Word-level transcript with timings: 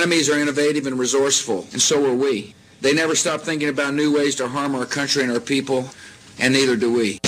enemies 0.00 0.30
are 0.30 0.38
innovative 0.38 0.86
and 0.86 0.98
resourceful, 0.98 1.66
and 1.72 1.82
so 1.82 2.10
are 2.10 2.14
we. 2.14 2.54
They 2.80 2.94
never 2.94 3.14
stop 3.14 3.42
thinking 3.42 3.68
about 3.68 3.92
new 3.92 4.16
ways 4.16 4.34
to 4.36 4.48
harm 4.48 4.74
our 4.74 4.86
country 4.86 5.22
and 5.22 5.30
our 5.30 5.40
people, 5.40 5.90
and 6.38 6.54
neither 6.54 6.74
do 6.74 6.90
we. 6.90 7.18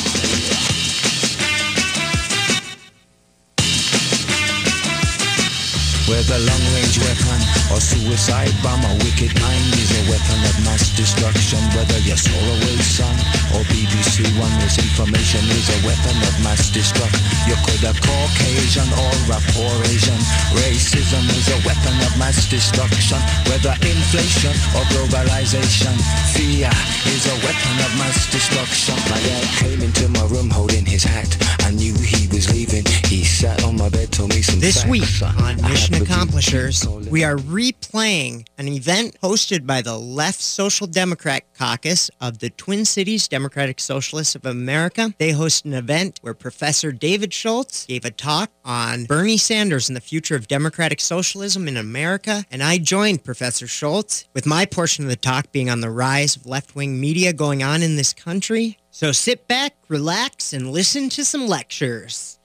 Whether 6.08 6.38
long-range 6.38 6.98
weapon 6.98 7.61
or 7.72 7.80
suicide 7.80 8.52
bomb, 8.62 8.84
a 8.84 8.92
wicked 9.00 9.32
mind 9.40 9.72
is 9.80 9.90
a 9.96 10.02
weapon 10.12 10.38
of 10.44 10.56
mass 10.68 10.92
destruction. 10.94 11.58
Whether 11.72 11.98
your 12.04 12.20
Solarway 12.20 12.76
son 12.84 13.16
or 13.56 13.64
BBC 13.72 14.28
One 14.36 14.52
misinformation 14.60 15.40
is 15.56 15.66
a 15.72 15.78
weapon 15.86 16.16
of 16.28 16.34
mass 16.44 16.68
destruction. 16.68 17.24
You 17.48 17.56
could 17.64 17.80
have 17.88 17.96
Caucasian 18.04 18.88
or 18.92 19.12
rapport 19.24 19.72
Asian. 19.88 20.20
Racism 20.52 21.24
is 21.32 21.48
a 21.48 21.58
weapon 21.64 21.96
of 22.04 22.12
mass 22.20 22.44
destruction. 22.48 23.18
Whether 23.48 23.72
inflation 23.80 24.52
or 24.76 24.84
globalization, 24.92 25.96
fear 26.36 26.68
is 27.08 27.24
a 27.24 27.36
weapon 27.40 27.76
of 27.88 27.90
mass 27.96 28.28
destruction. 28.30 28.96
My 29.08 29.20
dad 29.24 29.44
came 29.56 29.80
into 29.80 30.08
my 30.12 30.24
room 30.28 30.50
holding 30.50 30.84
his 30.84 31.04
hat. 31.04 31.36
I 31.64 31.70
knew 31.72 31.94
he 31.96 32.28
was 32.28 32.52
leaving. 32.52 32.84
He 33.08 33.24
sat 33.24 33.64
on 33.64 33.76
my 33.76 33.88
bed, 33.88 34.12
told 34.12 34.30
me 34.30 34.42
some 34.42 34.60
This 34.60 34.82
facts. 34.84 34.90
week 34.90 35.08
on 35.40 35.56
Mission 35.62 35.94
have 35.94 36.02
to 36.02 36.04
be 36.04 36.12
Accomplishers, 36.12 36.86
we 37.10 37.24
are 37.24 37.36
replaying 37.62 38.44
an 38.58 38.66
event 38.66 39.16
hosted 39.22 39.64
by 39.64 39.80
the 39.80 39.96
Left 39.96 40.40
Social 40.40 40.88
Democrat 40.88 41.44
Caucus 41.56 42.10
of 42.20 42.40
the 42.40 42.50
Twin 42.50 42.84
Cities 42.84 43.28
Democratic 43.28 43.78
Socialists 43.78 44.34
of 44.34 44.44
America. 44.44 45.14
They 45.18 45.30
host 45.30 45.64
an 45.64 45.72
event 45.72 46.18
where 46.22 46.34
Professor 46.34 46.90
David 46.90 47.32
Schultz 47.32 47.86
gave 47.86 48.04
a 48.04 48.10
talk 48.10 48.50
on 48.64 49.04
Bernie 49.04 49.36
Sanders 49.36 49.88
and 49.88 49.94
the 49.94 50.00
future 50.00 50.34
of 50.34 50.48
democratic 50.48 51.00
socialism 51.00 51.68
in 51.68 51.76
America. 51.76 52.44
And 52.50 52.64
I 52.64 52.78
joined 52.78 53.22
Professor 53.22 53.68
Schultz 53.68 54.26
with 54.34 54.44
my 54.44 54.66
portion 54.66 55.04
of 55.04 55.10
the 55.10 55.14
talk 55.14 55.52
being 55.52 55.70
on 55.70 55.82
the 55.82 55.90
rise 55.90 56.34
of 56.34 56.46
left 56.46 56.74
wing 56.74 57.00
media 57.00 57.32
going 57.32 57.62
on 57.62 57.80
in 57.80 57.94
this 57.94 58.12
country. 58.12 58.76
So 58.90 59.12
sit 59.12 59.46
back, 59.46 59.74
relax, 59.86 60.52
and 60.52 60.72
listen 60.72 61.08
to 61.10 61.24
some 61.24 61.46
lectures. 61.46 62.40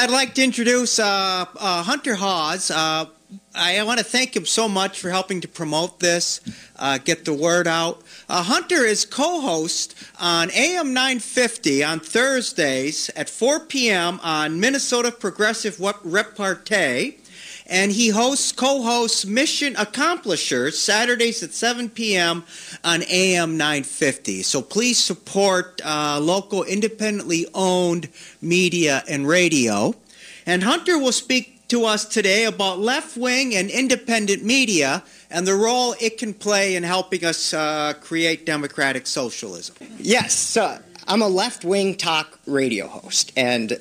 I'd 0.00 0.10
like 0.10 0.34
to 0.36 0.42
introduce 0.42 0.98
uh, 0.98 1.44
uh, 1.58 1.82
Hunter 1.82 2.14
Hawes. 2.14 2.70
Uh, 2.70 3.04
I 3.54 3.82
want 3.82 3.98
to 3.98 4.04
thank 4.04 4.34
him 4.34 4.46
so 4.46 4.66
much 4.66 4.98
for 4.98 5.10
helping 5.10 5.42
to 5.42 5.48
promote 5.48 6.00
this, 6.00 6.40
uh, 6.76 6.96
get 6.96 7.26
the 7.26 7.34
word 7.34 7.68
out. 7.68 8.00
Uh, 8.26 8.42
Hunter 8.42 8.86
is 8.86 9.04
co-host 9.04 9.94
on 10.18 10.50
AM 10.52 10.94
950 10.94 11.84
on 11.84 12.00
Thursdays 12.00 13.10
at 13.10 13.28
4 13.28 13.66
p.m. 13.66 14.20
on 14.22 14.58
Minnesota 14.58 15.12
Progressive 15.12 15.78
Repartee. 15.78 17.19
And 17.70 17.92
he 17.92 18.08
hosts, 18.08 18.50
co-hosts 18.50 19.24
Mission 19.24 19.76
Accomplishers 19.76 20.76
Saturdays 20.76 21.42
at 21.44 21.52
7 21.52 21.88
p.m. 21.88 22.42
on 22.82 23.02
AM 23.04 23.56
950. 23.56 24.42
So 24.42 24.60
please 24.60 24.98
support 24.98 25.80
uh, 25.84 26.18
local 26.20 26.64
independently 26.64 27.46
owned 27.54 28.08
media 28.42 29.04
and 29.08 29.26
radio. 29.26 29.94
And 30.46 30.64
Hunter 30.64 30.98
will 30.98 31.12
speak 31.12 31.68
to 31.68 31.84
us 31.84 32.04
today 32.04 32.46
about 32.46 32.80
left 32.80 33.16
wing 33.16 33.54
and 33.54 33.70
independent 33.70 34.44
media 34.44 35.04
and 35.30 35.46
the 35.46 35.54
role 35.54 35.94
it 36.00 36.18
can 36.18 36.34
play 36.34 36.74
in 36.74 36.82
helping 36.82 37.24
us 37.24 37.54
uh, 37.54 37.92
create 38.00 38.44
democratic 38.44 39.06
socialism. 39.06 39.76
Yes, 39.98 40.34
so 40.34 40.76
I'm 41.06 41.22
a 41.22 41.28
left 41.28 41.64
wing 41.64 41.94
talk 41.94 42.40
radio 42.46 42.88
host, 42.88 43.32
and 43.36 43.78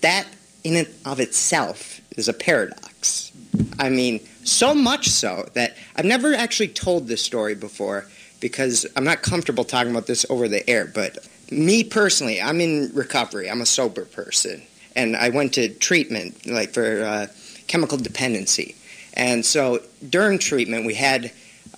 that 0.00 0.26
in 0.64 0.76
and 0.76 0.88
of 1.04 1.20
itself 1.20 2.00
is 2.16 2.28
a 2.28 2.32
paradox. 2.32 3.32
I 3.78 3.88
mean, 3.90 4.20
so 4.44 4.74
much 4.74 5.08
so 5.08 5.48
that 5.54 5.76
I've 5.96 6.04
never 6.04 6.34
actually 6.34 6.68
told 6.68 7.08
this 7.08 7.22
story 7.22 7.54
before 7.54 8.06
because 8.40 8.86
I'm 8.96 9.04
not 9.04 9.22
comfortable 9.22 9.64
talking 9.64 9.90
about 9.90 10.06
this 10.06 10.26
over 10.30 10.48
the 10.48 10.68
air. 10.68 10.86
But 10.86 11.18
me 11.50 11.84
personally, 11.84 12.40
I'm 12.40 12.60
in 12.60 12.90
recovery, 12.94 13.50
I'm 13.50 13.60
a 13.60 13.66
sober 13.66 14.04
person, 14.04 14.62
and 14.94 15.16
I 15.16 15.30
went 15.30 15.54
to 15.54 15.68
treatment 15.68 16.46
like 16.46 16.70
for 16.70 17.02
uh, 17.02 17.26
chemical 17.66 17.98
dependency. 17.98 18.74
And 19.14 19.44
so 19.44 19.80
during 20.08 20.38
treatment, 20.38 20.86
we 20.86 20.94
had 20.94 21.32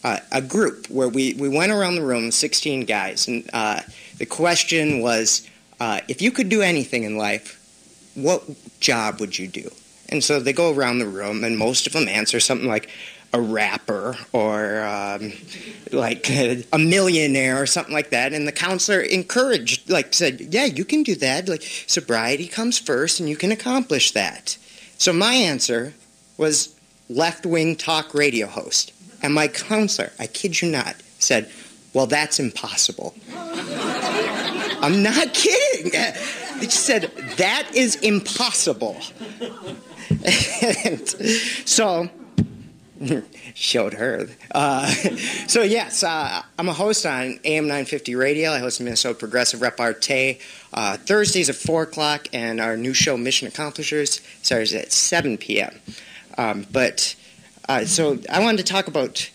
uh, 0.04 0.19
a 0.32 0.43
group 0.43 0.88
where 0.88 1.09
we, 1.09 1.34
we 1.34 1.48
went 1.48 1.72
around 1.72 1.94
the 1.94 2.03
room, 2.03 2.31
16 2.31 2.84
guys, 2.84 3.28
and 3.28 3.48
uh, 3.53 3.81
the 4.19 4.27
question 4.27 5.00
was 5.00 5.48
uh, 5.81 6.00
if 6.09 6.21
you 6.21 6.31
could 6.31 6.48
do 6.48 6.62
anything 6.62 7.04
in 7.04 7.16
life, 7.16 7.54
what 8.15 8.43
job 8.81 9.21
would 9.21 9.38
you 9.38 9.47
do? 9.47 9.71
And 10.08 10.24
so 10.24 10.41
they 10.41 10.52
go 10.52 10.72
around 10.72 10.98
the 10.98 11.06
room, 11.06 11.44
and 11.44 11.58
most 11.58 11.86
of 11.86 11.92
them 11.92 12.08
answer 12.08 12.41
something 12.41 12.69
like 12.69 12.88
a 13.34 13.41
rapper 13.41 14.16
or 14.32 14.82
um, 14.82 15.32
like 15.92 16.30
a, 16.30 16.64
a 16.72 16.78
millionaire 16.78 17.60
or 17.60 17.66
something 17.66 17.92
like 17.92 18.10
that. 18.10 18.32
And 18.32 18.48
the 18.48 18.52
counselor 18.52 19.00
encouraged, 19.00 19.91
like, 19.91 20.14
said, 20.14 20.41
Yeah, 20.41 20.64
you 20.64 20.84
can 20.84 21.02
do 21.02 21.14
that. 21.16 21.48
Like, 21.48 21.62
sobriety 21.62 22.47
comes 22.47 22.78
first, 22.78 23.20
and 23.20 23.28
you 23.28 23.36
can 23.36 23.52
accomplish 23.52 24.12
that. 24.12 24.56
So 24.97 25.12
my 25.12 25.34
answer 25.34 25.94
was 26.36 26.74
left 27.08 27.44
wing 27.44 27.76
talk 27.76 28.14
radio 28.14 28.47
host. 28.47 28.92
And 29.22 29.34
my 29.34 29.48
counselor, 29.48 30.12
I 30.18 30.26
kid 30.26 30.62
you 30.62 30.70
not, 30.70 30.97
said, 31.18 31.50
Well, 31.92 32.06
that's 32.06 32.41
impossible. 32.41 33.14
I'm 34.80 35.02
not 35.02 35.34
kidding. 35.34 35.92
He 36.60 36.70
said, 36.70 37.12
That 37.36 37.68
is 37.74 37.97
impossible. 37.97 39.00
so, 41.64 42.08
showed 43.54 43.94
her. 43.94 44.28
Uh, 44.50 44.86
so, 45.46 45.62
yes, 45.62 46.02
uh, 46.02 46.42
I'm 46.58 46.68
a 46.68 46.72
host 46.72 47.06
on 47.06 47.38
AM 47.44 47.64
950 47.64 48.14
Radio. 48.14 48.52
I 48.52 48.58
host 48.58 48.80
Minnesota 48.80 49.18
Progressive 49.18 49.62
Repartee 49.62 50.40
uh, 50.72 50.96
Thursdays 50.96 51.48
at 51.48 51.56
4 51.56 51.82
o'clock, 51.82 52.28
and 52.32 52.60
our 52.60 52.76
new 52.76 52.94
show, 52.94 53.16
Mission 53.16 53.48
Accomplishers, 53.48 54.20
starts 54.42 54.74
at 54.74 54.92
7 54.92 55.38
p.m. 55.38 55.80
Um, 56.36 56.66
but, 56.72 57.14
uh, 57.68 57.84
so 57.84 58.18
I 58.30 58.40
wanted 58.40 58.58
to 58.58 58.72
talk 58.72 58.88
about 58.88 59.30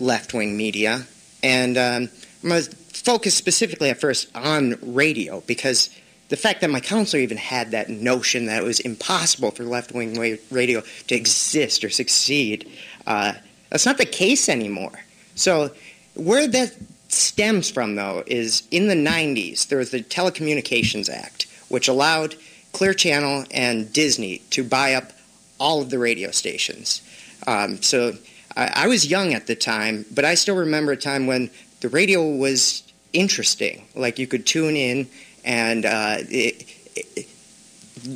left 0.00 0.34
wing 0.34 0.56
media, 0.56 1.06
and 1.42 1.76
um, 1.76 2.08
I'm 2.42 2.48
going 2.48 2.62
to 2.62 2.70
focus 2.70 3.34
specifically 3.34 3.90
at 3.90 4.00
first 4.00 4.28
on 4.34 4.76
radio 4.82 5.42
because 5.46 5.90
the 6.28 6.36
fact 6.36 6.60
that 6.60 6.70
my 6.70 6.80
counselor 6.80 7.22
even 7.22 7.38
had 7.38 7.70
that 7.70 7.88
notion 7.88 8.46
that 8.46 8.62
it 8.62 8.66
was 8.66 8.80
impossible 8.80 9.50
for 9.50 9.64
left 9.64 9.92
wing 9.92 10.38
radio 10.50 10.82
to 11.06 11.14
exist 11.14 11.84
or 11.84 11.90
succeed, 11.90 12.70
uh, 13.06 13.32
that's 13.70 13.86
not 13.86 13.98
the 13.98 14.06
case 14.06 14.48
anymore. 14.48 15.00
So, 15.34 15.70
where 16.14 16.46
that 16.48 16.74
stems 17.08 17.70
from, 17.70 17.94
though, 17.94 18.24
is 18.26 18.66
in 18.70 18.88
the 18.88 18.94
90s, 18.94 19.68
there 19.68 19.78
was 19.78 19.90
the 19.90 20.02
Telecommunications 20.02 21.08
Act, 21.08 21.46
which 21.68 21.88
allowed 21.88 22.34
Clear 22.72 22.92
Channel 22.92 23.44
and 23.50 23.90
Disney 23.92 24.38
to 24.50 24.64
buy 24.64 24.94
up 24.94 25.12
all 25.58 25.80
of 25.80 25.90
the 25.90 25.98
radio 25.98 26.30
stations. 26.30 27.02
Um, 27.46 27.80
so, 27.82 28.14
I, 28.56 28.72
I 28.74 28.86
was 28.88 29.10
young 29.10 29.32
at 29.32 29.46
the 29.46 29.56
time, 29.56 30.04
but 30.12 30.24
I 30.24 30.34
still 30.34 30.56
remember 30.56 30.92
a 30.92 30.96
time 30.96 31.26
when 31.26 31.50
the 31.80 31.88
radio 31.88 32.28
was 32.28 32.82
interesting. 33.12 33.86
Like, 33.94 34.18
you 34.18 34.26
could 34.26 34.44
tune 34.44 34.76
in 34.76 35.08
and 35.48 35.86
uh, 35.86 36.16
it, 36.28 36.66
it, 36.94 37.26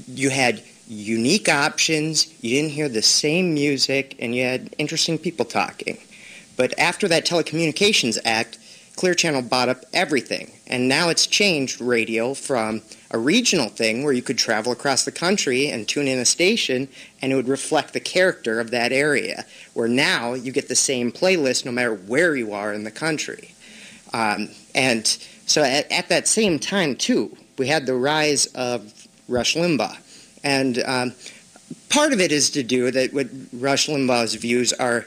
you 0.06 0.28
had 0.28 0.62
unique 0.86 1.48
options. 1.48 2.32
You 2.42 2.60
didn't 2.60 2.72
hear 2.72 2.90
the 2.90 3.02
same 3.02 3.54
music, 3.54 4.14
and 4.20 4.36
you 4.36 4.44
had 4.44 4.74
interesting 4.78 5.18
people 5.18 5.46
talking. 5.46 5.98
But 6.56 6.78
after 6.78 7.08
that 7.08 7.24
Telecommunications 7.24 8.18
Act, 8.26 8.58
Clear 8.96 9.14
Channel 9.14 9.40
bought 9.40 9.70
up 9.70 9.86
everything, 9.94 10.52
and 10.66 10.86
now 10.86 11.08
it's 11.08 11.26
changed 11.26 11.80
radio 11.80 12.34
from 12.34 12.82
a 13.10 13.16
regional 13.16 13.70
thing 13.70 14.04
where 14.04 14.12
you 14.12 14.20
could 14.20 14.36
travel 14.36 14.70
across 14.70 15.06
the 15.06 15.12
country 15.12 15.68
and 15.68 15.88
tune 15.88 16.08
in 16.08 16.18
a 16.18 16.26
station, 16.26 16.86
and 17.22 17.32
it 17.32 17.34
would 17.34 17.48
reflect 17.48 17.94
the 17.94 18.00
character 18.00 18.60
of 18.60 18.70
that 18.70 18.92
area. 18.92 19.46
Where 19.72 19.88
now 19.88 20.34
you 20.34 20.52
get 20.52 20.68
the 20.68 20.76
same 20.76 21.10
playlist 21.10 21.64
no 21.64 21.72
matter 21.72 21.94
where 21.94 22.36
you 22.36 22.52
are 22.52 22.74
in 22.74 22.84
the 22.84 22.90
country. 22.90 23.54
Um, 24.12 24.50
and 24.74 25.16
so 25.46 25.62
at, 25.62 25.90
at, 25.90 26.08
that 26.08 26.28
same 26.28 26.58
time, 26.58 26.96
too, 26.96 27.36
we 27.58 27.66
had 27.66 27.86
the 27.86 27.94
rise 27.94 28.46
of 28.46 29.06
Rush 29.28 29.54
Limbaugh. 29.54 29.96
And 30.44 30.82
um, 30.84 31.12
part 31.88 32.12
of 32.12 32.20
it 32.20 32.32
is 32.32 32.50
to 32.50 32.62
do 32.62 32.90
that 32.90 33.12
with 33.12 33.48
Rush 33.52 33.88
Limbaugh's 33.88 34.34
views 34.34 34.72
are 34.72 35.06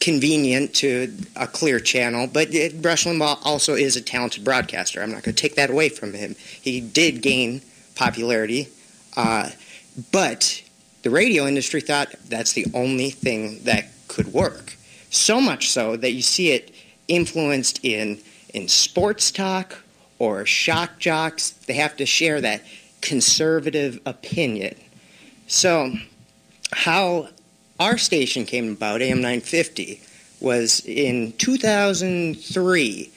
convenient 0.00 0.74
to 0.74 1.14
a 1.36 1.46
clear 1.46 1.78
channel, 1.78 2.26
but 2.26 2.52
it, 2.54 2.74
Rush 2.84 3.04
Limbaugh 3.04 3.38
also 3.44 3.74
is 3.74 3.96
a 3.96 4.00
talented 4.00 4.42
broadcaster. 4.44 5.02
I'm 5.02 5.10
not 5.10 5.22
going 5.22 5.34
to 5.34 5.40
take 5.40 5.56
that 5.56 5.70
away 5.70 5.90
from 5.90 6.14
him. 6.14 6.36
He 6.60 6.80
did 6.80 7.20
gain 7.20 7.60
popularity, 7.94 8.68
uh, 9.16 9.50
but 10.10 10.62
the 11.02 11.10
radio 11.10 11.46
industry 11.46 11.82
thought 11.82 12.14
that's 12.28 12.54
the 12.54 12.66
only 12.72 13.10
thing 13.10 13.62
that 13.64 13.88
could 14.08 14.32
work. 14.32 14.76
So 15.10 15.40
much 15.40 15.68
so 15.68 15.96
that 15.96 16.12
you 16.12 16.22
see 16.22 16.52
it 16.52 16.74
influenced 17.08 17.84
in 17.84 18.20
in 18.54 18.68
sports 18.68 19.30
talk 19.30 19.78
or 20.18 20.44
shock 20.46 20.98
jocks, 20.98 21.50
they 21.50 21.74
have 21.74 21.96
to 21.96 22.06
share 22.06 22.40
that 22.40 22.62
conservative 23.00 24.00
opinion. 24.06 24.74
So, 25.46 25.94
how 26.72 27.28
our 27.78 27.98
station 27.98 28.44
came 28.44 28.72
about, 28.72 29.02
AM 29.02 29.16
950, 29.16 30.00
was 30.40 30.80
in 30.86 31.32
2003. 31.32 33.10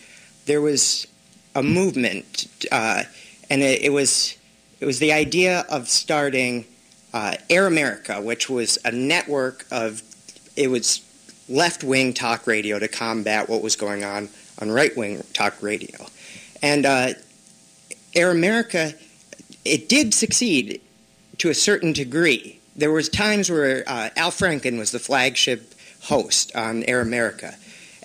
There 0.45 0.61
was 0.61 1.07
a 1.55 1.61
movement, 1.61 2.47
uh, 2.71 3.03
and 3.49 3.61
it, 3.61 3.83
it, 3.83 3.91
was 3.91 4.37
it 4.79 4.85
was 4.85 4.99
the 4.99 5.11
idea 5.11 5.65
of 5.69 5.89
starting 5.89 6.65
uh, 7.13 7.35
Air 7.49 7.67
America, 7.67 8.21
which 8.21 8.49
was 8.49 8.77
a 8.85 8.91
network 8.91 9.65
of 9.69 10.01
it 10.55 10.69
was 10.69 11.01
left 11.49 11.83
wing 11.83 12.13
talk 12.13 12.47
radio 12.47 12.79
to 12.79 12.87
combat 12.87 13.49
what 13.49 13.61
was 13.61 13.75
going 13.75 14.03
on 14.03 14.29
on 14.59 14.71
right 14.71 14.95
wing 14.95 15.23
talk 15.33 15.61
radio, 15.61 16.07
and 16.61 16.85
uh, 16.85 17.09
Air 18.15 18.31
America 18.31 18.93
it 19.65 19.89
did 19.89 20.13
succeed 20.13 20.81
to 21.37 21.49
a 21.49 21.53
certain 21.53 21.93
degree. 21.93 22.59
There 22.75 22.91
was 22.91 23.09
times 23.09 23.49
where 23.49 23.83
uh, 23.87 24.09
Al 24.15 24.31
Franken 24.31 24.77
was 24.77 24.91
the 24.91 24.99
flagship 24.99 25.73
host 26.01 26.55
on 26.55 26.83
Air 26.83 27.01
America, 27.01 27.55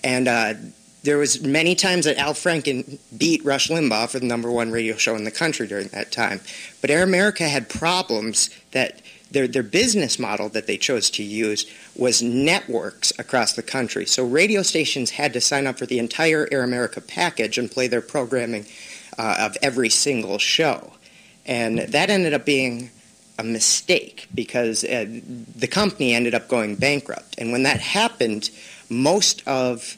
and 0.05 0.29
uh, 0.29 0.55
there 1.03 1.19
was 1.19 1.43
many 1.43 1.75
times 1.75 2.05
that 2.05 2.19
Al 2.19 2.35
Franken 2.35 2.99
beat 3.17 3.45
Rush 3.45 3.69
Limbaugh 3.69 4.09
for 4.09 4.19
the 4.19 4.27
number 4.27 4.51
one 4.51 4.71
radio 4.71 4.97
show 4.97 5.17
in 5.17 5.25
the 5.25 5.31
country 5.31 5.67
during 5.67 5.89
that 5.89 6.13
time. 6.13 6.41
But 6.81 6.91
Air 6.91 7.03
America 7.03 7.49
had 7.49 7.69
problems 7.69 8.51
that 8.73 9.01
their 9.31 9.47
their 9.47 9.63
business 9.63 10.19
model 10.19 10.49
that 10.51 10.67
they 10.67 10.79
chose 10.79 11.11
to 11.11 11.23
use 11.23 11.67
was 11.97 12.23
networks 12.23 13.13
across 13.19 13.53
the 13.53 13.63
country. 13.63 14.07
So 14.07 14.25
radio 14.25 14.63
stations 14.63 15.11
had 15.11 15.33
to 15.35 15.41
sign 15.41 15.67
up 15.67 15.79
for 15.79 15.87
the 15.87 15.99
entire 15.99 16.49
Air 16.51 16.63
America 16.63 17.01
package 17.01 17.59
and 17.59 17.71
play 17.71 17.89
their 17.89 18.01
programming 18.01 18.67
uh, 19.19 19.37
of 19.41 19.57
every 19.63 19.89
single 19.89 20.39
show. 20.39 20.93
And 21.47 21.79
that 21.79 22.11
ended 22.11 22.35
up 22.35 22.45
being 22.45 22.91
a 23.39 23.45
mistake 23.45 24.29
because 24.35 24.85
uh, 24.85 25.07
the 25.57 25.69
company 25.69 26.13
ended 26.13 26.35
up 26.35 26.49
going 26.49 26.75
bankrupt. 26.75 27.37
And 27.39 27.53
when 27.53 27.63
that 27.63 27.81
happened, 27.81 28.51
most 28.91 29.47
of 29.47 29.97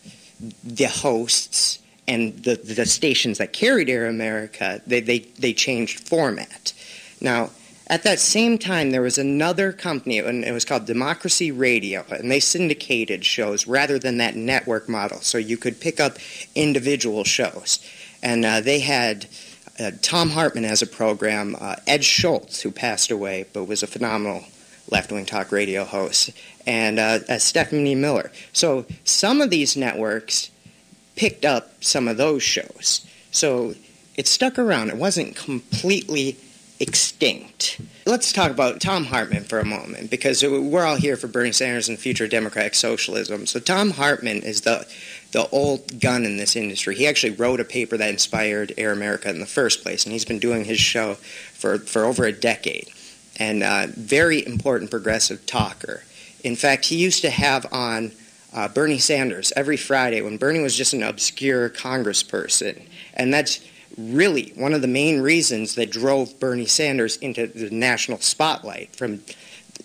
the 0.62 0.84
hosts 0.84 1.78
and 2.06 2.36
the, 2.44 2.56
the 2.56 2.86
stations 2.86 3.38
that 3.38 3.52
carried 3.52 3.88
Air 3.88 4.06
America, 4.06 4.80
they, 4.86 5.00
they, 5.00 5.20
they 5.38 5.52
changed 5.52 6.08
format. 6.08 6.72
Now, 7.20 7.50
at 7.90 8.04
that 8.04 8.20
same 8.20 8.56
time, 8.56 8.92
there 8.92 9.02
was 9.02 9.18
another 9.18 9.72
company, 9.72 10.20
and 10.20 10.44
it 10.44 10.52
was 10.52 10.64
called 10.64 10.86
Democracy 10.86 11.50
Radio, 11.50 12.04
and 12.08 12.30
they 12.30 12.38
syndicated 12.38 13.24
shows 13.24 13.66
rather 13.66 13.98
than 13.98 14.18
that 14.18 14.36
network 14.36 14.88
model. 14.88 15.20
So 15.22 15.38
you 15.38 15.56
could 15.56 15.80
pick 15.80 15.98
up 15.98 16.16
individual 16.54 17.24
shows. 17.24 17.84
And 18.22 18.44
uh, 18.44 18.60
they 18.60 18.78
had 18.78 19.26
uh, 19.80 19.90
Thom 20.02 20.30
Hartmann 20.30 20.62
has 20.62 20.82
a 20.82 20.86
program, 20.86 21.56
uh, 21.60 21.76
Ed 21.84 22.04
Schultz, 22.04 22.60
who 22.60 22.70
passed 22.70 23.10
away 23.10 23.46
but 23.52 23.64
was 23.64 23.82
a 23.82 23.88
phenomenal 23.88 24.44
left 24.88 25.10
wing 25.10 25.26
talk 25.26 25.50
radio 25.50 25.84
host, 25.84 26.30
and 26.68 27.00
uh, 27.00 27.18
uh, 27.28 27.38
Stephanie 27.38 27.96
Miller. 27.96 28.30
So 28.52 28.86
some 29.02 29.40
of 29.40 29.50
these 29.50 29.76
networks 29.76 30.50
picked 31.16 31.44
up 31.44 31.82
some 31.82 32.06
of 32.06 32.18
those 32.18 32.44
shows. 32.44 33.04
So 33.32 33.74
it 34.16 34.28
stuck 34.28 34.60
around. 34.60 34.90
It 34.90 34.96
wasn't 34.96 35.34
completely 35.34 36.36
extinct. 36.80 37.80
Let's 38.06 38.32
talk 38.32 38.50
about 38.50 38.80
Thom 38.80 39.04
Hartmann 39.04 39.44
for 39.44 39.60
a 39.60 39.64
moment 39.64 40.10
because 40.10 40.42
we're 40.42 40.84
all 40.84 40.96
here 40.96 41.16
for 41.16 41.28
Bernie 41.28 41.52
Sanders 41.52 41.88
and 41.88 41.98
future 41.98 42.26
democratic 42.26 42.74
socialism. 42.74 43.46
So 43.46 43.60
Thom 43.60 43.90
Hartmann 43.90 44.38
is 44.42 44.62
the 44.62 44.86
the 45.32 45.48
old 45.50 46.00
gun 46.00 46.24
in 46.24 46.36
this 46.36 46.56
industry. 46.56 46.96
He 46.96 47.06
actually 47.06 47.32
wrote 47.32 47.60
a 47.60 47.64
paper 47.64 47.96
that 47.96 48.10
inspired 48.10 48.72
Air 48.76 48.92
America 48.92 49.30
in 49.30 49.38
the 49.38 49.46
first 49.46 49.82
place, 49.82 50.04
and 50.04 50.12
he's 50.12 50.24
been 50.24 50.40
doing 50.40 50.64
his 50.64 50.80
show 50.80 51.14
for, 51.14 51.78
for 51.78 52.04
over 52.04 52.24
a 52.24 52.32
decade. 52.32 52.88
And 53.36 53.62
uh, 53.62 53.86
very 53.90 54.44
important 54.44 54.90
progressive 54.90 55.46
talker. 55.46 56.02
In 56.42 56.56
fact, 56.56 56.86
he 56.86 56.96
used 56.96 57.22
to 57.22 57.30
have 57.30 57.64
on 57.72 58.12
uh, 58.52 58.68
Bernie 58.68 58.98
Sanders 58.98 59.52
every 59.54 59.76
Friday 59.76 60.20
when 60.20 60.36
Bernie 60.36 60.60
was 60.60 60.76
just 60.76 60.92
an 60.94 61.02
obscure 61.02 61.70
congressperson. 61.70 62.82
And 63.14 63.32
that's 63.32 63.60
really 63.98 64.52
one 64.56 64.74
of 64.74 64.82
the 64.82 64.88
main 64.88 65.20
reasons 65.20 65.74
that 65.74 65.90
drove 65.90 66.38
Bernie 66.40 66.66
Sanders 66.66 67.16
into 67.18 67.46
the 67.46 67.70
national 67.70 68.18
spotlight 68.18 68.94
from 68.94 69.22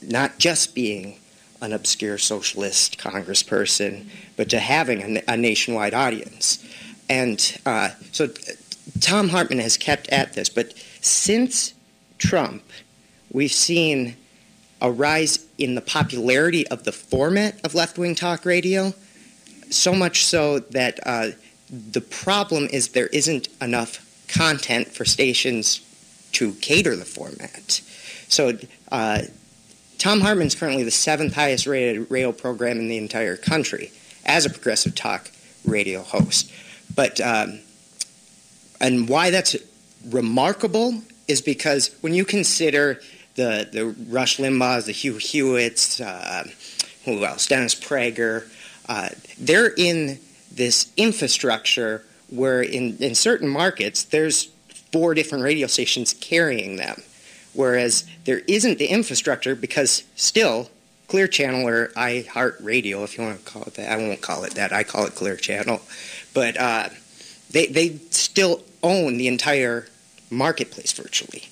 not 0.02 0.38
just 0.38 0.76
being 0.76 1.20
an 1.62 1.74
obscure 1.74 2.18
socialist 2.18 2.98
congressperson, 2.98 4.08
but 4.38 4.50
to 4.50 4.60
having 4.60 5.18
a, 5.18 5.24
a 5.28 5.38
nationwide 5.38 5.94
audience. 5.94 6.64
And 7.10 7.60
uh, 7.66 7.90
so 8.12 8.28
Thom 9.00 9.30
Hartmann 9.30 9.60
has 9.60 9.78
kept 9.78 10.10
at 10.10 10.34
this, 10.34 10.50
but 10.50 10.74
since 11.02 11.74
Trump, 12.18 12.64
we've 13.32 13.52
seen 13.52 14.16
a 14.82 14.92
rise 14.92 15.46
in 15.58 15.76
the 15.76 15.82
popularity 15.82 16.68
of 16.68 16.84
the 16.84 16.92
format 16.92 17.60
of 17.64 17.74
left 17.74 17.98
wing 17.98 18.16
talk 18.16 18.46
radio, 18.46 18.94
so 19.70 19.94
much 19.94 20.26
so 20.26 20.60
that 20.60 21.00
uh, 21.06 21.30
the 21.92 22.02
problem 22.02 22.68
is 22.72 22.90
there 22.90 23.08
isn't 23.08 23.48
enough 23.62 24.02
content 24.28 24.88
for 24.88 25.06
stations 25.06 25.82
to 26.32 26.54
cater 26.56 26.96
the 26.96 27.06
format. 27.06 27.82
So 28.28 28.58
uh, 28.92 29.24
Thom 29.98 30.22
Hartmann 30.22 30.48
is 30.48 30.56
currently 30.56 30.84
the 30.84 30.92
seventh 30.92 31.34
highest 31.34 31.68
rated 31.68 32.10
radio 32.10 32.32
program 32.32 32.80
in 32.80 32.88
the 32.88 32.98
entire 32.98 33.38
country 33.38 33.92
as 34.26 34.46
a 34.46 34.50
progressive 34.50 34.96
talk 34.96 35.32
radio 35.66 36.02
host. 36.02 36.52
But 36.94 37.20
um, 37.22 37.60
and 38.82 39.08
why 39.08 39.30
that's 39.30 39.56
remarkable 40.10 41.02
is 41.28 41.42
because 41.42 41.96
when 42.02 42.14
you 42.14 42.26
consider 42.26 43.02
the 43.36 43.68
the 43.72 43.96
Rush 44.10 44.38
Limbaughs, 44.38 44.86
the 44.86 44.92
Hugh 44.92 45.18
Hewitts, 45.18 46.02
uh, 46.02 46.48
who 47.06 47.24
else, 47.26 47.48
Dennis 47.48 47.76
Prager, 47.76 48.48
uh, 48.88 49.10
they're 49.40 49.74
in 49.78 50.20
this 50.56 50.92
infrastructure 50.98 52.04
where 52.30 52.62
in, 52.62 52.98
in 52.98 53.16
certain 53.16 53.48
markets 53.48 54.04
there's 54.04 54.46
four 54.92 55.14
different 55.14 55.44
radio 55.44 55.68
stations 55.68 56.14
carrying 56.14 56.78
them, 56.78 57.02
whereas 57.54 58.06
there 58.26 58.40
isn't 58.48 58.78
the 58.78 58.88
infrastructure 58.88 59.56
because 59.56 60.04
still 60.16 60.70
Clear 61.08 61.28
Channel 61.28 61.68
or 61.68 61.90
iHeartRadio, 61.90 63.04
if 63.04 63.18
you 63.18 63.24
want 63.24 63.46
to 63.46 63.52
call 63.52 63.64
it 63.64 63.76
that. 63.76 63.92
I 63.92 63.98
won't 63.98 64.22
call 64.22 64.44
it 64.44 64.56
that. 64.56 64.74
I 64.74 64.84
call 64.84 65.06
it 65.06 65.14
Clear 65.14 65.36
Channel, 65.36 65.82
but 66.34 66.58
uh, 66.58 66.90
they 67.52 67.68
they 67.68 67.98
still 68.10 68.64
own 68.82 69.18
the 69.18 69.28
entire 69.28 69.88
marketplace 70.32 70.94
virtually. 70.94 71.44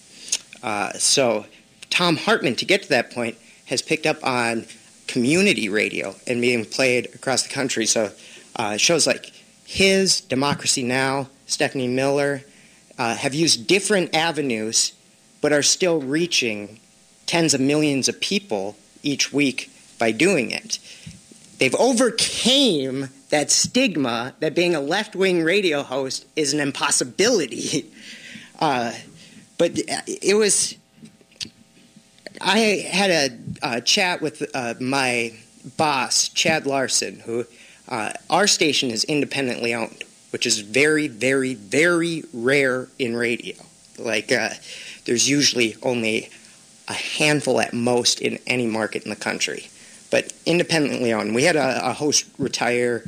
Uh, 0.64 0.94
so 0.94 1.46
Thom 1.90 2.18
Hartmann, 2.18 2.56
to 2.56 2.66
get 2.66 2.84
to 2.84 2.90
that 2.90 3.12
point, 3.12 3.38
has 3.66 3.82
picked 3.82 4.06
up 4.06 4.26
on 4.26 4.66
community 5.08 5.70
radio 5.70 6.16
and 6.26 6.42
being 6.42 6.66
played 6.66 7.06
across 7.14 7.44
the 7.44 7.50
country. 7.50 7.86
So 7.86 8.12
uh, 8.56 8.78
shows 8.78 9.08
like 9.08 9.32
his, 9.66 10.22
Democracy 10.22 10.84
Now!, 10.84 11.30
Stephanie 11.46 11.88
Miller, 11.88 12.44
uh, 12.98 13.16
have 13.16 13.34
used 13.34 13.68
different 13.68 14.16
avenues, 14.16 14.94
but 15.42 15.52
are 15.52 15.64
still 15.64 16.02
reaching 16.02 16.80
tens 17.26 17.54
of 17.54 17.62
millions 17.62 18.08
of 18.08 18.20
people 18.20 18.76
each 19.02 19.34
week 19.34 19.72
by 20.00 20.12
doing 20.12 20.52
it. 20.52 20.80
They've 21.60 21.76
overcame 21.76 23.10
that 23.30 23.50
stigma 23.50 24.34
that 24.40 24.54
being 24.54 24.76
a 24.76 24.80
left-wing 24.80 25.44
radio 25.44 25.82
host 25.82 26.26
is 26.36 26.54
an 26.54 26.60
impossibility. 26.60 27.90
Uh, 28.60 28.94
but 29.58 29.72
it 30.08 30.38
was. 30.38 30.76
I 32.40 32.60
had 32.60 33.10
a, 33.10 33.78
a 33.78 33.82
chat 33.82 34.22
with 34.22 34.50
uh, 34.54 34.76
my 34.80 35.34
boss, 35.76 36.30
Chad 36.30 36.66
Larson, 36.66 37.20
who 37.20 37.46
uh, 37.88 38.14
our 38.30 38.48
station 38.48 38.92
is 38.92 39.04
independently 39.04 39.74
owned, 39.74 40.04
which 40.32 40.46
is 40.46 40.60
very, 40.60 41.08
very, 41.08 41.54
very 41.54 42.24
rare 42.34 42.88
in 42.98 43.16
radio. 43.16 43.56
Like, 43.98 44.32
uh, 44.32 44.50
there's 45.06 45.30
usually 45.30 45.76
only 45.84 46.30
a 46.88 46.94
handful 46.94 47.60
at 47.60 47.74
most 47.74 48.22
in 48.22 48.40
any 48.48 48.68
market 48.68 49.04
in 49.04 49.10
the 49.10 49.16
country. 49.16 49.68
But 50.12 50.34
independently 50.46 51.14
owned. 51.14 51.34
We 51.34 51.44
had 51.44 51.56
a, 51.56 51.90
a 51.90 51.94
host 51.94 52.26
retire, 52.38 53.04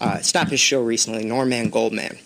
uh, 0.00 0.18
stop 0.18 0.48
his 0.48 0.60
show 0.60 0.82
recently, 0.82 1.24
Norman 1.24 1.70
Goldman. 1.70 2.18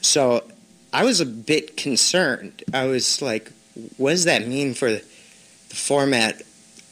So 0.00 0.44
I 0.92 1.04
was 1.04 1.20
a 1.20 1.26
bit 1.26 1.76
concerned. 1.76 2.62
I 2.72 2.86
was 2.86 3.20
like, 3.20 3.52
what 3.96 4.10
does 4.10 4.24
that 4.24 4.46
mean 4.46 4.74
for 4.74 4.90
the 4.90 5.00
format 5.68 6.42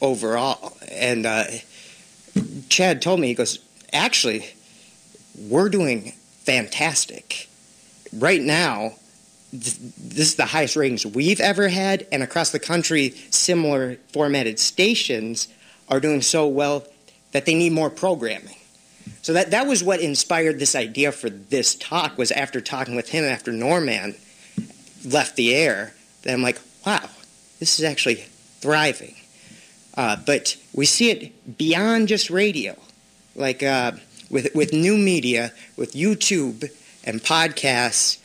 overall? 0.01 0.77
And 0.91 1.25
uh, 1.25 1.45
Chad 2.69 3.01
told 3.01 3.19
me, 3.19 3.27
he 3.27 3.33
goes, 3.33 3.59
actually, 3.93 4.45
we're 5.37 5.69
doing 5.69 6.13
fantastic. 6.43 7.49
Right 8.13 8.41
now, 8.41 8.93
th- 9.51 9.77
this 9.77 10.27
is 10.29 10.35
the 10.35 10.45
highest 10.45 10.75
ratings 10.75 11.05
we've 11.05 11.39
ever 11.39 11.67
had, 11.67 12.07
and 12.11 12.23
across 12.23 12.51
the 12.51 12.59
country, 12.59 13.11
similar 13.29 13.95
formatted 14.13 14.59
stations 14.59 15.47
are 15.89 15.99
doing 15.99 16.21
so 16.21 16.47
well 16.47 16.85
that 17.31 17.45
they 17.45 17.53
need 17.53 17.71
more 17.71 17.89
programming. 17.89 18.55
So 19.21 19.33
that, 19.33 19.51
that 19.51 19.67
was 19.67 19.83
what 19.83 19.99
inspired 19.99 20.59
this 20.59 20.75
idea 20.75 21.11
for 21.11 21.29
this 21.29 21.75
talk 21.75 22.17
was 22.17 22.31
after 22.31 22.61
talking 22.61 22.95
with 22.95 23.09
him 23.09 23.25
after 23.25 23.51
Norman 23.51 24.15
left 25.03 25.35
the 25.35 25.53
air, 25.53 25.93
that 26.23 26.33
I'm 26.33 26.41
like, 26.41 26.59
wow, 26.85 27.09
this 27.59 27.79
is 27.79 27.85
actually 27.85 28.25
thriving. 28.61 29.15
Uh, 29.95 30.17
but 30.25 30.57
we 30.73 30.85
see 30.85 31.11
it 31.11 31.57
beyond 31.57 32.07
just 32.07 32.29
radio, 32.29 32.75
like 33.35 33.63
uh, 33.63 33.93
with 34.29 34.53
with 34.55 34.73
new 34.73 34.97
media, 34.97 35.51
with 35.77 35.93
YouTube 35.93 36.69
and 37.03 37.21
podcasts. 37.21 38.19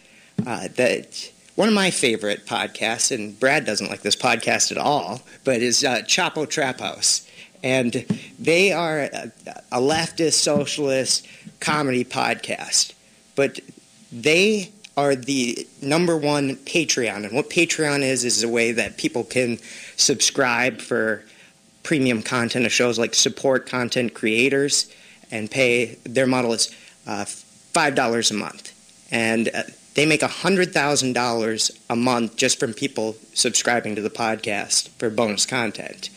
Uh, 0.47 0.69
that 0.76 1.31
one 1.55 1.69
of 1.69 1.75
my 1.75 1.90
favorite 1.90 2.47
podcasts, 2.47 3.14
and 3.14 3.38
Brad 3.38 3.67
doesn't 3.67 3.90
like 3.90 4.00
this 4.00 4.17
podcast 4.17 4.71
at 4.71 4.79
all, 4.79 5.21
but 5.45 5.61
is 5.61 5.85
uh, 5.85 5.97
Chapo 6.02 6.49
Trap 6.49 6.81
House, 6.81 7.29
and 7.62 8.07
they 8.38 8.73
are 8.73 9.00
a, 9.00 9.33
a 9.73 9.81
leftist 9.81 10.35
socialist 10.35 11.26
comedy 11.61 12.05
podcast, 12.05 12.95
but 13.37 13.61
they 14.11 14.73
are 14.97 15.14
the 15.14 15.67
number 15.81 16.17
one 16.17 16.57
Patreon. 16.57 17.25
And 17.25 17.33
what 17.33 17.50
Patreon 17.50 18.02
is, 18.02 18.25
is 18.25 18.43
a 18.43 18.49
way 18.49 18.73
that 18.73 18.97
people 18.97 19.25
can 19.25 19.59
subscribe 19.97 20.81
for 20.81 21.25
premium 21.83 22.23
content 22.23 22.67
of 22.67 22.73
shows 22.73 22.99
like 22.99 23.14
support 23.14 23.67
content 23.67 24.14
creators 24.14 24.93
and 25.31 25.51
pay. 25.51 25.99
Their 26.05 26.27
model 26.27 26.53
is 26.53 26.75
uh, 27.07 27.25
$5 27.25 28.31
a 28.31 28.35
month. 28.35 28.73
And 29.11 29.49
uh, 29.55 29.63
they 29.95 30.07
make 30.07 30.21
$100,000 30.21 31.81
a 31.91 31.97
month 31.97 32.37
just 32.37 32.61
from 32.61 32.73
people 32.73 33.17
subscribing 33.35 33.97
to 33.97 34.03
the 34.03 34.11
podcast 34.11 34.89
for 34.91 35.11
bonus 35.11 35.47
content. 35.47 36.11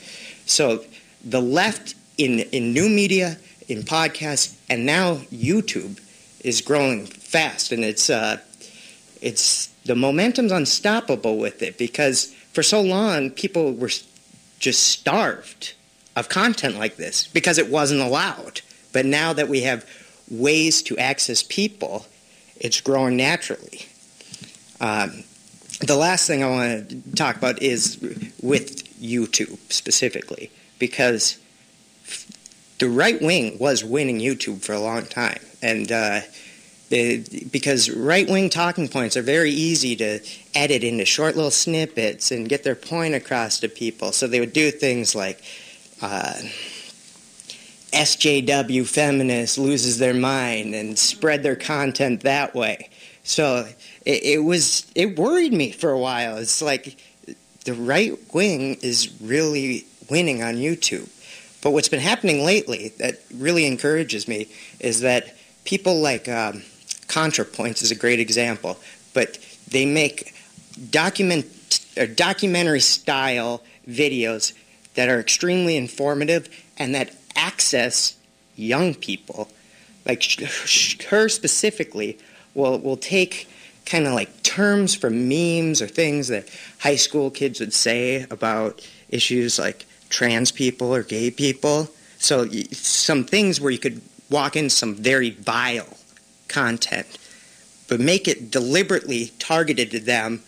So 0.46 0.86
the 1.24 1.42
left 1.42 1.96
in, 2.18 2.40
in 2.40 2.74
new 2.74 2.90
media, 2.90 3.38
in 3.68 3.82
podcasts, 3.82 4.58
and 4.70 4.86
now 4.86 5.16
YouTube 5.32 6.00
is 6.42 6.62
growing 6.62 7.06
fast. 7.06 7.72
And 7.72 7.84
it's, 7.84 8.10
uh, 8.10 8.38
it's 9.22 9.68
the 9.86 9.96
momentum's 9.96 10.52
unstoppable 10.52 11.38
with 11.38 11.62
it 11.62 11.78
because 11.78 12.34
for 12.52 12.62
so 12.62 12.82
long 12.82 13.32
people 13.32 13.74
were 13.74 13.92
just 14.60 14.84
starved 14.84 15.74
of 16.16 16.30
content 16.30 16.78
like 16.78 16.96
this 16.98 17.28
because 17.28 17.58
it 17.58 17.70
wasn't 17.70 18.00
allowed. 18.00 18.62
But 18.94 19.06
now 19.06 19.34
that 19.34 19.50
we 19.50 19.62
have 19.62 19.86
ways 20.30 20.82
to 20.84 20.98
access 20.98 21.44
people, 21.44 22.06
it's 22.56 22.80
growing 22.80 23.18
naturally. 23.18 23.88
Um, 24.80 25.24
the 25.82 25.98
last 25.98 26.28
thing 26.28 26.44
I 26.44 26.50
want 26.50 26.90
to 26.90 27.16
talk 27.16 27.36
about 27.36 27.62
is 27.62 27.98
with 28.42 28.84
YouTube 29.02 29.58
specifically, 29.72 30.52
because 30.80 31.38
the 32.80 32.90
right 32.90 33.22
wing 33.22 33.58
was 33.60 33.84
winning 33.84 34.20
YouTube 34.20 34.62
for 34.62 34.74
a 34.74 34.80
long 34.80 35.06
time. 35.06 35.40
And 35.62 35.92
uh, 35.92 36.22
because 36.90 37.90
right 37.90 38.30
wing 38.30 38.50
talking 38.50 38.88
points 38.88 39.18
are 39.18 39.22
very 39.22 39.52
easy 39.52 39.96
to 39.96 40.20
edit 40.54 40.84
into 40.84 41.06
short 41.06 41.36
little 41.36 41.52
snippets 41.52 42.30
and 42.32 42.48
get 42.48 42.64
their 42.64 42.76
point 42.76 43.16
across 43.16 43.60
to 43.62 43.70
people. 43.70 44.12
So 44.12 44.28
they 44.28 44.40
would 44.40 44.54
do 44.54 44.70
things 44.70 45.16
like 45.16 45.42
uh, 46.02 46.34
SJW 47.94 48.88
feminist 48.88 49.58
loses 49.58 49.98
their 50.00 50.14
mind 50.14 50.74
and 50.74 50.98
spread 50.98 51.44
their 51.44 51.56
content 51.56 52.22
that 52.22 52.56
way. 52.56 52.90
So 53.24 53.68
it, 54.06 54.24
it 54.24 54.44
was 54.44 54.92
it 54.96 55.18
worried 55.18 55.54
me 55.54 55.72
for 55.72 55.92
a 55.92 56.00
while. 56.00 56.38
It's 56.38 56.62
like 56.62 56.98
the 57.66 57.74
right 57.74 58.18
wing 58.34 58.76
is 58.82 59.14
really 59.22 59.86
winning 60.10 60.44
on 60.44 60.56
YouTube. 60.56 61.10
But 61.62 61.72
what's 61.72 61.88
been 61.88 62.02
happening 62.02 62.44
lately 62.44 62.94
that 62.98 63.22
really 63.34 63.66
encourages 63.66 64.28
me 64.28 64.48
is 64.80 65.00
that 65.00 65.36
people 65.64 66.02
like 66.02 66.28
um, 66.28 66.64
ContraPoints 67.08 67.82
is 67.82 67.92
a 67.92 67.96
great 67.96 68.20
example, 68.20 68.78
but 69.14 69.38
they 69.70 69.86
make 69.86 70.36
document 70.90 71.46
or 71.98 72.08
documentary 72.08 72.82
style 72.82 73.64
videos 73.88 74.54
that 74.96 75.10
are 75.10 75.20
extremely 75.20 75.78
informative 75.78 76.50
and 76.78 76.94
that 76.96 77.16
access 77.36 78.16
young 78.56 78.94
people. 78.94 79.50
Like 80.06 80.24
her 81.10 81.30
specifically 81.30 82.18
will 82.54 82.80
will 82.80 82.98
take 82.98 83.48
kind 83.86 84.08
of 84.08 84.14
like 84.14 84.44
terms 84.44 84.96
from 84.96 85.28
memes 85.28 85.82
or 85.82 85.88
things 85.88 86.28
that 86.30 86.48
high 86.80 86.96
school 86.96 87.30
kids 87.30 87.60
would 87.60 87.74
say 87.74 88.26
about 88.30 88.88
issues 89.10 89.60
like 89.60 89.86
trans 90.10 90.52
people 90.52 90.94
or 90.94 91.04
gay 91.04 91.32
people. 91.32 91.90
So 92.18 92.48
some 92.72 93.26
things 93.26 93.60
where 93.60 93.72
you 93.72 93.80
could 93.80 94.02
walk 94.30 94.56
in 94.56 94.70
some 94.70 94.96
very 94.96 95.32
vile 95.32 95.98
content, 96.48 97.18
but 97.88 98.00
make 98.00 98.28
it 98.28 98.52
deliberately 98.52 99.32
targeted 99.40 99.92
to 99.92 100.00
them 100.00 100.42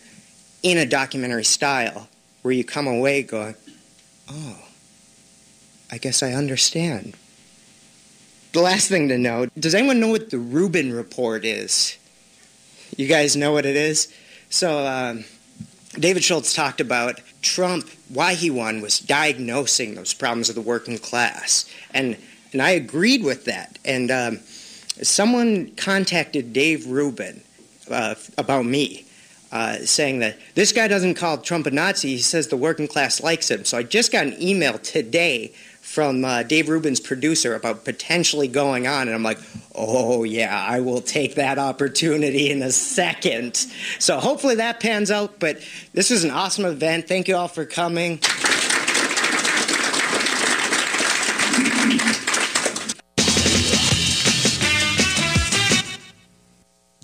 in 0.62 0.78
a 0.78 0.86
documentary 0.86 1.44
style 1.44 2.08
where 2.42 2.52
you 2.52 2.64
come 2.64 2.86
away 2.86 3.22
going, 3.22 3.54
oh, 4.30 4.65
I 5.90 5.98
guess 5.98 6.22
I 6.22 6.32
understand. 6.32 7.14
The 8.52 8.60
last 8.60 8.88
thing 8.88 9.08
to 9.08 9.18
know 9.18 9.46
does 9.58 9.74
anyone 9.74 10.00
know 10.00 10.08
what 10.08 10.30
the 10.30 10.38
Rubin 10.38 10.92
Report 10.92 11.44
is? 11.44 11.98
You 12.96 13.06
guys 13.06 13.36
know 13.36 13.52
what 13.52 13.66
it 13.66 13.76
is? 13.76 14.12
So, 14.48 14.86
um, 14.86 15.24
David 15.98 16.22
Schultz 16.22 16.54
talked 16.54 16.80
about 16.80 17.20
Trump, 17.42 17.88
why 18.08 18.34
he 18.34 18.50
won 18.50 18.80
was 18.80 18.98
diagnosing 18.98 19.94
those 19.94 20.12
problems 20.12 20.48
of 20.48 20.54
the 20.54 20.60
working 20.60 20.98
class. 20.98 21.70
And, 21.94 22.16
and 22.52 22.60
I 22.60 22.70
agreed 22.70 23.24
with 23.24 23.46
that. 23.46 23.78
And 23.84 24.10
um, 24.10 24.38
someone 25.02 25.70
contacted 25.76 26.52
Dave 26.52 26.86
Rubin 26.86 27.42
uh, 27.90 28.14
about 28.36 28.66
me. 28.66 29.04
Uh, 29.52 29.76
saying 29.76 30.18
that 30.18 30.36
this 30.56 30.72
guy 30.72 30.88
doesn't 30.88 31.14
call 31.14 31.38
Trump 31.38 31.66
a 31.66 31.70
Nazi, 31.70 32.08
he 32.08 32.18
says 32.18 32.48
the 32.48 32.56
working 32.56 32.88
class 32.88 33.22
likes 33.22 33.48
him. 33.48 33.64
So 33.64 33.78
I 33.78 33.84
just 33.84 34.10
got 34.10 34.26
an 34.26 34.42
email 34.42 34.76
today 34.76 35.54
from 35.86 36.24
uh, 36.24 36.42
Dave 36.42 36.68
Rubin's 36.68 36.98
producer 36.98 37.54
about 37.54 37.84
potentially 37.84 38.48
going 38.48 38.88
on, 38.88 39.06
and 39.06 39.14
I'm 39.14 39.22
like, 39.22 39.38
oh 39.74 40.24
yeah, 40.24 40.66
I 40.68 40.80
will 40.80 41.00
take 41.00 41.36
that 41.36 41.58
opportunity 41.58 42.50
in 42.50 42.60
a 42.60 42.72
second. 42.72 43.54
So 44.00 44.18
hopefully 44.18 44.56
that 44.56 44.80
pans 44.80 45.12
out. 45.12 45.38
But 45.38 45.62
this 45.94 46.10
was 46.10 46.24
an 46.24 46.32
awesome 46.32 46.64
event. 46.64 47.06
Thank 47.06 47.28
you 47.28 47.36
all 47.36 47.48
for 47.48 47.64
coming. 47.64 48.18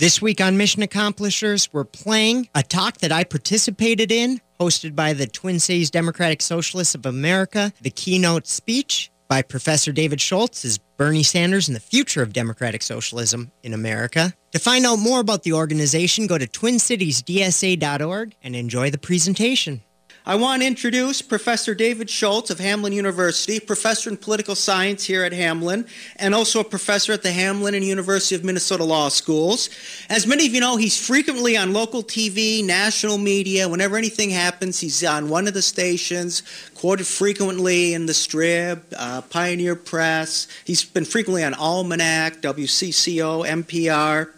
This 0.03 0.21
week 0.21 0.41
on 0.41 0.57
Mission 0.57 0.83
Accomplishers, 0.83 1.73
we're 1.73 1.85
playing 1.85 2.49
a 2.57 2.65
talk 2.65 2.99
that 2.99 3.13
I 3.13 3.23
participated 3.23 4.11
in, 4.11 4.41
hosted 4.59 4.97
by 4.97 5.13
the 5.13 5.29
Twin 5.29 5.61
Cities 5.61 5.93
Democratic 5.93 6.43
Socialists 6.43 6.97
of 6.97 7.07
America. 7.07 7.73
The 7.83 7.91
keynote 7.91 8.49
speech 8.49 9.13
by 9.29 9.43
Professor 9.43 9.93
David 9.93 10.21
Schultz 10.21 10.65
is 10.65 10.79
Bernie 10.97 11.23
Sanders 11.23 11.69
and 11.69 11.77
the 11.77 11.81
Future 11.81 12.21
of 12.21 12.33
Democratic 12.33 12.83
Socialism 12.83 13.53
in 13.63 13.73
America. 13.73 14.35
To 14.51 14.59
find 14.59 14.85
out 14.85 14.97
more 14.97 15.21
about 15.21 15.45
the 15.45 15.53
organization, 15.53 16.27
go 16.27 16.37
to 16.37 16.49
twincitiesdsa.org 16.49 18.35
and 18.43 18.57
enjoy 18.57 18.91
the 18.91 18.99
presentation. 18.99 19.83
I 20.25 20.37
want 20.37 20.63
to 20.63 20.69
introduce 20.69 21.21
Professor 21.21 21.75
David 21.75 22.09
Schultz 22.09 22.49
of 22.51 22.59
Hamline 22.59 22.93
University, 22.93 23.59
professor 23.59 24.09
in 24.09 24.17
political 24.17 24.55
science 24.55 25.03
here 25.03 25.25
at 25.25 25.33
Hamline, 25.33 25.85
and 26.15 26.33
also 26.33 26.61
a 26.61 26.65
professor 26.65 27.13
at 27.13 27.25
the 27.25 27.31
Hamline 27.31 27.75
and 27.75 27.85
University 27.85 28.37
of 28.37 28.45
Minnesota 28.45 28.85
Law 28.85 29.09
Schools. 29.09 29.69
As 30.09 30.25
many 30.25 30.47
of 30.47 30.55
you 30.55 30.61
know, 30.61 30.77
he's 30.77 30.97
frequently 31.05 31.57
on 31.57 31.73
local 31.73 32.05
TV, 32.05 32.65
national 32.65 33.19
media. 33.19 33.69
Whenever 33.69 33.97
anything 33.97 34.31
happens, 34.31 34.79
he's 34.79 35.03
on 35.03 35.29
one 35.29 35.49
of 35.49 35.55
the 35.55 35.63
stations, 35.63 36.45
quoted 36.77 37.09
frequently 37.09 37.93
in 37.93 38.07
the 38.07 38.13
Strib, 38.13 38.81
uh, 38.97 39.23
Pioneer 39.23 39.75
Press. 39.75 40.47
He's 40.65 40.85
been 40.85 41.05
frequently 41.05 41.43
on 41.43 41.53
Almanac, 41.55 42.41
WCCO, 42.43 43.45
NPR. 43.45 44.29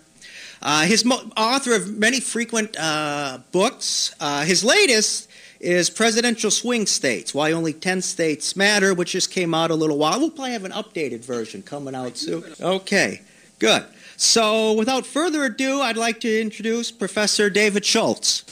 Uh, 0.63 0.85
he's 0.87 1.05
mo- 1.05 1.31
author 1.37 1.75
of 1.75 1.95
many 1.99 2.21
frequent 2.21 2.75
uh, 2.81 3.41
books. 3.53 4.15
Uh, 4.19 4.47
his 4.47 4.65
latest 4.65 5.29
is 5.65 5.91
presidential 5.91 6.51
swing 6.51 6.87
states, 6.87 7.35
why 7.35 7.53
only 7.53 7.73
10 7.73 8.03
states 8.03 8.55
matter, 8.55 8.95
which 8.95 9.13
just 9.13 9.31
came 9.31 9.55
out 9.55 9.71
a 9.71 9.75
little 9.75 9.99
while. 9.99 10.21
We'll 10.21 10.31
probably 10.31 10.53
have 10.53 10.65
an 10.65 10.73
updated 10.73 11.25
version 11.25 11.63
coming 11.63 11.95
out 11.95 12.17
soon. 12.17 12.45
Okay, 12.61 13.23
good. 13.59 13.85
So 14.17 14.75
without 14.75 15.07
further 15.07 15.45
ado, 15.45 15.81
I'd 15.81 15.97
like 15.97 16.21
to 16.21 16.41
introduce 16.41 16.93
Professor 16.93 17.51
David 17.51 17.85
Schultz. 17.85 18.45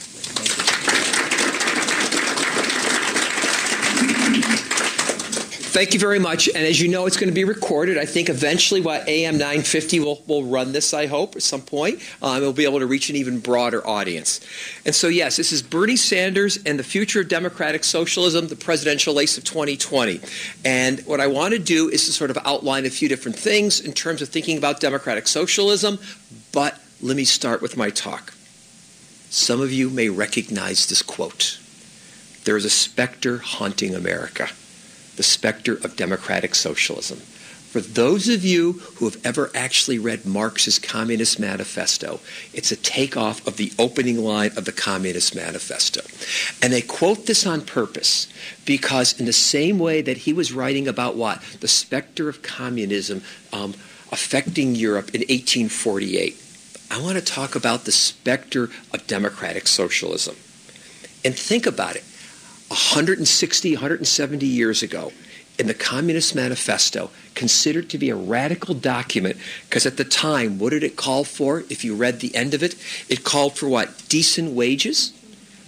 Thank 5.73 5.95
you 5.95 5.99
very 5.99 6.19
much. 6.19 6.47
And 6.49 6.57
as 6.57 6.79
you 6.79 6.87
know, 6.87 7.07
it's 7.07 7.17
going 7.17 7.29
to 7.29 7.33
be 7.33 7.45
recorded. 7.45 7.97
I 7.97 8.05
think 8.05 8.29
eventually, 8.29 8.79
what 8.79 9.07
AM 9.07 9.39
950 9.39 10.01
will 10.01 10.21
will 10.27 10.43
run 10.43 10.71
this. 10.71 10.93
I 10.93 11.07
hope 11.07 11.35
at 11.35 11.41
some 11.41 11.63
point 11.63 11.99
um, 12.21 12.41
we'll 12.41 12.53
be 12.53 12.65
able 12.65 12.77
to 12.77 12.85
reach 12.85 13.09
an 13.09 13.15
even 13.15 13.39
broader 13.39 13.85
audience. 13.87 14.39
And 14.85 14.93
so, 14.93 15.07
yes, 15.07 15.35
this 15.35 15.51
is 15.51 15.63
Bernie 15.63 15.95
Sanders 15.95 16.59
and 16.63 16.77
the 16.77 16.83
future 16.83 17.21
of 17.21 17.27
democratic 17.27 17.83
socialism, 17.85 18.49
the 18.49 18.55
presidential 18.55 19.15
race 19.15 19.35
of 19.35 19.45
2020. 19.45 20.21
And 20.63 20.99
what 21.07 21.19
I 21.19 21.25
want 21.25 21.55
to 21.55 21.59
do 21.59 21.89
is 21.89 22.05
to 22.05 22.11
sort 22.11 22.29
of 22.29 22.37
outline 22.45 22.85
a 22.85 22.91
few 22.91 23.09
different 23.09 23.39
things 23.39 23.79
in 23.79 23.93
terms 23.93 24.21
of 24.21 24.29
thinking 24.29 24.59
about 24.59 24.79
democratic 24.79 25.27
socialism. 25.27 25.97
But 26.51 26.79
let 27.01 27.17
me 27.17 27.23
start 27.23 27.63
with 27.63 27.77
my 27.77 27.89
talk. 27.89 28.35
Some 29.31 29.59
of 29.59 29.71
you 29.71 29.89
may 29.89 30.09
recognize 30.09 30.85
this 30.85 31.01
quote. 31.01 31.59
There 32.43 32.57
is 32.57 32.63
a 32.63 32.69
specter 32.69 33.39
haunting 33.39 33.95
America 33.95 34.49
the 35.15 35.23
specter 35.23 35.73
of 35.75 35.95
democratic 35.95 36.55
socialism. 36.55 37.19
For 37.73 37.81
those 37.81 38.29
of 38.29 38.45
you 38.45 38.73
who 38.97 39.05
have 39.05 39.19
ever 39.25 39.49
actually 39.55 39.97
read 39.97 40.27
Marx's 40.27 40.77
Communist 40.77 41.39
Manifesto, 41.39 42.19
it's 42.53 42.71
a 42.71 42.75
takeoff 42.75 43.47
of 43.47 43.57
the 43.57 43.73
opening 43.79 44.23
line 44.23 44.51
of 44.55 44.65
the 44.65 44.71
Communist 44.71 45.35
Manifesto. 45.35 46.01
And 46.61 46.71
they 46.71 46.83
quote 46.83 47.25
this 47.25 47.47
on 47.47 47.61
purpose 47.61 48.27
because 48.63 49.19
in 49.19 49.25
the 49.25 49.33
same 49.33 49.79
way 49.79 50.03
that 50.03 50.17
he 50.17 50.33
was 50.33 50.53
writing 50.53 50.87
about 50.87 51.15
what? 51.15 51.41
The 51.61 51.67
specter 51.67 52.29
of 52.29 52.43
communism 52.43 53.23
um, 53.51 53.73
affecting 54.11 54.75
Europe 54.75 55.09
in 55.15 55.21
1848. 55.21 56.39
I 56.91 57.01
want 57.01 57.17
to 57.17 57.25
talk 57.25 57.55
about 57.55 57.85
the 57.85 57.91
specter 57.91 58.69
of 58.93 59.07
democratic 59.07 59.65
socialism. 59.65 60.35
And 61.25 61.35
think 61.35 61.65
about 61.65 61.95
it. 61.95 62.03
160, 62.69 63.73
170 63.73 64.45
years 64.45 64.81
ago, 64.81 65.11
in 65.59 65.67
the 65.67 65.73
Communist 65.73 66.33
Manifesto, 66.33 67.11
considered 67.35 67.89
to 67.89 67.97
be 67.97 68.09
a 68.09 68.15
radical 68.15 68.73
document 68.73 69.37
because 69.69 69.85
at 69.85 69.97
the 69.97 70.03
time, 70.03 70.57
what 70.57 70.71
did 70.71 70.83
it 70.83 70.95
call 70.95 71.23
for? 71.23 71.63
If 71.69 71.83
you 71.83 71.95
read 71.95 72.19
the 72.19 72.35
end 72.35 72.53
of 72.53 72.63
it, 72.63 72.75
it 73.09 73.23
called 73.23 73.57
for 73.57 73.69
what? 73.69 74.07
Decent 74.09 74.51
wages, 74.51 75.13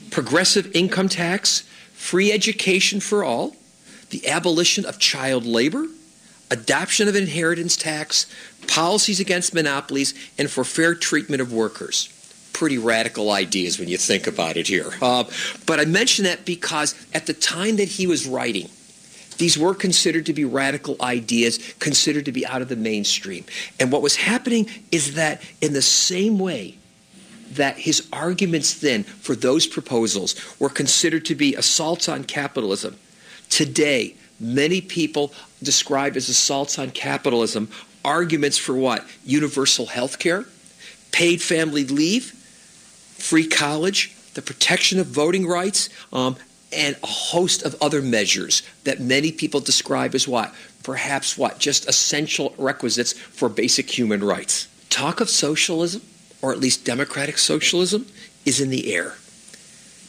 progressive 0.10 0.76
income 0.76 1.10
tax, 1.10 1.62
free 1.94 2.32
education 2.32 3.00
for 3.00 3.24
all, 3.24 3.56
the 4.10 4.28
abolition 4.28 4.86
of 4.86 5.00
child 5.00 5.46
labor, 5.46 5.86
adoption 6.50 7.08
of 7.08 7.16
inheritance 7.16 7.76
tax, 7.76 8.26
policies 8.68 9.20
against 9.20 9.54
monopolies, 9.54 10.14
and 10.38 10.50
for 10.50 10.64
fair 10.64 10.96
treatment 10.96 11.42
of 11.42 11.52
workers. 11.52 12.10
Pretty 12.56 12.78
radical 12.78 13.32
ideas 13.32 13.78
when 13.78 13.90
you 13.90 13.98
think 13.98 14.28
about 14.28 14.56
it 14.56 14.66
here. 14.66 14.94
Uh, 15.02 15.26
but 15.66 15.78
I 15.82 15.84
mention 15.84 16.24
that 16.24 16.46
because 16.46 16.96
at 17.14 17.26
the 17.26 17.34
time 17.34 17.76
that 17.76 17.90
he 17.90 18.08
was 18.08 18.26
writing, 18.26 18.70
these 19.38 19.58
were 19.58 19.76
considered 19.76 20.26
to 20.28 20.34
be 20.34 20.46
radical 20.46 20.96
ideas, 21.02 21.76
considered 21.80 22.24
to 22.24 22.32
be 22.32 22.46
out 22.46 22.62
of 22.62 22.70
the 22.70 22.78
mainstream. 22.78 23.44
And 23.78 23.92
what 23.92 24.02
was 24.02 24.16
happening 24.16 24.70
is 24.90 25.16
that 25.16 25.42
in 25.60 25.74
the 25.74 25.82
same 25.82 26.40
way 26.40 26.78
that 27.52 27.78
his 27.78 28.08
arguments 28.14 28.80
then 28.80 29.04
for 29.04 29.36
those 29.36 29.68
proposals 29.68 30.36
were 30.58 30.70
considered 30.70 31.26
to 31.26 31.36
be 31.36 31.56
assaults 31.56 32.08
on 32.08 32.24
capitalism, 32.24 32.96
today 33.50 34.16
many 34.40 34.80
people 34.80 35.34
describe 35.62 36.16
as 36.16 36.30
assaults 36.30 36.80
on 36.80 36.90
capitalism 36.92 37.68
arguments 38.06 38.58
for 38.58 38.76
what? 38.78 39.06
Universal 39.26 39.88
health 39.88 40.20
care, 40.20 40.46
paid 41.12 41.42
family 41.42 41.84
leave, 41.84 42.34
free 43.18 43.48
college, 43.48 44.16
the 44.34 44.42
protection 44.42 45.00
of 45.00 45.08
voting 45.08 45.48
rights, 45.48 45.90
um, 46.14 46.36
and 46.76 46.96
a 47.04 47.08
host 47.08 47.64
of 47.64 47.76
other 47.82 48.02
measures 48.02 48.62
that 48.84 49.00
many 49.00 49.32
people 49.32 49.60
describe 49.60 50.14
as 50.14 50.28
what? 50.28 50.54
Perhaps 50.84 51.38
what? 51.38 51.58
Just 51.58 51.88
essential 51.88 52.54
requisites 52.58 53.14
for 53.14 53.50
basic 53.50 53.98
human 53.98 54.24
rights. 54.24 54.68
Talk 54.90 55.22
of 55.22 55.30
socialism, 55.30 56.02
or 56.42 56.52
at 56.52 56.60
least 56.60 56.86
democratic 56.86 57.38
socialism, 57.38 58.06
is 58.46 58.62
in 58.62 58.70
the 58.70 58.94
air. 58.94 59.16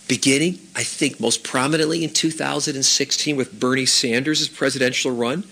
Beginning, 0.09 0.61
I 0.77 0.85
think, 0.85 1.19
most 1.19 1.43
prominently 1.43 2.05
in 2.05 2.11
2016 2.11 3.37
with 3.37 3.59
Bernie 3.59 3.87
Sanders' 3.87 4.49
presidential 4.49 5.11
run, 5.11 5.45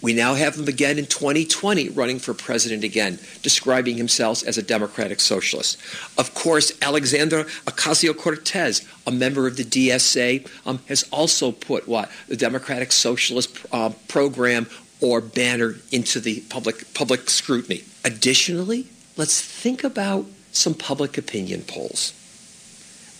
we 0.00 0.12
now 0.12 0.34
have 0.34 0.56
him 0.56 0.68
again 0.68 0.98
in 0.98 1.06
2020 1.06 1.88
running 1.90 2.18
for 2.18 2.32
president 2.32 2.84
again, 2.84 3.18
describing 3.42 3.96
himself 3.96 4.44
as 4.46 4.56
a 4.56 4.62
democratic 4.62 5.20
socialist. 5.20 5.76
Of 6.16 6.34
course, 6.34 6.72
Alexandra 6.80 7.44
Ocasio-Cortez, 7.66 8.86
a 9.06 9.10
member 9.10 9.46
of 9.46 9.56
the 9.56 9.64
DSA, 9.64 10.48
um, 10.66 10.78
has 10.88 11.02
also 11.10 11.50
put 11.50 11.88
what? 11.88 12.10
The 12.28 12.36
Democratic 12.36 12.92
Socialist 12.92 13.66
uh, 13.72 13.90
program 14.06 14.68
or 15.00 15.20
banner 15.20 15.76
into 15.90 16.20
the 16.20 16.40
public, 16.42 16.94
public 16.94 17.28
scrutiny. 17.28 17.82
Additionally, 18.04 18.86
let's 19.16 19.40
think 19.40 19.82
about 19.82 20.26
some 20.52 20.74
public 20.74 21.18
opinion 21.18 21.62
polls. 21.62 22.14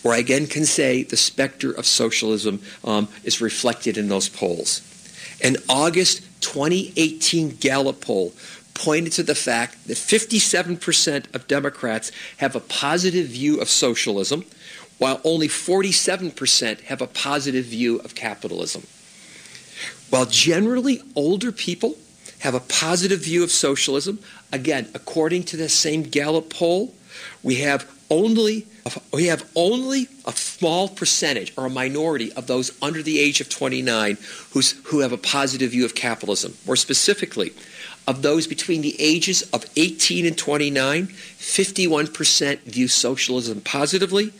where 0.03 0.15
I 0.15 0.19
again 0.19 0.47
can 0.47 0.65
say 0.65 1.03
the 1.03 1.17
specter 1.17 1.73
of 1.73 1.85
socialism 1.85 2.63
um, 2.85 3.09
is 3.25 3.41
reflected 3.41 3.99
in 3.99 4.09
those 4.09 4.29
polls. 4.29 4.81
In 5.41 5.57
August 5.69 6.23
2018 6.41 7.57
Gallup 7.57 8.01
poll 8.01 8.33
pointed 8.75 9.13
to 9.15 9.23
the 9.23 9.35
fact 9.35 9.87
that 9.89 9.97
57% 9.97 11.35
of 11.35 11.49
Democrats 11.49 12.13
have 12.37 12.55
a 12.55 12.61
positive 12.61 13.27
view 13.27 13.61
of 13.61 13.69
socialism, 13.69 14.45
while 14.99 15.21
only 15.25 15.49
47% 15.49 16.83
have 16.83 17.03
a 17.03 17.07
positive 17.07 17.65
view 17.65 17.99
of 18.01 18.15
capitalism. 18.15 18.87
While 20.11 20.27
generally 20.27 21.03
older 21.15 21.53
people 21.53 21.97
have 22.41 22.55
a 22.55 22.61
positive 22.61 23.21
view 23.21 23.43
of 23.43 23.51
socialism, 23.51 24.21
again, 24.53 24.89
according 24.95 25.43
to 25.45 25.57
the 25.57 25.69
same 25.69 26.05
Gallup 26.05 26.51
poll, 26.51 26.95
we 27.43 27.57
have 27.57 27.98
only 28.11 28.67
we 29.13 29.27
have 29.27 29.49
only 29.55 30.09
a 30.27 30.33
small 30.33 30.89
percentage 30.89 31.53
or 31.57 31.67
a 31.67 31.71
minority 31.71 32.33
of 32.33 32.47
those 32.47 32.71
under 32.81 33.03
the 33.03 33.19
age 33.19 33.41
of 33.41 33.49
29 33.49 34.17
who's, 34.53 34.73
who 34.87 35.01
have 35.01 35.13
a 35.13 35.19
positive 35.19 35.73
view 35.73 35.85
of 35.85 35.95
capitalism. 35.95 36.55
More 36.67 36.77
specifically, 36.77 37.53
of 38.07 38.23
those 38.23 38.47
between 38.47 38.81
the 38.81 38.99
ages 38.99 39.43
of 39.53 39.67
18 39.77 40.25
and 40.27 40.39
29, 40.39 41.07
51% 41.09 42.59
view 42.61 42.89
socialism 42.89 43.61
positively. 43.61 44.33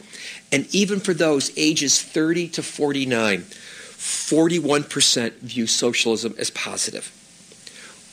And 0.51 0.75
even 0.75 1.01
for 1.01 1.13
those 1.13 1.53
ages 1.59 2.01
30 2.01 2.49
to 2.49 2.63
49, 2.63 3.43
41% 3.43 5.33
view 5.41 5.67
socialism 5.67 6.35
as 6.39 6.51
positive. 6.51 7.13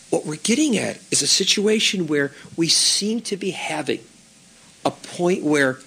What 0.09 0.25
we're 0.25 0.35
getting 0.35 0.77
at 0.77 0.97
is 1.11 1.21
a 1.21 1.27
situation 1.27 2.07
where 2.07 2.33
we 2.57 2.67
seem 2.67 3.21
to 3.21 3.37
be 3.37 3.51
having 3.51 3.99
a 4.85 4.91
point 4.91 5.43
where, 5.43 5.79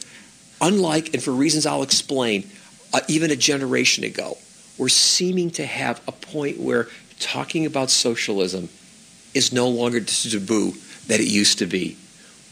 unlike, 0.61 1.15
and 1.15 1.23
for 1.23 1.31
reasons 1.31 1.65
I'll 1.65 1.83
explain, 1.83 2.51
uh, 2.93 3.01
even 3.09 3.31
a 3.31 3.37
generation 3.37 4.05
ago, 4.05 4.37
we're 4.77 4.89
seeming 4.89 5.51
to 5.53 5.65
have 5.65 6.01
a 6.07 6.13
point 6.13 6.59
where 6.59 6.89
talking 7.21 7.65
about 7.65 7.91
socialism 7.91 8.69
is 9.35 9.53
no 9.53 9.69
longer 9.69 10.01
taboo 10.01 10.73
that 11.07 11.21
it 11.21 11.29
used 11.29 11.59
to 11.59 11.67
be. 11.67 11.97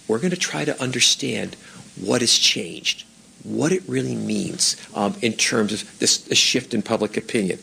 We're 0.09 0.19
going 0.19 0.31
to 0.31 0.37
try 0.37 0.65
to 0.65 0.81
understand 0.81 1.57
what 2.01 2.21
has 2.21 2.37
changed, 2.37 3.05
what 3.43 3.73
it 3.73 3.83
really 3.89 4.15
means 4.15 4.77
um, 4.95 5.15
in 5.23 5.33
terms 5.33 5.73
of 5.73 5.99
this, 5.99 6.19
this 6.19 6.39
shift 6.39 6.75
in 6.75 6.83
public 6.83 7.17
opinion. 7.17 7.59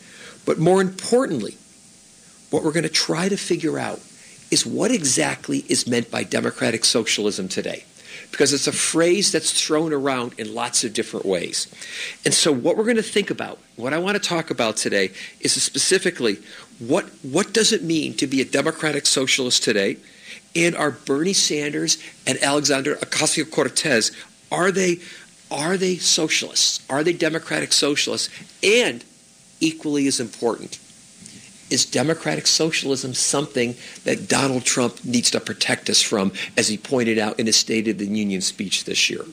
But 0.46 0.60
more 0.60 0.82
importantly, 0.82 1.58
what 2.50 2.64
we're 2.64 2.72
going 2.72 2.84
to 2.84 2.90
try 2.90 3.30
to 3.30 3.38
figure 3.38 3.80
out 3.80 4.00
is 4.52 4.66
what 4.66 4.92
exactly 4.92 5.60
is 5.70 5.88
meant 5.88 6.12
by 6.12 6.24
democratic 6.24 6.86
socialism 6.86 7.48
today 7.48 7.86
because 8.34 8.52
it's 8.52 8.66
a 8.66 8.72
phrase 8.72 9.32
that's 9.32 9.52
thrown 9.52 9.94
around 9.94 10.34
in 10.40 10.56
lots 10.56 10.84
of 10.84 10.92
different 10.92 11.24
ways. 11.24 11.68
And 12.26 12.34
so 12.34 12.52
what 12.52 12.76
we're 12.76 12.84
going 12.84 12.96
to 12.96 13.04
think 13.04 13.30
about, 13.30 13.60
what 13.76 13.94
I 13.94 14.00
want 14.00 14.22
to 14.22 14.28
talk 14.28 14.50
about 14.50 14.76
today 14.76 15.12
is 15.40 15.54
specifically 15.62 16.40
what 16.80 17.06
what 17.22 17.54
does 17.54 17.72
it 17.72 17.84
mean 17.84 18.16
to 18.16 18.26
be 18.26 18.42
a 18.42 18.46
democratic 18.46 19.06
socialist 19.06 19.64
today? 19.64 19.98
And 20.56 20.76
are 20.76 20.90
Bernie 20.90 21.34
Sanders 21.34 22.00
and 22.26 22.42
Alexander 22.42 22.96
Ocasio-Cortez 22.96 24.12
are 24.52 24.72
they 24.72 24.98
are 25.52 25.78
they 25.78 25.98
socialists? 25.98 26.84
Are 26.90 27.04
they 27.04 27.14
democratic 27.14 27.72
socialists? 27.72 28.30
And 28.64 29.06
equally 29.60 30.08
as 30.08 30.20
important, 30.20 30.80
is 31.74 31.86
democratic 31.86 32.46
socialism 32.46 33.14
something 33.14 33.76
that 34.04 34.30
Donald 34.30 34.64
Trump 34.64 35.04
needs 35.04 35.32
to 35.32 35.40
protect 35.40 35.90
us 35.90 36.02
from, 36.02 36.32
as 36.56 36.68
he 36.68 36.78
pointed 36.78 37.18
out 37.18 37.40
in 37.40 37.48
his 37.48 37.56
State 37.56 37.88
of 37.88 37.98
the 37.98 38.06
Union 38.06 38.42
speech 38.42 38.86
this 38.86 39.10
year? 39.10 39.26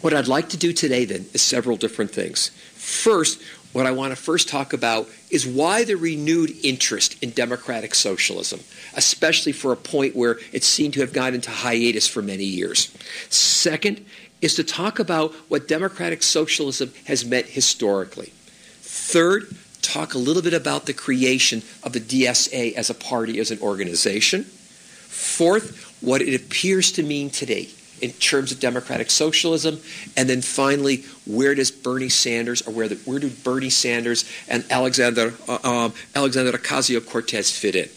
What 0.00 0.14
I'd 0.14 0.26
like 0.26 0.48
to 0.50 0.56
do 0.56 0.72
today, 0.72 1.04
then, 1.04 1.26
is 1.34 1.42
several 1.42 1.76
different 1.76 2.10
things. 2.10 2.48
First, 2.74 3.42
what 3.72 3.84
I 3.84 3.90
want 3.90 4.12
to 4.12 4.16
first 4.16 4.48
talk 4.48 4.72
about 4.72 5.06
is 5.30 5.46
why 5.46 5.84
the 5.84 5.96
renewed 5.96 6.52
interest 6.62 7.22
in 7.22 7.30
democratic 7.30 7.94
socialism, 7.94 8.60
especially 8.94 9.52
for 9.52 9.72
a 9.72 9.76
point 9.76 10.16
where 10.16 10.38
it 10.52 10.64
seemed 10.64 10.94
to 10.94 11.00
have 11.00 11.12
gone 11.12 11.34
into 11.34 11.50
hiatus 11.50 12.08
for 12.08 12.22
many 12.22 12.44
years. 12.44 12.96
Second, 13.28 14.02
is 14.40 14.54
to 14.54 14.64
talk 14.64 14.98
about 14.98 15.34
what 15.48 15.68
democratic 15.68 16.22
socialism 16.22 16.92
has 17.04 17.24
meant 17.24 17.46
historically. 17.46 18.32
Third, 18.80 19.54
talk 19.86 20.14
a 20.14 20.18
little 20.18 20.42
bit 20.42 20.54
about 20.54 20.86
the 20.86 20.92
creation 20.92 21.62
of 21.82 21.92
the 21.92 22.00
DSA 22.00 22.74
as 22.74 22.90
a 22.90 22.94
party, 22.94 23.38
as 23.38 23.50
an 23.50 23.60
organization. 23.60 24.42
Fourth, 24.44 25.96
what 26.02 26.20
it 26.20 26.34
appears 26.34 26.92
to 26.92 27.02
mean 27.02 27.30
today 27.30 27.68
in 28.02 28.10
terms 28.12 28.52
of 28.52 28.60
democratic 28.60 29.10
socialism. 29.10 29.78
And 30.16 30.28
then 30.28 30.42
finally, 30.42 31.04
where 31.26 31.54
does 31.54 31.70
Bernie 31.70 32.08
Sanders, 32.08 32.62
or 32.66 32.72
where, 32.72 32.88
the, 32.88 32.96
where 33.04 33.18
do 33.18 33.30
Bernie 33.30 33.70
Sanders 33.70 34.30
and 34.48 34.64
Alexander, 34.70 35.34
uh, 35.48 35.58
um, 35.64 35.94
Alexander 36.14 36.52
Ocasio-Cortez 36.52 37.50
fit 37.50 37.76
in? 37.76 37.88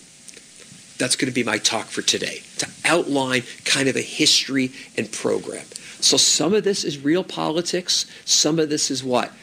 That's 0.98 1.16
going 1.16 1.32
to 1.32 1.36
be 1.36 1.44
my 1.44 1.58
talk 1.58 1.88
for 1.88 2.02
today, 2.02 2.42
to 2.60 2.68
outline 2.86 3.44
kind 3.66 3.90
of 3.90 3.96
a 3.96 4.02
history 4.02 4.72
and 4.98 5.12
program. 5.12 5.66
So 6.02 6.18
some 6.18 6.54
of 6.54 6.64
this 6.64 6.84
is 6.84 7.00
real 7.00 7.24
politics. 7.24 8.06
Some 8.26 8.60
of 8.60 8.70
this 8.70 8.92
is 8.92 9.04
what? 9.04 9.34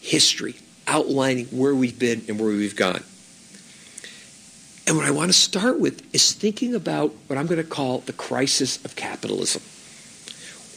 History 0.00 0.56
outlining 0.88 1.46
where 1.46 1.74
we've 1.74 1.98
been 1.98 2.24
and 2.28 2.40
where 2.40 2.48
we've 2.48 2.74
gone. 2.74 3.04
And 4.86 4.96
what 4.96 5.04
I 5.04 5.10
want 5.10 5.28
to 5.28 5.38
start 5.38 5.78
with 5.78 6.14
is 6.14 6.32
thinking 6.32 6.74
about 6.74 7.12
what 7.26 7.38
I'm 7.38 7.46
going 7.46 7.62
to 7.62 7.68
call 7.68 7.98
the 7.98 8.14
crisis 8.14 8.82
of 8.86 8.96
capitalism, 8.96 9.62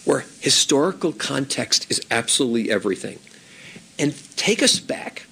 where 0.04 0.26
historical 0.42 1.14
context 1.14 1.90
is 1.90 2.02
absolutely 2.12 2.70
everything. 2.70 3.20
And 3.98 4.14
take 4.36 4.62
us 4.62 4.80
back 4.80 5.28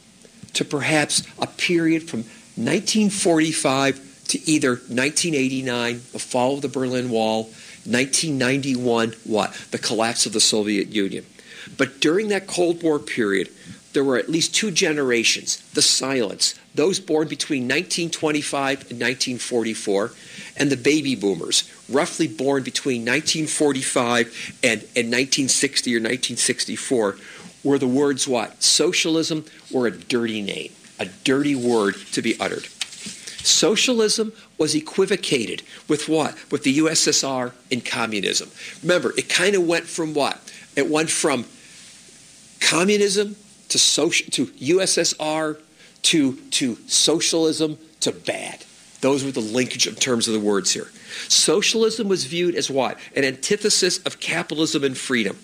to 0.54 0.64
perhaps 0.64 1.24
a 1.40 1.48
period 1.48 2.04
from 2.04 2.20
1945 2.56 4.28
to 4.30 4.50
either 4.50 4.72
1989, 4.72 6.02
the 6.14 6.20
fall 6.20 6.56
of 6.56 6.62
the 6.62 6.70
Berlin 6.70 7.10
Wall, 7.10 7.44
1991, 7.86 9.14
what? 9.26 9.54
The 9.72 9.78
collapse 9.78 10.26
of 10.26 10.34
the 10.34 10.40
Soviet 10.40 10.90
Union. 10.90 11.26
But 11.78 12.00
during 12.00 12.30
that 12.30 12.48
Cold 12.48 12.82
War 12.84 13.00
period, 13.00 13.50
there 13.94 14.04
were 14.04 14.18
at 14.18 14.30
least 14.30 14.54
two 14.54 14.72
generations, 14.72 15.58
the 15.74 15.82
silence, 15.82 16.56
those 16.76 17.00
born 17.00 17.28
between 17.28 17.64
1925 17.64 18.92
and 18.92 19.00
1944, 19.00 20.12
and 20.58 20.70
the 20.70 20.78
baby 20.78 21.16
boomers, 21.16 21.70
roughly 21.90 22.28
born 22.28 22.64
between 22.64 23.02
1945 23.02 24.60
and, 24.64 24.82
and 24.82 25.12
1960 25.12 25.92
or 25.92 26.00
1964, 26.00 27.18
were 27.64 27.80
the 27.80 27.88
words 27.88 28.28
what? 28.28 28.62
Socialism 28.62 29.44
were 29.72 29.88
a 29.88 29.92
dirty 29.92 30.42
name, 30.42 30.72
a 31.00 31.06
dirty 31.24 31.56
word 31.56 31.96
to 32.12 32.22
be 32.22 32.40
uttered. 32.40 32.66
Socialism 33.44 34.32
was 34.58 34.76
equivocated 34.76 35.64
with 35.88 36.08
what? 36.08 36.38
With 36.52 36.64
the 36.64 36.78
USSR 36.80 37.54
and 37.72 37.84
communism. 37.84 38.52
Remember, 38.84 39.14
it 39.18 39.30
kind 39.30 39.56
of 39.56 39.66
went 39.66 39.86
from 39.86 40.14
what? 40.14 40.40
It 40.76 40.90
went 40.90 41.10
from 41.10 41.46
communism 42.60 43.36
to 43.70 43.80
social 43.80 44.30
to 44.32 44.48
USSR 44.48 45.60
to 46.04 46.36
to 46.36 46.76
socialism 46.88 47.78
to 48.02 48.12
bad. 48.12 48.64
Those 49.02 49.24
were 49.24 49.32
the 49.32 49.40
linkage 49.40 49.88
in 49.88 49.96
terms 49.96 50.28
of 50.28 50.34
the 50.34 50.40
words 50.40 50.72
here. 50.72 50.92
Socialism 51.28 52.10
was 52.10 52.26
viewed 52.26 52.56
as 52.56 52.70
what? 52.70 52.98
An 53.16 53.24
antithesis 53.24 54.00
of 54.00 54.20
capitalism 54.20 54.84
and 54.84 54.98
freedom. 54.98 55.38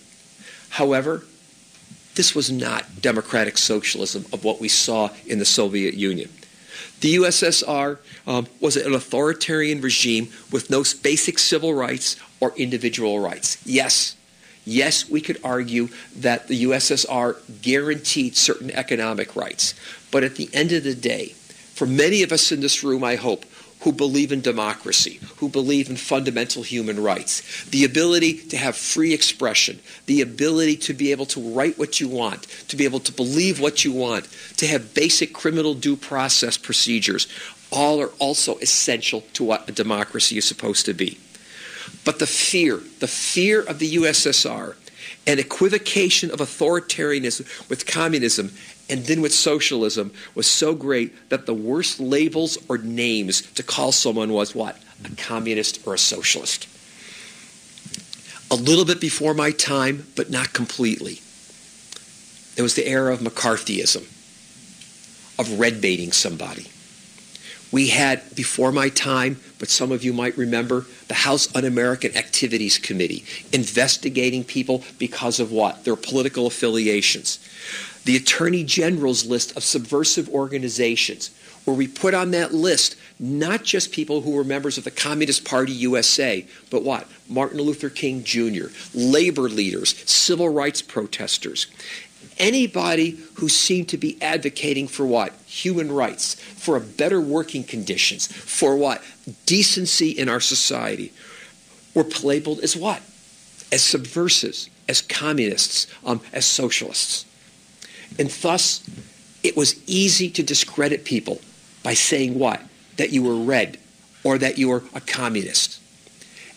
However, 0.68 1.24
this 2.14 2.34
was 2.34 2.50
not 2.50 3.00
democratic 3.00 3.58
socialism 3.58 4.26
of 4.32 4.44
what 4.44 4.60
we 4.60 4.68
saw 4.68 5.10
in 5.26 5.38
the 5.38 5.44
Soviet 5.44 5.94
Union. 5.94 6.30
The 7.00 7.16
USSR 7.16 7.98
um, 8.26 8.46
was 8.60 8.76
an 8.76 8.94
authoritarian 8.94 9.80
regime 9.80 10.28
with 10.50 10.70
no 10.70 10.82
basic 11.02 11.38
civil 11.38 11.74
rights 11.74 12.16
or 12.40 12.54
individual 12.56 13.20
rights. 13.20 13.58
Yes, 13.66 14.15
yes, 14.66 15.08
we 15.08 15.22
could 15.22 15.40
argue 15.42 15.88
that 16.16 16.48
the 16.48 16.64
USSR 16.64 17.36
guaranteed 17.62 18.36
certain 18.36 18.70
economic 18.72 19.34
rights. 19.34 19.74
But 20.10 20.24
at 20.24 20.36
the 20.36 20.50
end 20.52 20.72
of 20.72 20.84
the 20.84 20.94
day, 20.94 21.28
for 21.74 21.86
many 21.86 22.22
of 22.22 22.32
us 22.32 22.52
in 22.52 22.60
this 22.60 22.82
room, 22.82 23.02
I 23.04 23.16
hope, 23.16 23.46
who 23.80 23.92
believe 23.92 24.32
in 24.32 24.40
democracy, 24.40 25.20
who 25.36 25.48
believe 25.48 25.88
in 25.88 25.96
fundamental 25.96 26.62
human 26.62 27.00
rights, 27.00 27.64
the 27.66 27.84
ability 27.84 28.34
to 28.34 28.56
have 28.56 28.74
free 28.76 29.12
expression, 29.12 29.78
the 30.06 30.22
ability 30.22 30.76
to 30.76 30.94
be 30.94 31.12
able 31.12 31.26
to 31.26 31.54
write 31.54 31.78
what 31.78 32.00
you 32.00 32.08
want, 32.08 32.44
to 32.68 32.76
be 32.76 32.84
able 32.84 33.00
to 33.00 33.12
believe 33.12 33.60
what 33.60 33.84
you 33.84 33.92
want, 33.92 34.26
to 34.56 34.66
have 34.66 34.94
basic 34.94 35.32
criminal 35.32 35.74
due 35.74 35.96
process 35.96 36.56
procedures, 36.56 37.28
all 37.70 38.00
are 38.00 38.10
also 38.18 38.56
essential 38.58 39.22
to 39.34 39.44
what 39.44 39.68
a 39.68 39.72
democracy 39.72 40.38
is 40.38 40.44
supposed 40.44 40.86
to 40.86 40.94
be. 40.94 41.18
But 42.06 42.20
the 42.20 42.26
fear, 42.26 42.80
the 43.00 43.08
fear 43.08 43.60
of 43.60 43.80
the 43.80 43.96
USSR, 43.96 44.76
and 45.26 45.40
equivocation 45.40 46.30
of 46.30 46.38
authoritarianism 46.38 47.68
with 47.68 47.84
communism 47.84 48.52
and 48.88 49.04
then 49.06 49.20
with 49.20 49.34
socialism 49.34 50.12
was 50.36 50.46
so 50.46 50.74
great 50.74 51.28
that 51.30 51.46
the 51.46 51.54
worst 51.54 51.98
labels 51.98 52.56
or 52.68 52.78
names 52.78 53.42
to 53.54 53.64
call 53.64 53.90
someone 53.90 54.32
was 54.32 54.54
what? 54.54 54.80
A 55.04 55.10
communist 55.16 55.84
or 55.84 55.94
a 55.94 55.98
socialist. 55.98 56.68
A 58.52 58.54
little 58.54 58.84
bit 58.84 59.00
before 59.00 59.34
my 59.34 59.50
time, 59.50 60.06
but 60.14 60.30
not 60.30 60.52
completely. 60.52 61.20
It 62.56 62.62
was 62.62 62.76
the 62.76 62.86
era 62.86 63.12
of 63.12 63.18
McCarthyism, 63.18 64.04
of 65.40 65.58
red 65.58 65.80
baiting 65.80 66.12
somebody. 66.12 66.68
We 67.76 67.88
had, 67.88 68.34
before 68.34 68.72
my 68.72 68.88
time, 68.88 69.38
but 69.58 69.68
some 69.68 69.92
of 69.92 70.02
you 70.02 70.14
might 70.14 70.38
remember, 70.38 70.86
the 71.08 71.14
House 71.14 71.54
Un-American 71.54 72.16
Activities 72.16 72.78
Committee 72.78 73.22
investigating 73.52 74.44
people 74.44 74.82
because 74.98 75.40
of 75.40 75.52
what? 75.52 75.84
Their 75.84 75.94
political 75.94 76.46
affiliations 76.46 77.38
the 78.06 78.16
Attorney 78.16 78.62
General's 78.62 79.26
list 79.26 79.56
of 79.56 79.64
subversive 79.64 80.28
organizations, 80.28 81.32
where 81.64 81.76
we 81.76 81.88
put 81.88 82.14
on 82.14 82.30
that 82.30 82.54
list 82.54 82.96
not 83.18 83.64
just 83.64 83.90
people 83.90 84.20
who 84.20 84.30
were 84.30 84.44
members 84.44 84.78
of 84.78 84.84
the 84.84 84.90
Communist 84.92 85.44
Party 85.44 85.72
USA, 85.72 86.46
but 86.70 86.84
what? 86.84 87.08
Martin 87.28 87.60
Luther 87.60 87.90
King 87.90 88.22
Jr., 88.22 88.66
labor 88.94 89.48
leaders, 89.48 89.96
civil 90.08 90.48
rights 90.48 90.80
protesters. 90.80 91.66
Anybody 92.38 93.18
who 93.34 93.48
seemed 93.48 93.88
to 93.88 93.96
be 93.96 94.20
advocating 94.20 94.88
for 94.88 95.06
what? 95.06 95.32
Human 95.46 95.90
rights, 95.90 96.34
for 96.34 96.78
better 96.78 97.20
working 97.20 97.64
conditions, 97.64 98.26
for 98.26 98.76
what? 98.76 99.02
Decency 99.46 100.10
in 100.10 100.28
our 100.28 100.40
society, 100.40 101.12
were 101.94 102.04
labeled 102.22 102.60
as 102.60 102.76
what? 102.76 103.00
As 103.72 103.82
subversives, 103.82 104.68
as 104.86 105.00
communists, 105.00 105.86
um, 106.04 106.20
as 106.32 106.44
socialists. 106.44 107.24
And 108.18 108.28
thus, 108.28 108.88
it 109.42 109.56
was 109.56 109.80
easy 109.88 110.28
to 110.30 110.42
discredit 110.42 111.04
people 111.04 111.40
by 111.82 111.94
saying 111.94 112.38
what? 112.38 112.60
That 112.98 113.12
you 113.12 113.22
were 113.22 113.36
red 113.36 113.78
or 114.24 114.36
that 114.38 114.58
you 114.58 114.68
were 114.68 114.82
a 114.94 115.00
communist. 115.00 115.80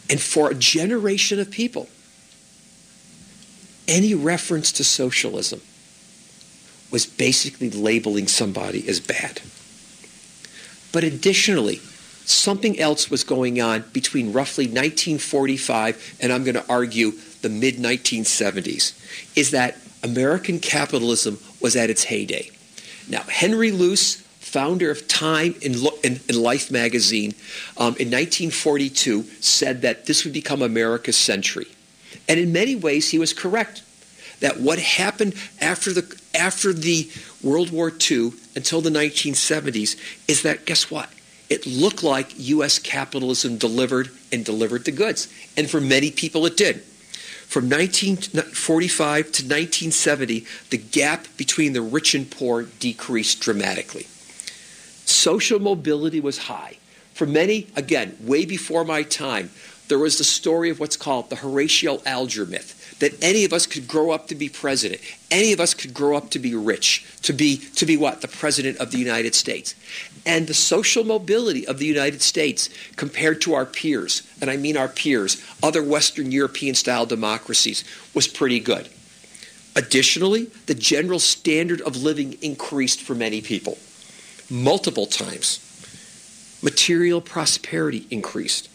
And 0.09 0.19
for 0.19 0.49
a 0.49 0.55
generation 0.55 1.39
of 1.39 1.51
people, 1.51 1.87
any 3.87 4.13
reference 4.13 4.71
to 4.73 4.83
socialism 4.83 5.61
was 6.91 7.05
basically 7.05 7.69
labeling 7.69 8.27
somebody 8.27 8.87
as 8.87 8.99
bad. 8.99 9.41
But 10.91 11.03
additionally, 11.03 11.77
something 12.25 12.79
else 12.79 13.09
was 13.09 13.23
going 13.23 13.61
on 13.61 13.83
between 13.93 14.33
roughly 14.33 14.65
1945 14.65 16.17
and 16.19 16.31
I'm 16.31 16.43
going 16.43 16.55
to 16.55 16.67
argue 16.69 17.13
the 17.41 17.49
mid 17.49 17.75
1970s, 17.75 18.93
is 19.35 19.51
that 19.51 19.77
American 20.03 20.59
capitalism 20.59 21.39
was 21.61 21.75
at 21.75 21.89
its 21.89 22.03
heyday. 22.03 22.49
Now, 23.07 23.21
Henry 23.23 23.71
Luce, 23.71 24.15
founder 24.39 24.91
of 24.91 25.07
Time 25.07 25.55
and, 25.63 25.75
Life 26.35 26.71
magazine, 26.71 27.33
um, 27.77 27.95
in 27.97 28.09
1942 28.09 29.23
said 29.41 29.81
that 29.81 30.05
this 30.05 30.23
would 30.23 30.33
become 30.33 30.61
America's 30.61 31.17
century. 31.17 31.67
And 32.27 32.39
in 32.39 32.51
many 32.53 32.75
ways, 32.75 33.09
he 33.09 33.19
was 33.19 33.33
correct. 33.33 33.83
That 34.39 34.59
what 34.59 34.79
happened 34.79 35.35
after 35.59 35.91
the, 35.91 36.18
after 36.35 36.73
the 36.73 37.09
World 37.43 37.71
War 37.71 37.89
II 37.89 38.33
until 38.55 38.81
the 38.81 38.89
1970s 38.89 39.95
is 40.27 40.43
that, 40.43 40.65
guess 40.65 40.91
what? 40.91 41.09
It 41.49 41.65
looked 41.65 42.03
like 42.03 42.37
U.S. 42.37 42.77
capitalism 42.77 43.57
delivered 43.57 44.09
and 44.31 44.45
delivered 44.45 44.85
the 44.85 44.91
goods. 44.91 45.27
And 45.57 45.69
for 45.69 45.81
many 45.81 46.11
people, 46.11 46.45
it 46.45 46.55
did. 46.55 46.81
From 47.47 47.67
1945 47.67 49.23
to 49.23 49.43
1970, 49.43 50.45
the 50.69 50.77
gap 50.77 51.25
between 51.35 51.73
the 51.73 51.81
rich 51.81 52.13
and 52.13 52.29
poor 52.29 52.63
decreased 52.63 53.39
dramatically. 53.39 54.05
Social 55.05 55.59
mobility 55.59 56.19
was 56.19 56.37
high. 56.37 56.77
For 57.15 57.25
many, 57.25 57.67
again, 57.75 58.15
way 58.21 58.45
before 58.45 58.85
my 58.85 59.01
time, 59.01 59.49
there 59.87 59.97
was 59.97 60.19
the 60.19 60.23
story 60.23 60.69
of 60.69 60.79
what's 60.79 60.95
called 60.95 61.31
the 61.31 61.37
Horatio 61.37 61.99
Alger 62.05 62.45
myth 62.45 62.78
that 62.99 63.21
any 63.23 63.45
of 63.45 63.53
us 63.53 63.65
could 63.65 63.87
grow 63.87 64.11
up 64.11 64.27
to 64.27 64.35
be 64.35 64.49
president. 64.49 65.01
Any 65.31 65.53
of 65.53 65.59
us 65.59 65.73
could 65.73 65.93
grow 65.93 66.15
up 66.17 66.29
to 66.31 66.39
be 66.39 66.53
rich, 66.55 67.05
to 67.23 67.33
be 67.33 67.57
to 67.75 67.85
be 67.85 67.97
what? 67.97 68.21
The 68.21 68.27
president 68.27 68.77
of 68.77 68.91
the 68.91 68.97
United 68.97 69.35
States. 69.35 69.75
And 70.25 70.47
the 70.47 70.53
social 70.53 71.03
mobility 71.03 71.65
of 71.67 71.79
the 71.79 71.85
United 71.85 72.21
States 72.21 72.69
compared 72.95 73.41
to 73.41 73.53
our 73.53 73.65
peers, 73.65 74.23
and 74.41 74.49
I 74.49 74.57
mean 74.57 74.77
our 74.77 74.89
peers, 74.89 75.43
other 75.63 75.83
Western 75.83 76.31
European 76.31 76.75
style 76.75 77.05
democracies, 77.05 77.83
was 78.13 78.27
pretty 78.27 78.59
good. 78.59 78.89
Additionally, 79.75 80.45
the 80.65 80.75
general 80.75 81.19
standard 81.19 81.81
of 81.81 81.95
living 81.95 82.37
increased 82.41 83.01
for 83.01 83.15
many 83.15 83.41
people 83.41 83.77
multiple 84.49 85.05
times. 85.05 85.59
Material 86.61 87.21
prosperity 87.21 88.05
increased. 88.09 88.68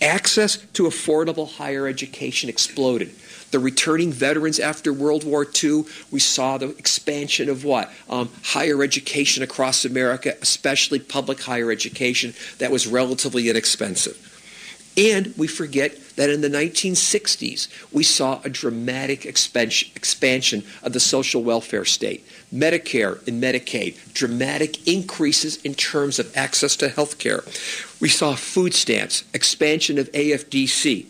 Access 0.00 0.58
to 0.74 0.84
affordable 0.84 1.50
higher 1.50 1.86
education 1.86 2.50
exploded. 2.50 3.14
The 3.50 3.58
returning 3.58 4.12
veterans 4.12 4.58
after 4.58 4.92
World 4.92 5.24
War 5.24 5.46
II, 5.46 5.84
we 6.10 6.20
saw 6.20 6.58
the 6.58 6.70
expansion 6.70 7.48
of 7.48 7.64
what? 7.64 7.90
Um, 8.10 8.28
higher 8.42 8.82
education 8.82 9.42
across 9.42 9.84
America, 9.84 10.34
especially 10.42 10.98
public 10.98 11.40
higher 11.40 11.70
education 11.70 12.34
that 12.58 12.70
was 12.70 12.86
relatively 12.86 13.48
inexpensive. 13.48 14.25
And 14.96 15.34
we 15.36 15.46
forget 15.46 15.94
that 16.16 16.30
in 16.30 16.40
the 16.40 16.48
1960s, 16.48 17.68
we 17.92 18.02
saw 18.02 18.40
a 18.42 18.48
dramatic 18.48 19.26
expansion 19.26 20.64
of 20.82 20.94
the 20.94 21.00
social 21.00 21.42
welfare 21.42 21.84
state. 21.84 22.26
Medicare 22.54 23.26
and 23.28 23.42
Medicaid, 23.42 24.14
dramatic 24.14 24.88
increases 24.88 25.56
in 25.62 25.74
terms 25.74 26.18
of 26.18 26.34
access 26.34 26.76
to 26.76 26.88
health 26.88 27.18
care. 27.18 27.44
We 28.00 28.08
saw 28.08 28.34
food 28.34 28.72
stamps, 28.72 29.24
expansion 29.34 29.98
of 29.98 30.10
AFDC. 30.12 31.06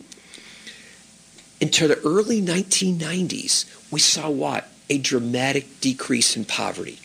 Into 1.61 1.87
the 1.87 2.01
early 2.01 2.43
1990s, 2.43 3.93
we 3.93 4.01
saw 4.01 4.29
what? 4.29 4.69
A 4.91 4.99
dramatic 4.99 5.81
decrease 5.81 6.37
in 6.37 6.45
poverty. 6.45 6.99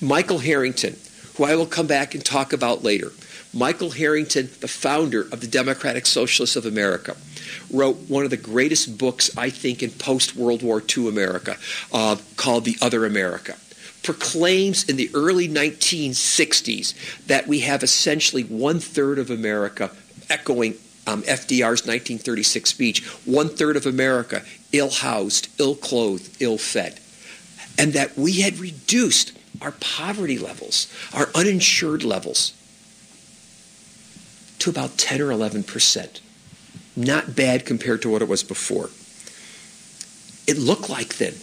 Michael 0.00 0.38
Harrington, 0.38 0.94
who 1.36 1.44
I 1.44 1.56
will 1.56 1.66
come 1.66 1.88
back 1.88 2.14
and 2.14 2.24
talk 2.24 2.52
about 2.52 2.84
later, 2.84 3.10
Michael 3.56 3.90
Harrington, 3.90 4.50
the 4.60 4.68
founder 4.68 5.22
of 5.32 5.40
the 5.40 5.46
Democratic 5.46 6.04
Socialists 6.04 6.56
of 6.56 6.66
America, 6.66 7.16
wrote 7.72 7.96
one 8.08 8.24
of 8.24 8.30
the 8.30 8.36
greatest 8.36 8.98
books, 8.98 9.34
I 9.34 9.48
think, 9.48 9.82
in 9.82 9.90
post 9.92 10.36
World 10.36 10.62
War 10.62 10.82
II 10.96 11.08
America 11.08 11.56
uh, 11.90 12.16
called 12.36 12.66
The 12.66 12.76
Other 12.82 13.06
America. 13.06 13.56
Proclaims 14.02 14.84
in 14.84 14.96
the 14.96 15.10
early 15.14 15.48
1960s 15.48 17.26
that 17.28 17.46
we 17.46 17.60
have 17.60 17.82
essentially 17.82 18.42
one 18.42 18.78
third 18.78 19.18
of 19.18 19.30
America, 19.30 19.90
echoing 20.28 20.74
um, 21.06 21.22
FDR's 21.22 21.86
1936 21.86 22.68
speech, 22.68 23.06
one 23.24 23.48
third 23.48 23.76
of 23.76 23.86
America 23.86 24.42
ill 24.72 24.90
housed, 24.90 25.48
ill 25.58 25.76
clothed, 25.76 26.42
ill 26.42 26.58
fed. 26.58 27.00
And 27.78 27.94
that 27.94 28.18
we 28.18 28.42
had 28.42 28.58
reduced 28.58 29.32
our 29.62 29.72
poverty 29.72 30.38
levels, 30.38 30.92
our 31.14 31.28
uninsured 31.34 32.04
levels, 32.04 32.52
to 34.60 34.70
about 34.70 34.98
10 34.98 35.20
or 35.20 35.30
11 35.30 35.64
percent. 35.64 36.20
Not 36.96 37.36
bad 37.36 37.66
compared 37.66 38.02
to 38.02 38.10
what 38.10 38.22
it 38.22 38.28
was 38.28 38.42
before. 38.42 38.90
It 40.46 40.58
looked 40.58 40.88
like 40.88 41.16
then, 41.16 41.34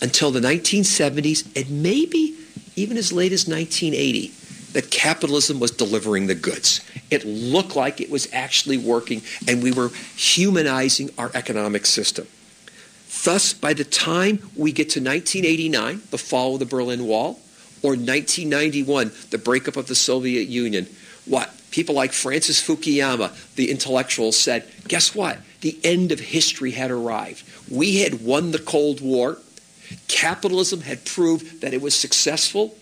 until 0.00 0.30
the 0.30 0.40
1970s 0.40 1.46
and 1.56 1.82
maybe 1.82 2.36
even 2.76 2.96
as 2.96 3.12
late 3.12 3.32
as 3.32 3.46
1980, 3.46 4.32
that 4.72 4.90
capitalism 4.90 5.58
was 5.58 5.70
delivering 5.72 6.26
the 6.26 6.34
goods. 6.34 6.80
It 7.10 7.24
looked 7.24 7.74
like 7.74 8.00
it 8.00 8.10
was 8.10 8.28
actually 8.32 8.78
working, 8.78 9.22
and 9.48 9.62
we 9.62 9.72
were 9.72 9.90
humanizing 10.16 11.10
our 11.18 11.30
economic 11.34 11.86
system. 11.86 12.26
Thus, 13.24 13.52
by 13.52 13.74
the 13.74 13.84
time 13.84 14.38
we 14.56 14.72
get 14.72 14.90
to 14.90 15.00
1989, 15.00 16.02
the 16.10 16.18
fall 16.18 16.54
of 16.54 16.60
the 16.60 16.66
Berlin 16.66 17.06
Wall, 17.06 17.40
or 17.82 17.92
1991, 17.92 19.10
the 19.30 19.38
breakup 19.38 19.76
of 19.76 19.88
the 19.88 19.94
Soviet 19.94 20.48
Union, 20.48 20.86
what? 21.26 21.52
People 21.70 21.94
like 21.94 22.12
Francis 22.12 22.60
Fukuyama, 22.60 23.32
the 23.54 23.70
intellectual, 23.70 24.32
said, 24.32 24.68
guess 24.88 25.14
what? 25.14 25.38
The 25.60 25.78
end 25.84 26.10
of 26.10 26.18
history 26.18 26.72
had 26.72 26.90
arrived. 26.90 27.44
We 27.70 28.00
had 28.00 28.24
won 28.24 28.50
the 28.50 28.58
Cold 28.58 29.00
War. 29.00 29.38
Capitalism 30.08 30.82
had 30.82 31.04
proved 31.04 31.60
that 31.60 31.74
it 31.74 31.80
was 31.80 31.94
successful, 31.94 32.76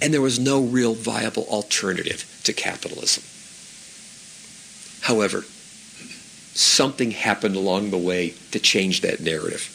and 0.00 0.12
there 0.12 0.20
was 0.20 0.38
no 0.38 0.62
real 0.62 0.94
viable 0.94 1.44
alternative 1.44 2.40
to 2.44 2.52
capitalism. 2.52 3.22
However, 5.02 5.44
something 6.54 7.10
happened 7.10 7.56
along 7.56 7.90
the 7.90 7.98
way 7.98 8.34
to 8.50 8.58
change 8.58 9.02
that 9.02 9.20
narrative. 9.20 9.72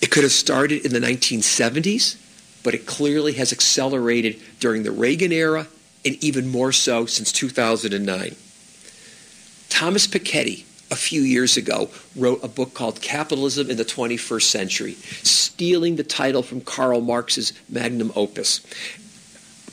It 0.00 0.10
could 0.10 0.22
have 0.22 0.32
started 0.32 0.86
in 0.86 0.92
the 0.92 1.00
1970s 1.00 2.16
but 2.62 2.74
it 2.74 2.86
clearly 2.86 3.34
has 3.34 3.52
accelerated 3.52 4.40
during 4.58 4.82
the 4.82 4.90
Reagan 4.90 5.32
era 5.32 5.66
and 6.04 6.22
even 6.22 6.48
more 6.48 6.72
so 6.72 7.06
since 7.06 7.32
2009. 7.32 8.36
Thomas 9.68 10.06
Piketty, 10.06 10.64
a 10.90 10.96
few 10.96 11.22
years 11.22 11.56
ago, 11.56 11.88
wrote 12.16 12.42
a 12.42 12.48
book 12.48 12.74
called 12.74 13.00
Capitalism 13.00 13.70
in 13.70 13.76
the 13.76 13.84
21st 13.84 14.42
Century, 14.42 14.94
stealing 14.94 15.96
the 15.96 16.04
title 16.04 16.42
from 16.42 16.60
Karl 16.60 17.00
Marx's 17.00 17.52
magnum 17.68 18.12
opus. 18.16 18.60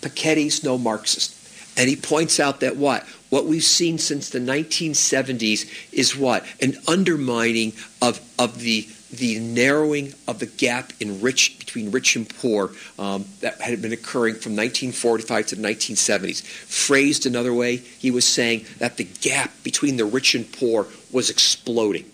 Piketty's 0.02 0.64
no 0.64 0.78
Marxist. 0.78 1.34
And 1.78 1.90
he 1.90 1.96
points 1.96 2.40
out 2.40 2.62
that 2.62 2.76
what? 2.76 3.04
What 3.30 3.46
we've 3.46 3.64
seen 3.64 3.98
since 3.98 4.30
the 4.30 4.40
1970s 4.40 5.92
is 5.92 6.16
what? 6.16 6.46
An 6.62 6.76
undermining 6.88 7.74
of, 8.02 8.20
of 8.40 8.60
the 8.60 8.88
the 9.12 9.40
narrowing 9.40 10.14
of 10.28 10.40
the 10.40 10.46
gap 10.46 10.92
in 11.00 11.22
rich 11.22 11.58
between 11.60 11.92
rich 11.92 12.16
and 12.16 12.28
poor 12.28 12.72
um, 13.00 13.26
that 13.42 13.62
had 13.62 13.82
been 13.82 13.94
occurring 13.94 14.36
from 14.36 14.54
1945 14.54 15.48
to 15.48 15.56
the 15.56 15.62
1970s. 15.62 16.44
Phrased 16.44 17.26
another 17.26 17.54
way, 17.54 17.78
he 17.78 18.12
was 18.12 18.28
saying 18.28 18.66
that 18.80 18.98
the 18.98 19.06
gap 19.22 19.52
between 19.64 19.98
the 19.98 20.06
rich 20.06 20.36
and 20.36 20.52
poor 20.52 20.88
was 21.12 21.30
exploding. 21.30 22.06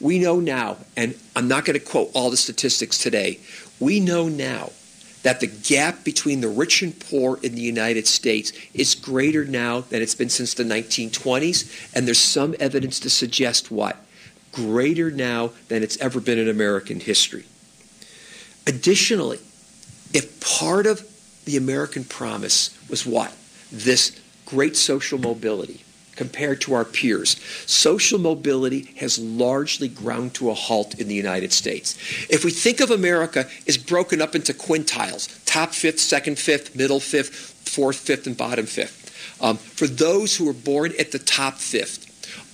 We 0.00 0.18
know 0.18 0.40
now, 0.40 0.78
and 0.96 1.14
I'm 1.36 1.48
not 1.48 1.64
going 1.64 1.78
to 1.78 1.84
quote 1.84 2.10
all 2.14 2.30
the 2.30 2.36
statistics 2.36 2.98
today, 2.98 3.38
we 3.78 4.00
know 4.00 4.28
now 4.28 4.70
that 5.22 5.40
the 5.40 5.46
gap 5.46 6.04
between 6.04 6.40
the 6.40 6.48
rich 6.48 6.82
and 6.82 6.98
poor 6.98 7.38
in 7.42 7.54
the 7.54 7.60
United 7.60 8.06
States 8.06 8.52
is 8.74 8.94
greater 8.94 9.44
now 9.44 9.80
than 9.80 10.02
it's 10.02 10.14
been 10.14 10.28
since 10.28 10.54
the 10.54 10.64
1920s, 10.64 11.94
and 11.94 12.06
there's 12.06 12.18
some 12.18 12.54
evidence 12.60 13.00
to 13.00 13.10
suggest 13.10 13.70
what? 13.70 14.03
Greater 14.54 15.10
now 15.10 15.50
than 15.68 15.82
it's 15.82 15.96
ever 15.98 16.20
been 16.20 16.38
in 16.38 16.48
American 16.48 17.00
history. 17.00 17.44
Additionally, 18.66 19.38
if 20.12 20.40
part 20.40 20.86
of 20.86 21.02
the 21.44 21.56
American 21.56 22.04
promise 22.04 22.76
was 22.88 23.04
what? 23.04 23.34
This 23.70 24.18
great 24.46 24.76
social 24.76 25.18
mobility 25.18 25.84
compared 26.16 26.60
to 26.60 26.74
our 26.74 26.84
peers. 26.84 27.36
Social 27.66 28.20
mobility 28.20 28.94
has 28.96 29.18
largely 29.18 29.88
ground 29.88 30.32
to 30.34 30.50
a 30.50 30.54
halt 30.54 30.98
in 31.00 31.08
the 31.08 31.14
United 31.14 31.52
States. 31.52 31.98
If 32.30 32.44
we 32.44 32.52
think 32.52 32.80
of 32.80 32.90
America 32.90 33.46
as 33.66 33.76
broken 33.76 34.22
up 34.22 34.34
into 34.36 34.52
quintiles, 34.52 35.44
top 35.44 35.70
fifth, 35.70 35.98
second 35.98 36.38
fifth, 36.38 36.76
middle 36.76 37.00
fifth, 37.00 37.34
fourth 37.68 37.96
fifth, 37.96 38.26
and 38.26 38.36
bottom 38.36 38.66
fifth. 38.66 39.00
Um, 39.40 39.56
for 39.56 39.88
those 39.88 40.36
who 40.36 40.44
were 40.44 40.52
born 40.52 40.92
at 40.98 41.10
the 41.10 41.18
top 41.18 41.54
fifth, 41.54 42.03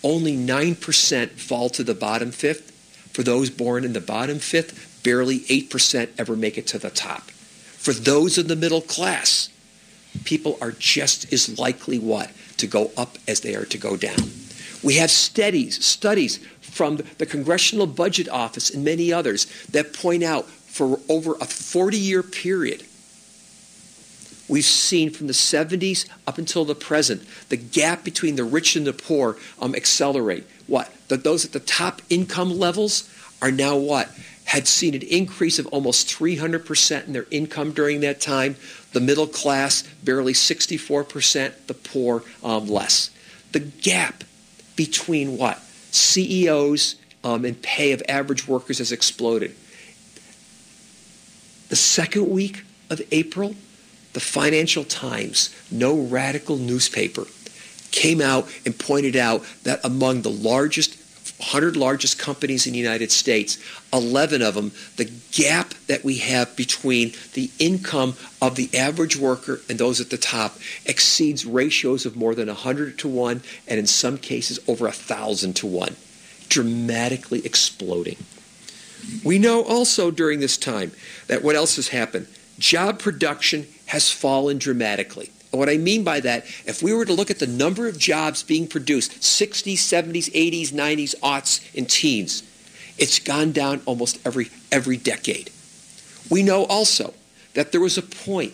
only 0.03 0.37
9% 0.37 1.31
fall 1.31 1.69
to 1.71 1.85
the 1.85 1.95
bottom 1.95 2.31
fifth. 2.31 2.71
For 3.13 3.23
those 3.23 3.51
born 3.51 3.85
in 3.85 3.93
the 3.93 4.01
bottom 4.01 4.39
fifth, 4.39 5.03
barely 5.03 5.41
8% 5.41 6.11
ever 6.19 6.37
make 6.37 6.59
it 6.59 6.67
to 6.69 6.79
the 6.79 6.91
top. 6.91 7.31
For 7.31 7.93
those 7.93 8.39
in 8.39 8.47
the 8.47 8.57
middle 8.57 8.83
class, 8.83 9.49
people 10.25 10.59
are 10.61 10.73
just 10.73 11.33
as 11.33 11.59
likely 11.59 11.99
what? 11.99 12.31
To 12.59 12.67
go 12.67 12.91
up 12.97 13.17
as 13.27 13.41
they 13.41 13.55
are 13.55 13.65
to 13.67 13.79
go 13.79 13.97
down. 13.97 14.31
We 14.83 14.97
have 14.97 15.11
studies, 15.11 15.85
studies 15.85 16.39
from 16.61 16.99
the 17.19 17.27
Congressional 17.27 17.87
Budget 17.87 18.29
Office 18.29 18.71
and 18.71 18.85
many 18.85 19.13
others 19.13 19.47
that 19.71 19.93
point 19.93 20.23
out 20.23 20.47
for 20.47 21.01
over 21.09 21.35
a 21.35 21.45
40 21.45 21.99
year 21.99 22.23
period, 22.23 22.85
we've 24.51 24.65
seen 24.65 25.11
from 25.11 25.29
the 25.29 25.33
70s 25.33 26.09
up 26.27 26.37
until 26.37 26.65
the 26.65 26.75
present 26.75 27.23
the 27.49 27.57
gap 27.57 28.05
between 28.05 28.37
the 28.37 28.45
rich 28.45 28.77
and 28.77 28.87
the 28.87 28.93
poor 28.93 29.37
um, 29.61 29.75
accelerate. 29.75 30.45
What? 30.67 30.93
That 31.09 31.25
those 31.25 31.45
at 31.45 31.53
the 31.53 31.61
top 31.61 32.03
income 32.11 32.59
levels 32.59 33.09
are 33.41 33.51
now 33.51 33.77
what? 33.77 34.11
Had 34.45 34.67
seen 34.67 34.95
an 34.95 35.03
increase 35.03 35.59
of 35.59 35.67
almost 35.69 36.09
300% 36.09 37.07
in 37.07 37.13
their 37.13 37.27
income 37.31 37.73
during 37.73 38.01
that 38.01 38.21
time. 38.21 38.57
The 38.93 39.01
middle 39.01 39.29
class, 39.29 39.83
barely 40.03 40.33
64%, 40.33 41.67
the 41.67 41.75
poor, 41.75 42.25
um, 42.43 42.67
less. 42.67 43.11
The 43.53 43.61
gap 43.61 44.25
between 44.77 45.39
what? 45.39 45.59
CEOs 45.93 46.97
um, 47.23 47.45
and 47.45 47.61
pay 47.63 47.93
of 47.93 48.03
average 48.09 48.49
workers 48.49 48.79
has 48.79 48.93
exploded. 48.93 49.55
The 51.69 51.77
second 51.77 52.29
week 52.29 52.65
of 52.89 53.01
April, 53.13 53.55
the 54.13 54.21
Financial 54.21 54.85
Times, 54.85 55.55
no 55.71 55.99
radical 55.99 56.57
newspaper, 56.57 57.27
came 57.91 58.21
out 58.21 58.49
and 58.65 58.79
pointed 58.79 59.17
out 59.17 59.45
that 59.65 59.81
among 59.85 60.23
the 60.23 60.31
largest 60.31 60.97
100 61.41 61.75
largest 61.75 62.19
companies 62.19 62.67
in 62.67 62.75
the 62.75 62.79
United 62.79 63.11
States, 63.11 63.57
11 63.95 64.43
of 64.43 64.55
them, 64.55 64.73
the 64.97 65.11
gap 65.33 65.71
that 65.87 66.05
we 66.05 66.17
have 66.17 66.55
between 66.55 67.15
the 67.33 67.51
income 67.59 68.15
of 68.43 68.57
the 68.57 68.69
average 68.77 69.17
worker 69.17 69.61
and 69.69 69.79
those 69.79 70.03
at 70.03 70.11
the 70.11 70.19
top 70.19 70.59
exceeds 70.85 71.47
ratios 71.47 72.05
of 72.05 72.15
more 72.15 72.35
than 72.35 72.49
100 72.49 72.99
to 72.99 73.09
1 73.09 73.43
and 73.67 73.79
in 73.79 73.87
some 73.87 74.19
cases 74.19 74.59
over 74.69 74.85
1,000 74.85 75.57
to 75.57 75.67
1, 75.67 75.97
dramatically 76.51 77.45
exploding. 77.47 78.17
We 79.25 79.39
know 79.39 79.65
also 79.65 80.11
during 80.11 80.41
this 80.41 80.59
time 80.59 80.93
that 81.27 81.43
what 81.43 81.57
else 81.57 81.77
has 81.77 81.89
happened? 81.89 82.27
Job 82.61 82.99
production 82.99 83.67
has 83.87 84.13
fallen 84.13 84.59
dramatically. 84.59 85.31
And 85.51 85.59
what 85.59 85.69
I 85.69 85.79
mean 85.79 86.05
by 86.05 86.21
that, 86.21 86.45
if 86.67 86.83
we 86.83 86.93
were 86.93 87.07
to 87.07 87.13
look 87.13 87.31
at 87.31 87.39
the 87.39 87.47
number 87.47 87.89
of 87.89 87.99
jobs 87.99 88.43
being 88.43 88.69
produced, 88.69 89.13
60s, 89.21 89.75
70s, 89.75 90.31
80s, 90.31 90.69
90s, 90.69 91.19
aughts, 91.21 91.77
and 91.77 91.89
teens, 91.89 92.45
it's 92.99 93.19
gone 93.19 93.53
down 93.53 93.81
almost 93.87 94.25
every, 94.27 94.51
every 94.71 94.99
decade. 94.99 95.51
We 96.31 96.43
know 96.43 96.67
also 96.67 97.15
that 97.55 97.73
there 97.73 97.81
was 97.81 97.97
a 97.97 98.03
point, 98.03 98.53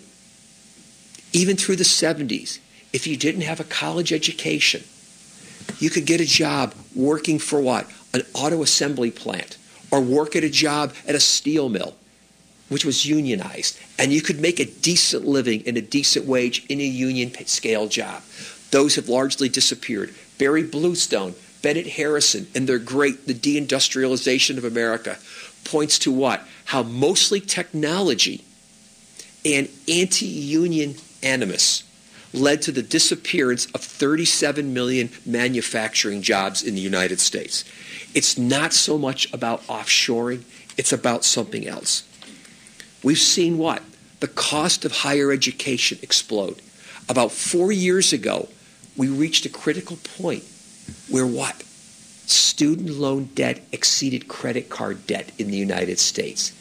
even 1.33 1.57
through 1.57 1.77
the 1.77 1.85
70s, 1.85 2.61
if 2.93 3.07
you 3.07 3.17
didn't 3.17 3.43
have 3.43 3.61
a 3.61 3.65
college 3.65 4.13
education, 4.13 4.85
you 5.81 5.91
could 5.91 6.07
get 6.07 6.21
a 6.21 6.25
job 6.25 6.75
working 6.95 7.41
for 7.41 7.61
what? 7.61 7.91
An 8.15 8.23
auto 8.35 8.63
assembly 8.63 9.11
plant 9.11 9.59
or 9.91 10.01
work 10.01 10.37
at 10.37 10.45
a 10.45 10.49
job 10.49 10.95
at 11.07 11.15
a 11.15 11.21
steel 11.21 11.69
mill, 11.69 11.97
which 12.69 12.85
was 12.85 13.07
unionized. 13.07 13.79
And 13.99 14.13
you 14.13 14.21
could 14.21 14.41
make 14.41 14.61
a 14.61 14.65
decent 14.65 15.27
living 15.27 15.63
and 15.67 15.77
a 15.77 15.83
decent 15.83 16.27
wage 16.27 16.67
in 16.67 16.81
a 16.81 16.85
union 16.85 17.33
scale 17.47 17.89
job. 17.89 18.23
Those 18.71 18.97
have 18.97 19.09
largely 19.09 19.49
disappeared. 19.49 20.15
Barry 20.39 20.63
Bluestone, 20.63 21.35
Bennett 21.63 21.87
Harrison, 21.87 22.47
and 22.55 22.69
their 22.69 22.79
great 22.79 23.27
The 23.27 23.35
Deindustrialization 23.35 24.59
of 24.59 24.65
America 24.65 25.19
points 25.65 25.99
to 26.01 26.13
what? 26.13 26.43
How 26.67 26.83
mostly 26.83 27.41
technology 27.41 28.45
and 29.45 29.69
anti-union 29.89 30.97
animus 31.23 31.85
led 32.33 32.63
to 32.63 32.73
the 32.73 32.83
disappearance 32.83 33.67
of 33.67 33.81
37 33.81 34.75
million 34.75 35.11
manufacturing 35.25 36.23
jobs 36.23 36.63
in 36.63 36.75
the 36.75 36.81
United 36.81 37.21
States. 37.21 37.65
It's 38.15 38.37
not 38.37 38.73
so 38.73 38.99
much 38.99 39.33
about 39.33 39.63
offshoring, 39.63 40.43
it's 40.77 40.93
about 40.93 41.25
something 41.25 41.67
else. 41.67 42.03
We've 43.07 43.17
seen 43.17 43.57
what? 43.57 43.85
The 44.19 44.27
cost 44.27 44.85
of 44.85 44.91
higher 44.91 45.31
education 45.31 45.97
explode. 46.03 46.61
About 47.09 47.31
four 47.31 47.71
years 47.71 48.13
ago, 48.13 48.49
we 48.97 49.07
reached 49.07 49.47
a 49.47 49.49
critical 49.49 49.97
point 50.19 50.43
where 51.09 51.25
what? 51.25 51.63
Student 52.27 52.91
loan 52.91 53.27
debt 53.37 53.63
exceeded 53.71 54.27
credit 54.27 54.69
card 54.69 55.07
debt 55.07 55.31
in 55.39 55.53
the 55.53 55.57
United 55.57 56.01
States. 56.01 56.53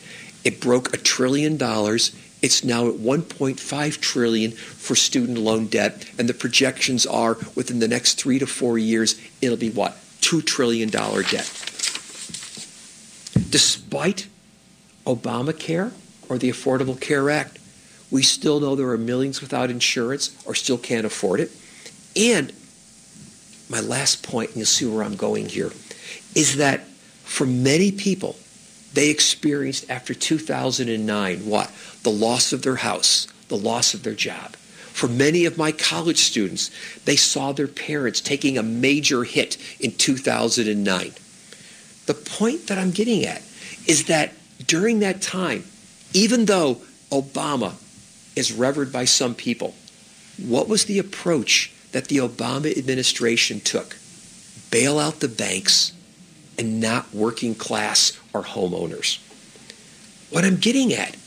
It 0.43 0.61
broke 0.61 0.93
a 0.93 0.97
trillion 0.97 1.57
dollars 1.57 2.15
it's 2.43 2.63
now 2.63 2.87
at 2.89 2.93
1.5 2.93 3.99
trillion 3.99 4.51
for 4.51 4.95
student 4.95 5.39
loan 5.39 5.65
debt, 5.65 6.05
and 6.19 6.29
the 6.29 6.33
projections 6.35 7.07
are 7.07 7.37
within 7.55 7.79
the 7.79 7.87
next 7.87 8.19
three 8.19 8.37
to 8.37 8.45
four 8.45 8.77
years, 8.77 9.19
it'll 9.41 9.57
be 9.57 9.71
what? 9.71 9.97
$2 10.21 10.45
trillion 10.45 10.89
debt. 10.89 11.49
Despite 13.49 14.27
Obamacare 15.07 15.91
or 16.29 16.37
the 16.37 16.49
Affordable 16.49 16.99
Care 16.99 17.29
Act, 17.29 17.59
we 18.11 18.21
still 18.23 18.59
know 18.59 18.75
there 18.75 18.89
are 18.89 18.97
millions 18.97 19.41
without 19.41 19.69
insurance 19.69 20.35
or 20.45 20.55
still 20.55 20.77
can't 20.77 21.05
afford 21.05 21.39
it. 21.39 21.51
And 22.15 22.53
my 23.69 23.79
last 23.79 24.23
point, 24.23 24.49
and 24.49 24.57
you'll 24.57 24.65
see 24.65 24.85
where 24.85 25.03
I'm 25.03 25.15
going 25.15 25.47
here, 25.47 25.71
is 26.35 26.57
that 26.57 26.81
for 27.23 27.45
many 27.45 27.91
people, 27.91 28.35
they 28.93 29.09
experienced 29.09 29.89
after 29.89 30.13
2009 30.13 31.45
what? 31.45 31.71
The 32.03 32.11
loss 32.11 32.53
of 32.53 32.61
their 32.61 32.77
house, 32.77 33.27
the 33.49 33.57
loss 33.57 33.93
of 33.93 34.03
their 34.03 34.13
job. 34.13 34.55
For 34.95 35.09
many 35.09 35.43
of 35.43 35.57
my 35.57 35.73
college 35.73 36.19
students, 36.19 36.71
they 37.03 37.17
saw 37.17 37.51
their 37.51 37.67
parents 37.67 38.21
taking 38.21 38.57
a 38.57 38.63
major 38.63 39.25
hit 39.25 39.57
in 39.81 39.91
2009. 39.91 41.11
The 42.05 42.13
point 42.13 42.67
that 42.67 42.77
I'm 42.77 42.91
getting 42.91 43.25
at 43.25 43.41
is 43.87 44.05
that 44.05 44.33
during 44.65 44.99
that 44.99 45.21
time, 45.21 45.65
even 46.15 46.45
though 46.45 46.75
Obama 47.11 47.73
is 48.37 48.53
revered 48.53 48.91
by 48.91 49.03
some 49.03 49.35
people, 49.35 49.75
what 50.37 50.69
was 50.69 50.85
the 50.85 50.97
approach 50.97 51.73
that 51.91 52.05
the 52.05 52.17
Obama 52.17 52.75
administration 52.75 53.59
took? 53.59 53.97
Bail 54.71 54.97
out 54.97 55.19
the 55.19 55.27
banks 55.27 55.91
and 56.57 56.79
not 56.79 57.13
working 57.13 57.53
class 57.53 58.17
or 58.33 58.43
homeowners. 58.43 59.19
What 60.31 60.45
I'm 60.45 60.55
getting 60.55 60.93
at 60.93 61.17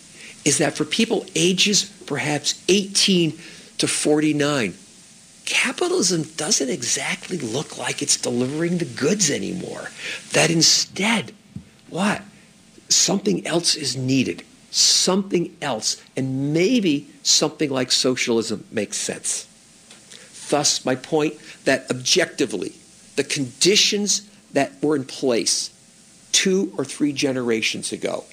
is 0.47 0.57
that 0.57 0.75
for 0.75 0.87
people 0.87 1.27
ages 1.35 1.85
perhaps 2.07 2.65
18 2.69 3.39
to 3.77 3.87
49, 3.87 4.73
capitalism 5.45 6.23
doesn't 6.39 6.71
exactly 6.71 7.37
look 7.37 7.77
like 7.77 8.01
it's 8.01 8.17
delivering 8.17 8.79
the 8.79 8.87
goods 8.87 9.31
anymore. 9.31 9.91
That 10.33 10.51
instead, 10.51 11.33
what? 11.91 12.23
Something 12.89 13.47
else 13.47 13.75
is 13.75 13.95
needed. 13.95 14.45
Something 14.71 15.57
else. 15.63 16.03
And 16.17 16.53
maybe 16.53 17.09
something 17.23 17.71
like 17.71 17.93
socialism 17.93 18.65
makes 18.71 18.97
sense. 18.97 19.47
Thus, 20.49 20.85
my 20.85 20.95
point 20.95 21.35
that 21.65 21.91
objectively, 21.91 22.75
the 23.17 23.25
conditions 23.25 24.23
that 24.53 24.83
were 24.83 24.97
in 24.97 25.05
place 25.05 25.71
two 26.33 26.73
or 26.79 26.85
three 26.85 27.13
generations 27.13 27.93
ago 27.93 28.25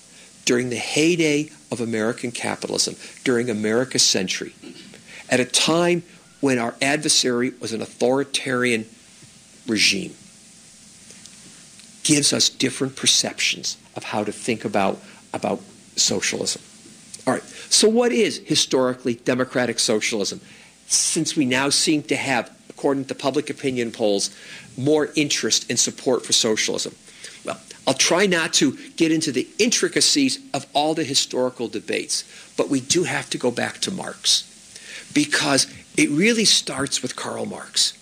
during 0.46 0.70
the 0.70 0.76
heyday 0.76 1.50
of 1.72 1.82
American 1.82 2.32
capitalism, 2.32 2.96
during 3.24 3.50
America's 3.50 4.04
century, 4.04 4.54
at 5.30 5.40
a 5.40 5.46
time 5.46 6.04
when 6.40 6.60
our 6.60 6.76
adversary 6.82 7.50
was 7.60 7.74
an 7.74 7.82
authoritarian 7.82 8.86
regime, 9.68 10.14
gives 12.04 12.32
us 12.32 12.50
different 12.50 12.96
perceptions 12.96 13.78
of 13.96 14.04
how 14.04 14.24
to 14.24 14.32
think 14.32 14.64
about, 14.64 15.02
about 15.34 15.60
socialism. 15.96 16.62
All 17.28 17.34
right, 17.34 17.44
so 17.70 17.90
what 17.90 18.12
is 18.12 18.38
historically 18.46 19.16
democratic 19.16 19.80
socialism? 19.80 20.42
Since 20.88 21.36
we 21.36 21.46
now 21.46 21.70
seem 21.70 22.04
to 22.04 22.16
have, 22.16 22.56
according 22.70 23.06
to 23.06 23.16
public 23.16 23.50
opinion 23.50 23.92
polls, 23.92 24.36
more 24.78 25.10
interest 25.16 25.70
and 25.70 25.80
support 25.80 26.26
for 26.26 26.34
socialism. 26.34 26.96
Well, 27.44 27.60
I'll 27.88 27.94
try 27.94 28.26
not 28.26 28.54
to 28.56 28.78
get 28.96 29.12
into 29.12 29.32
the 29.32 29.48
intricacies 29.58 30.40
of 30.54 30.68
all 30.74 30.94
the 30.94 31.04
historical 31.04 31.68
debates, 31.68 32.24
but 32.58 32.70
we 32.70 32.82
do 32.82 33.04
have 33.04 33.30
to 33.32 33.38
go 33.38 33.52
back 33.52 33.80
to 33.80 33.92
Marx 33.92 34.52
because 35.14 35.68
it 35.98 36.10
really 36.10 36.46
starts 36.46 37.02
with 37.02 37.16
Karl 37.16 37.46
Marx. 37.46 37.94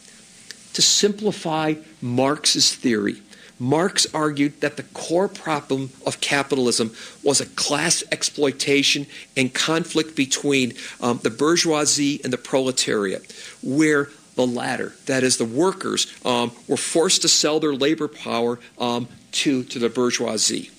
To 0.73 0.81
simplify 0.81 1.75
Marx's 2.01 2.73
theory, 2.73 3.21
Marx 3.63 4.05
argued 4.13 4.59
that 4.59 4.75
the 4.75 4.83
core 4.83 5.29
problem 5.29 5.89
of 6.05 6.19
capitalism 6.19 6.93
was 7.23 7.39
a 7.39 7.45
class 7.45 8.03
exploitation 8.11 9.07
and 9.37 9.53
conflict 9.53 10.17
between 10.17 10.73
um, 10.99 11.19
the 11.23 11.29
bourgeoisie 11.29 12.19
and 12.25 12.33
the 12.33 12.37
proletariat, 12.37 13.31
where 13.63 14.09
the 14.35 14.45
latter, 14.45 14.93
that 15.05 15.23
is, 15.23 15.37
the 15.37 15.45
workers, 15.45 16.13
um, 16.25 16.51
were 16.67 16.75
forced 16.75 17.21
to 17.21 17.29
sell 17.29 17.61
their 17.61 17.73
labor 17.73 18.09
power 18.09 18.59
um, 18.79 19.07
to, 19.31 19.63
to 19.63 19.79
the 19.79 19.89
bourgeoisie. 19.89 20.69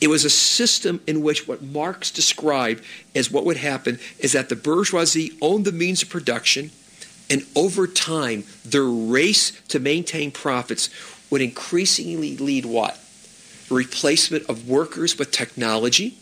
It 0.00 0.08
was 0.08 0.24
a 0.24 0.30
system 0.30 1.00
in 1.06 1.22
which 1.22 1.46
what 1.46 1.62
Marx 1.62 2.10
described 2.10 2.82
as 3.14 3.30
what 3.30 3.44
would 3.44 3.58
happen 3.58 3.98
is 4.18 4.32
that 4.32 4.48
the 4.48 4.56
bourgeoisie 4.56 5.36
owned 5.42 5.66
the 5.66 5.72
means 5.72 6.02
of 6.02 6.08
production, 6.08 6.70
and 7.28 7.44
over 7.54 7.86
time, 7.86 8.44
their 8.64 8.84
race 8.84 9.50
to 9.68 9.80
maintain 9.80 10.30
profits 10.30 10.88
would 11.30 11.40
increasingly 11.40 12.36
lead 12.36 12.66
what? 12.66 12.98
Replacement 13.70 14.48
of 14.48 14.68
workers 14.68 15.18
with 15.18 15.30
technology. 15.30 16.16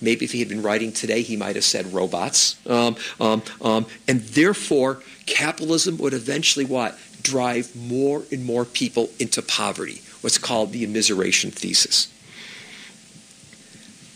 Maybe 0.00 0.24
if 0.24 0.32
he 0.32 0.38
had 0.38 0.48
been 0.48 0.62
writing 0.62 0.92
today, 0.92 1.22
he 1.22 1.36
might 1.36 1.56
have 1.56 1.64
said 1.64 1.92
robots. 1.92 2.56
Um, 2.66 2.96
um, 3.20 3.42
um, 3.60 3.86
and 4.08 4.20
therefore, 4.20 5.02
capitalism 5.26 5.98
would 5.98 6.14
eventually 6.14 6.64
what? 6.64 6.98
Drive 7.22 7.76
more 7.76 8.22
and 8.32 8.44
more 8.44 8.64
people 8.64 9.10
into 9.18 9.42
poverty, 9.42 10.00
what's 10.22 10.38
called 10.38 10.72
the 10.72 10.86
immiseration 10.86 11.52
thesis. 11.52 12.08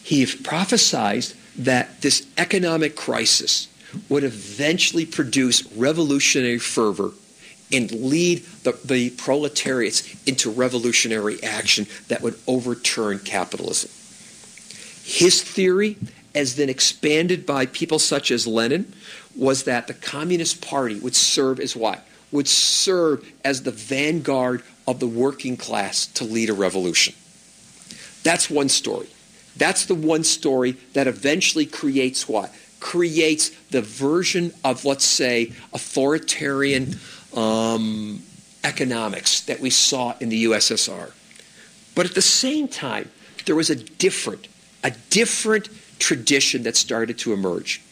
He 0.03 0.27
prophesied 0.27 1.27
that 1.57 2.01
this 2.01 2.27
economic 2.37 2.97
crisis 2.97 3.69
would 4.09 4.25
eventually 4.25 5.07
produce 5.07 5.65
revolutionary 5.73 6.59
fervor 6.59 7.13
and 7.75 7.91
lead 7.91 8.45
the, 8.63 8.79
the 8.85 9.11
proletariats 9.11 10.03
into 10.27 10.51
revolutionary 10.51 11.43
action 11.43 11.87
that 12.09 12.23
would 12.23 12.39
overturn 12.47 13.19
capitalism. 13.19 13.91
His 15.05 15.43
theory, 15.43 15.99
as 16.35 16.57
then 16.57 16.69
expanded 16.69 17.45
by 17.45 17.67
people 17.67 17.99
such 17.99 18.31
as 18.31 18.47
Lenin, 18.47 18.93
was 19.37 19.65
that 19.65 19.87
the 19.87 19.95
Communist 19.95 20.67
Party 20.67 20.99
would 20.99 21.15
serve 21.15 21.61
as 21.61 21.77
what? 21.77 22.07
Would 22.33 22.49
serve 22.49 23.31
as 23.45 23.63
the 23.63 23.71
vanguard 23.71 24.63
of 24.87 25.01
the 25.01 25.07
working 25.07 25.57
class 25.57 26.07
to 26.07 26.25
lead 26.25 26.51
a 26.51 26.55
revolution. 26.55 27.15
That's 28.23 28.49
one 28.51 28.69
story. 28.69 29.09
That's 29.57 29.87
the 29.87 29.95
one 29.95 30.25
story 30.25 30.73
that 30.95 31.07
eventually 31.07 31.67
creates 31.67 32.29
what? 32.29 32.53
Creates 32.81 33.51
the 33.71 33.83
version 33.83 34.53
of, 34.65 34.85
let's 34.85 35.05
say, 35.05 35.53
authoritarian 35.73 36.99
um, 37.37 38.23
economics 38.63 39.43
that 39.43 39.61
we 39.61 39.71
saw 39.71 40.15
in 40.21 40.29
the 40.29 40.45
USSR. 40.45 41.13
But 41.95 42.07
at 42.07 42.15
the 42.15 42.23
same 42.23 42.69
time, 42.69 43.11
there 43.47 43.55
was 43.55 43.71
a 43.71 43.77
different, 43.77 44.49
a 44.83 44.93
different 45.11 45.69
tradition 45.99 46.63
that 46.65 46.77
started 46.77 47.19
to 47.19 47.33
emerge. 47.33 47.83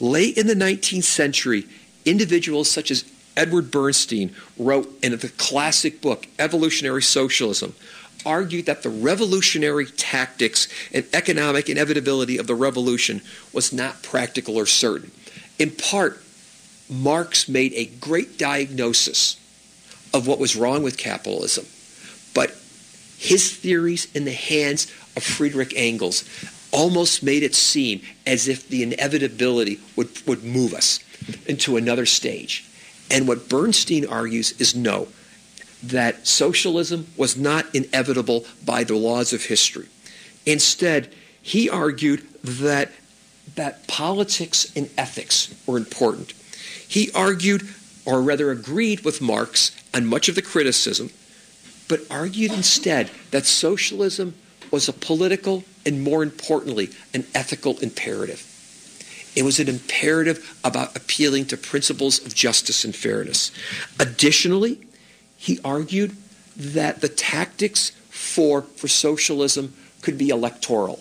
Late 0.00 0.36
in 0.36 0.46
the 0.46 0.54
19th 0.54 1.04
century, 1.04 1.66
individuals 2.04 2.70
such 2.70 2.90
as 2.90 3.04
Edward 3.36 3.70
Bernstein 3.70 4.34
wrote 4.58 4.92
in 5.02 5.12
the 5.12 5.28
classic 5.36 6.00
book, 6.00 6.26
Evolutionary 6.38 7.02
Socialism, 7.02 7.74
argued 8.24 8.66
that 8.66 8.82
the 8.82 8.90
revolutionary 8.90 9.86
tactics 9.86 10.68
and 10.92 11.06
economic 11.12 11.68
inevitability 11.68 12.38
of 12.38 12.46
the 12.46 12.54
revolution 12.54 13.20
was 13.52 13.72
not 13.72 14.02
practical 14.02 14.56
or 14.56 14.66
certain. 14.66 15.10
In 15.58 15.70
part, 15.70 16.22
Marx 16.88 17.48
made 17.48 17.72
a 17.74 17.86
great 17.86 18.38
diagnosis 18.38 19.36
of 20.14 20.26
what 20.26 20.38
was 20.38 20.56
wrong 20.56 20.82
with 20.82 20.96
capitalism, 20.96 21.66
but 22.34 22.56
his 23.18 23.54
theories 23.54 24.08
in 24.14 24.24
the 24.24 24.32
hands 24.32 24.86
of 25.16 25.22
Friedrich 25.22 25.72
Engels 25.74 26.24
almost 26.72 27.22
made 27.22 27.42
it 27.42 27.54
seem 27.54 28.02
as 28.26 28.48
if 28.48 28.68
the 28.68 28.82
inevitability 28.82 29.80
would, 29.96 30.10
would 30.26 30.44
move 30.44 30.74
us 30.74 31.00
into 31.46 31.76
another 31.76 32.06
stage. 32.06 32.68
And 33.10 33.26
what 33.26 33.48
Bernstein 33.48 34.06
argues 34.06 34.52
is 34.60 34.74
no, 34.74 35.08
that 35.82 36.26
socialism 36.26 37.06
was 37.16 37.36
not 37.36 37.66
inevitable 37.74 38.44
by 38.64 38.84
the 38.84 38.96
laws 38.96 39.32
of 39.32 39.44
history. 39.44 39.86
Instead, 40.44 41.12
he 41.40 41.70
argued 41.70 42.26
that, 42.42 42.90
that 43.54 43.86
politics 43.86 44.70
and 44.76 44.90
ethics 44.98 45.54
were 45.66 45.76
important. 45.76 46.34
He 46.88 47.10
argued, 47.12 47.68
or 48.04 48.22
rather 48.22 48.50
agreed 48.50 49.04
with 49.04 49.20
Marx 49.20 49.72
on 49.94 50.06
much 50.06 50.28
of 50.28 50.34
the 50.34 50.42
criticism, 50.42 51.10
but 51.88 52.00
argued 52.10 52.52
instead 52.52 53.10
that 53.30 53.46
socialism 53.46 54.34
was 54.70 54.88
a 54.88 54.92
political 54.92 55.64
and, 55.84 56.02
more 56.02 56.22
importantly, 56.22 56.90
an 57.14 57.24
ethical 57.34 57.78
imperative. 57.78 58.52
It 59.36 59.44
was 59.44 59.60
an 59.60 59.68
imperative 59.68 60.58
about 60.64 60.96
appealing 60.96 61.46
to 61.46 61.56
principles 61.56 62.24
of 62.24 62.34
justice 62.34 62.84
and 62.84 62.96
fairness. 62.96 63.52
Additionally, 64.00 64.80
he 65.36 65.60
argued 65.64 66.16
that 66.56 67.02
the 67.02 67.08
tactics 67.08 67.90
for, 68.08 68.62
for 68.62 68.88
socialism 68.88 69.74
could 70.00 70.16
be 70.16 70.30
electoral. 70.30 71.00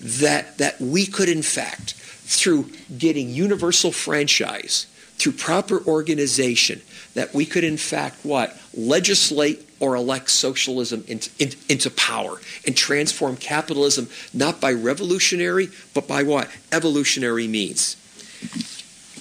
That, 0.00 0.58
that 0.58 0.80
we 0.80 1.06
could, 1.06 1.28
in 1.28 1.42
fact, 1.42 1.94
through 1.94 2.70
getting 2.96 3.30
universal 3.30 3.90
franchise, 3.90 4.86
through 5.18 5.32
proper 5.32 5.84
organization, 5.84 6.80
that 7.14 7.34
we 7.34 7.44
could, 7.44 7.64
in 7.64 7.76
fact, 7.76 8.24
what? 8.24 8.56
Legislate 8.74 9.68
or 9.80 9.94
elect 9.94 10.30
socialism 10.30 11.04
into, 11.06 11.30
in, 11.38 11.50
into 11.68 11.90
power 11.90 12.40
and 12.66 12.76
transform 12.76 13.36
capitalism 13.36 14.08
not 14.32 14.60
by 14.60 14.72
revolutionary, 14.72 15.68
but 15.94 16.08
by 16.08 16.22
what? 16.22 16.48
Evolutionary 16.72 17.48
means. 17.48 17.96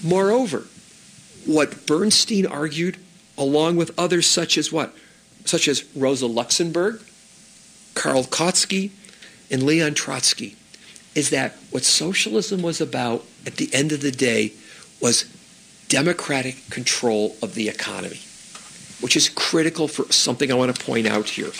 Moreover, 0.03 0.65
what 1.45 1.85
Bernstein 1.85 2.45
argued, 2.45 2.97
along 3.37 3.75
with 3.77 3.97
others 3.97 4.27
such 4.27 4.57
as 4.57 4.71
what? 4.71 4.93
Such 5.45 5.67
as 5.67 5.85
Rosa 5.95 6.27
Luxemburg, 6.27 7.01
Karl 7.95 8.23
Kautsky, 8.23 8.91
and 9.49 9.63
Leon 9.63 9.93
Trotsky, 9.93 10.55
is 11.15 11.29
that 11.29 11.55
what 11.71 11.83
socialism 11.83 12.61
was 12.61 12.81
about 12.81 13.23
at 13.45 13.55
the 13.55 13.73
end 13.73 13.91
of 13.91 14.01
the 14.01 14.11
day 14.11 14.53
was 15.01 15.25
democratic 15.89 16.69
control 16.69 17.35
of 17.41 17.55
the 17.55 17.69
economy, 17.69 18.19
which 19.01 19.15
is 19.15 19.29
critical 19.29 19.87
for 19.87 20.11
something 20.11 20.51
I 20.51 20.55
want 20.55 20.75
to 20.75 20.85
point 20.85 21.07
out 21.07 21.29
here, 21.29 21.51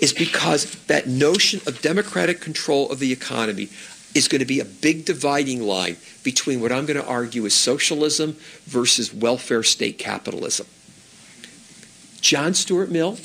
is 0.00 0.12
because 0.12 0.72
that 0.86 1.06
notion 1.06 1.60
of 1.66 1.80
democratic 1.80 2.40
control 2.40 2.90
of 2.90 2.98
the 2.98 3.12
economy 3.12 3.68
is 4.14 4.28
going 4.28 4.40
to 4.40 4.46
be 4.46 4.60
a 4.60 4.64
big 4.64 5.04
dividing 5.04 5.62
line 5.62 5.96
between 6.24 6.60
what 6.60 6.72
I'm 6.72 6.86
going 6.86 7.00
to 7.00 7.06
argue 7.06 7.44
is 7.44 7.54
socialism 7.54 8.36
versus 8.64 9.12
welfare 9.12 9.62
state 9.62 9.98
capitalism. 9.98 10.66
John 12.20 12.54
Stuart 12.54 12.90
Mill, 12.90 13.18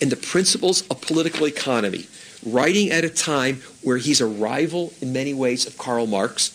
in 0.00 0.08
the 0.08 0.16
Principles 0.16 0.86
of 0.88 1.00
Political 1.00 1.46
Economy, 1.46 2.06
writing 2.44 2.90
at 2.90 3.04
a 3.04 3.10
time 3.10 3.62
where 3.82 3.98
he's 3.98 4.20
a 4.20 4.26
rival 4.26 4.92
in 5.00 5.12
many 5.12 5.34
ways 5.34 5.66
of 5.66 5.78
Karl 5.78 6.06
Marx, 6.06 6.50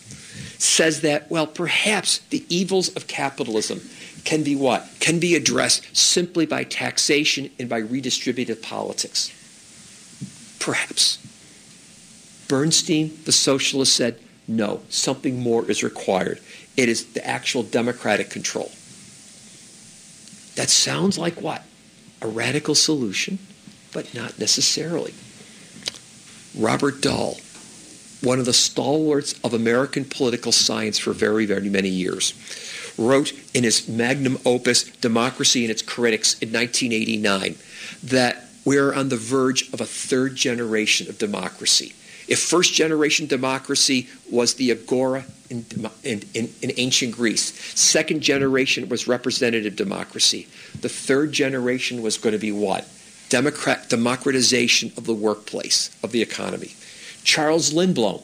says 0.58 1.00
that, 1.02 1.30
well, 1.30 1.46
perhaps 1.46 2.18
the 2.30 2.44
evils 2.48 2.94
of 2.96 3.06
capitalism 3.06 3.80
can 4.24 4.42
be 4.42 4.56
what? 4.56 4.86
Can 5.00 5.20
be 5.20 5.34
addressed 5.34 5.96
simply 5.96 6.44
by 6.44 6.64
taxation 6.64 7.50
and 7.58 7.68
by 7.68 7.80
redistributive 7.80 8.60
politics. 8.60 9.32
Perhaps. 10.58 11.18
Bernstein, 12.48 13.16
the 13.24 13.32
socialist, 13.32 13.94
said, 13.94 14.18
no, 14.46 14.80
something 14.88 15.40
more 15.40 15.70
is 15.70 15.82
required. 15.82 16.40
It 16.76 16.88
is 16.88 17.12
the 17.12 17.26
actual 17.26 17.62
democratic 17.62 18.30
control. 18.30 18.70
That 20.56 20.70
sounds 20.70 21.18
like 21.18 21.40
what? 21.40 21.62
A 22.20 22.26
radical 22.26 22.74
solution, 22.74 23.38
but 23.92 24.12
not 24.14 24.38
necessarily. 24.38 25.14
Robert 26.56 27.00
Dahl, 27.00 27.36
one 28.20 28.38
of 28.38 28.46
the 28.46 28.52
stalwarts 28.52 29.34
of 29.44 29.54
American 29.54 30.04
political 30.04 30.52
science 30.52 30.98
for 30.98 31.12
very, 31.12 31.46
very 31.46 31.68
many 31.68 31.88
years, 31.88 32.34
wrote 32.98 33.32
in 33.54 33.64
his 33.64 33.88
magnum 33.88 34.38
opus, 34.44 34.84
Democracy 34.84 35.64
and 35.64 35.70
Its 35.70 35.82
Critics, 35.82 36.34
in 36.40 36.52
1989, 36.52 37.56
that 38.04 38.44
we're 38.64 38.92
on 38.92 39.08
the 39.08 39.16
verge 39.16 39.72
of 39.72 39.80
a 39.80 39.86
third 39.86 40.34
generation 40.34 41.08
of 41.08 41.18
democracy. 41.18 41.94
If 42.28 42.40
first 42.40 42.74
generation 42.74 43.26
democracy 43.26 44.08
was 44.30 44.54
the 44.54 44.70
agora 44.70 45.24
in, 45.48 45.64
in, 46.04 46.22
in, 46.34 46.52
in, 46.60 46.72
ancient 46.76 47.14
Greece, 47.14 47.54
second 47.74 48.20
generation 48.20 48.90
was 48.90 49.08
representative 49.08 49.76
democracy. 49.76 50.46
The 50.78 50.90
third 50.90 51.32
generation 51.32 52.02
was 52.02 52.18
going 52.18 52.34
to 52.34 52.38
be 52.38 52.52
what? 52.52 52.86
Democrat, 53.30 53.88
democratization 53.88 54.92
of 54.98 55.06
the 55.06 55.14
workplace, 55.14 55.96
of 56.02 56.12
the 56.12 56.20
economy. 56.20 56.74
Charles 57.28 57.74
Lindblom, 57.74 58.22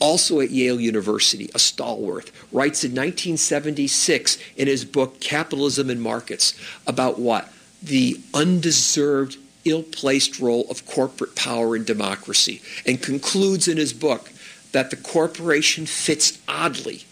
also 0.00 0.40
at 0.40 0.50
Yale 0.50 0.80
University, 0.80 1.50
a 1.54 1.58
stalwart, 1.58 2.30
writes 2.50 2.82
in 2.82 2.92
1976 2.92 4.38
in 4.56 4.66
his 4.66 4.86
book 4.86 5.20
Capitalism 5.20 5.90
and 5.90 6.00
Markets 6.00 6.54
about 6.86 7.18
what? 7.18 7.52
The 7.82 8.18
undeserved, 8.32 9.36
ill 9.66 9.82
placed 9.82 10.40
role 10.40 10.64
of 10.70 10.86
corporate 10.86 11.36
power 11.36 11.76
in 11.76 11.84
democracy, 11.84 12.62
and 12.86 13.02
concludes 13.02 13.68
in 13.68 13.76
his 13.76 13.92
book 13.92 14.32
that 14.72 14.88
the 14.88 14.96
corporation 14.96 15.84
fits 15.84 16.40
oddly 16.48 17.02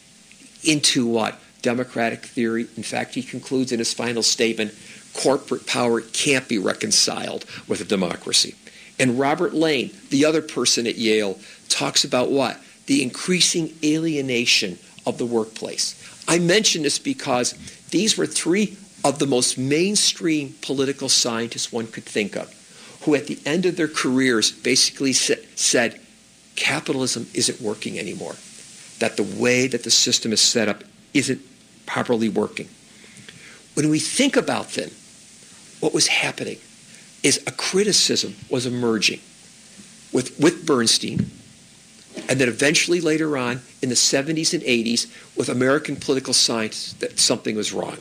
into 0.64 1.06
what? 1.06 1.38
Democratic 1.60 2.24
theory. 2.24 2.68
In 2.74 2.82
fact, 2.82 3.14
he 3.14 3.22
concludes 3.22 3.70
in 3.70 3.80
his 3.80 3.92
final 3.92 4.22
statement 4.22 4.72
corporate 5.12 5.66
power 5.66 6.00
can't 6.00 6.48
be 6.48 6.56
reconciled 6.56 7.44
with 7.68 7.82
a 7.82 7.84
democracy. 7.84 8.54
And 8.98 9.18
Robert 9.18 9.54
Lane, 9.54 9.90
the 10.10 10.24
other 10.24 10.42
person 10.42 10.86
at 10.86 10.96
Yale, 10.96 11.38
talks 11.68 12.04
about 12.04 12.30
what? 12.30 12.58
The 12.86 13.02
increasing 13.02 13.74
alienation 13.84 14.78
of 15.06 15.18
the 15.18 15.26
workplace. 15.26 15.94
I 16.28 16.38
mention 16.38 16.82
this 16.82 16.98
because 16.98 17.54
these 17.90 18.16
were 18.16 18.26
three 18.26 18.76
of 19.04 19.18
the 19.18 19.26
most 19.26 19.58
mainstream 19.58 20.54
political 20.62 21.08
scientists 21.08 21.72
one 21.72 21.86
could 21.86 22.04
think 22.04 22.36
of, 22.36 22.52
who 23.02 23.14
at 23.14 23.26
the 23.26 23.38
end 23.44 23.66
of 23.66 23.76
their 23.76 23.88
careers 23.88 24.50
basically 24.50 25.12
said, 25.12 26.00
capitalism 26.56 27.26
isn't 27.34 27.60
working 27.60 27.98
anymore, 27.98 28.34
that 28.98 29.16
the 29.16 29.22
way 29.22 29.66
that 29.66 29.84
the 29.84 29.90
system 29.90 30.32
is 30.32 30.40
set 30.40 30.68
up 30.68 30.82
isn't 31.12 31.40
properly 31.84 32.28
working. 32.28 32.68
When 33.74 33.90
we 33.90 33.98
think 33.98 34.36
about 34.36 34.70
then 34.70 34.90
what 35.80 35.92
was 35.92 36.08
happening 36.08 36.58
is 37.26 37.42
a 37.44 37.50
criticism 37.50 38.36
was 38.48 38.66
emerging 38.66 39.18
with, 40.12 40.38
with 40.38 40.64
Bernstein, 40.64 41.28
and 42.28 42.40
then 42.40 42.48
eventually 42.48 43.00
later 43.00 43.36
on 43.36 43.60
in 43.82 43.88
the 43.88 43.96
70s 43.96 44.54
and 44.54 44.62
80s 44.62 45.10
with 45.36 45.48
American 45.48 45.96
political 45.96 46.32
science 46.32 46.92
that 47.00 47.18
something 47.18 47.56
was 47.56 47.72
wrong. 47.72 47.96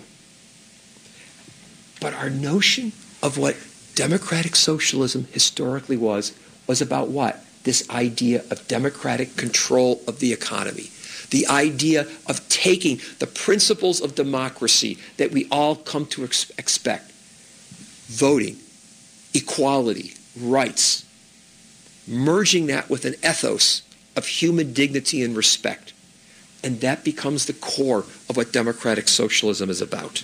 But 2.00 2.14
our 2.14 2.30
notion 2.30 2.92
of 3.24 3.40
what 3.40 3.58
democratic 3.96 4.56
socialism 4.56 5.26
historically 5.32 5.98
was 5.98 6.38
was 6.68 6.80
about 6.80 7.08
what? 7.08 7.44
This 7.64 7.90
idea 7.90 8.44
of 8.52 8.68
democratic 8.68 9.36
control 9.38 10.04
of 10.08 10.20
the 10.20 10.34
economy. 10.34 10.92
The 11.32 11.48
idea 11.48 12.08
of 12.28 12.48
taking 12.48 13.02
the 13.18 13.26
principles 13.26 14.02
of 14.02 14.14
democracy 14.14 15.00
that 15.18 15.32
we 15.32 15.48
all 15.50 15.76
come 15.76 16.06
to 16.08 16.26
ex- 16.26 16.52
expect 16.60 17.12
voting, 18.08 18.58
equality, 19.36 20.14
rights, 20.40 21.06
merging 22.08 22.68
that 22.68 22.90
with 22.90 23.06
an 23.06 23.16
ethos 23.24 23.82
of 24.16 24.26
human 24.28 24.74
dignity 24.74 25.24
and 25.24 25.36
respect. 25.36 25.94
And 26.64 26.82
that 26.82 27.04
becomes 27.04 27.46
the 27.46 27.54
core 27.54 28.06
of 28.30 28.38
what 28.38 28.52
democratic 28.52 29.08
socialism 29.08 29.70
is 29.70 29.82
about. 29.82 30.24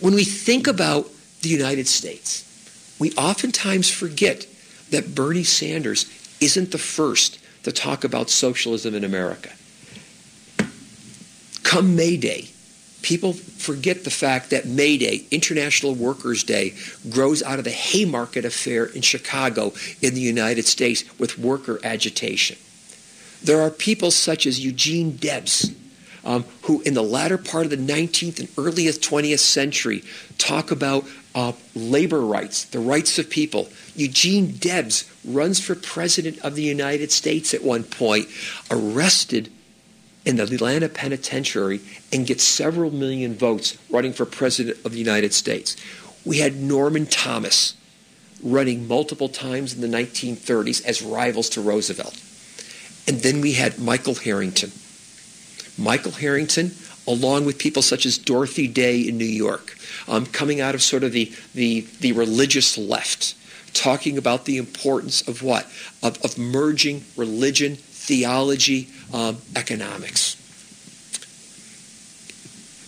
When 0.00 0.14
we 0.14 0.24
think 0.24 0.66
about 0.66 1.08
the 1.42 1.48
United 1.48 1.86
States, 1.86 2.44
we 2.98 3.12
oftentimes 3.12 3.90
forget 3.90 4.46
that 4.90 5.14
Bernie 5.14 5.44
Sanders 5.44 6.06
isn't 6.40 6.72
the 6.72 6.78
first 6.78 7.38
to 7.64 7.72
talk 7.72 8.04
about 8.04 8.30
socialism 8.30 8.94
in 8.94 9.04
America. 9.04 9.50
Come 11.62 11.96
May 11.96 12.16
Day, 12.16 12.48
people 13.02 13.32
forget 13.32 14.04
the 14.04 14.10
fact 14.10 14.50
that 14.50 14.66
May 14.66 14.98
Day, 14.98 15.24
International 15.30 15.94
Workers' 15.94 16.42
Day, 16.42 16.74
grows 17.08 17.42
out 17.42 17.58
of 17.58 17.64
the 17.64 17.70
Haymarket 17.70 18.44
Affair 18.44 18.86
in 18.86 19.02
Chicago 19.02 19.72
in 20.02 20.14
the 20.14 20.20
United 20.20 20.64
States 20.64 21.04
with 21.18 21.38
worker 21.38 21.78
agitation. 21.84 22.56
There 23.42 23.60
are 23.60 23.70
people 23.70 24.10
such 24.10 24.46
as 24.46 24.64
Eugene 24.64 25.16
Debs, 25.16 25.72
um, 26.24 26.44
who 26.62 26.80
in 26.82 26.94
the 26.94 27.02
latter 27.02 27.38
part 27.38 27.64
of 27.64 27.70
the 27.70 27.76
19th 27.76 28.40
and 28.40 28.48
earliest 28.58 29.00
20th 29.02 29.38
century 29.38 30.02
talk 30.36 30.70
about 30.70 31.04
uh, 31.34 31.52
labor 31.74 32.20
rights, 32.20 32.64
the 32.64 32.80
rights 32.80 33.18
of 33.18 33.30
people. 33.30 33.68
Eugene 33.94 34.52
Debs 34.52 35.08
runs 35.24 35.60
for 35.60 35.74
president 35.76 36.38
of 36.40 36.56
the 36.56 36.62
United 36.62 37.12
States 37.12 37.54
at 37.54 37.62
one 37.62 37.84
point, 37.84 38.28
arrested 38.70 39.52
in 40.28 40.36
the 40.36 40.42
Atlanta 40.42 40.90
penitentiary 40.90 41.80
and 42.12 42.26
get 42.26 42.38
several 42.38 42.90
million 42.90 43.34
votes 43.34 43.78
running 43.88 44.12
for 44.12 44.26
president 44.26 44.76
of 44.84 44.92
the 44.92 44.98
United 44.98 45.32
States. 45.32 45.74
We 46.22 46.36
had 46.36 46.54
Norman 46.54 47.06
Thomas 47.06 47.74
running 48.44 48.86
multiple 48.86 49.30
times 49.30 49.74
in 49.74 49.80
the 49.80 49.88
1930s 49.88 50.84
as 50.84 51.00
rivals 51.00 51.48
to 51.48 51.62
Roosevelt. 51.62 52.22
And 53.08 53.20
then 53.20 53.40
we 53.40 53.54
had 53.54 53.78
Michael 53.78 54.16
Harrington. 54.16 54.70
Michael 55.78 56.12
Harrington, 56.12 56.72
along 57.06 57.46
with 57.46 57.56
people 57.56 57.80
such 57.80 58.04
as 58.04 58.18
Dorothy 58.18 58.68
Day 58.68 59.00
in 59.00 59.16
New 59.16 59.24
York, 59.24 59.78
um, 60.08 60.26
coming 60.26 60.60
out 60.60 60.74
of 60.74 60.82
sort 60.82 61.04
of 61.04 61.12
the, 61.12 61.32
the, 61.54 61.86
the 62.00 62.12
religious 62.12 62.76
left, 62.76 63.34
talking 63.72 64.18
about 64.18 64.44
the 64.44 64.58
importance 64.58 65.26
of 65.26 65.42
what? 65.42 65.64
Of, 66.02 66.22
of 66.22 66.36
merging 66.36 67.04
religion, 67.16 67.78
theology, 68.08 68.88
um, 69.12 69.36
economics. 69.54 70.34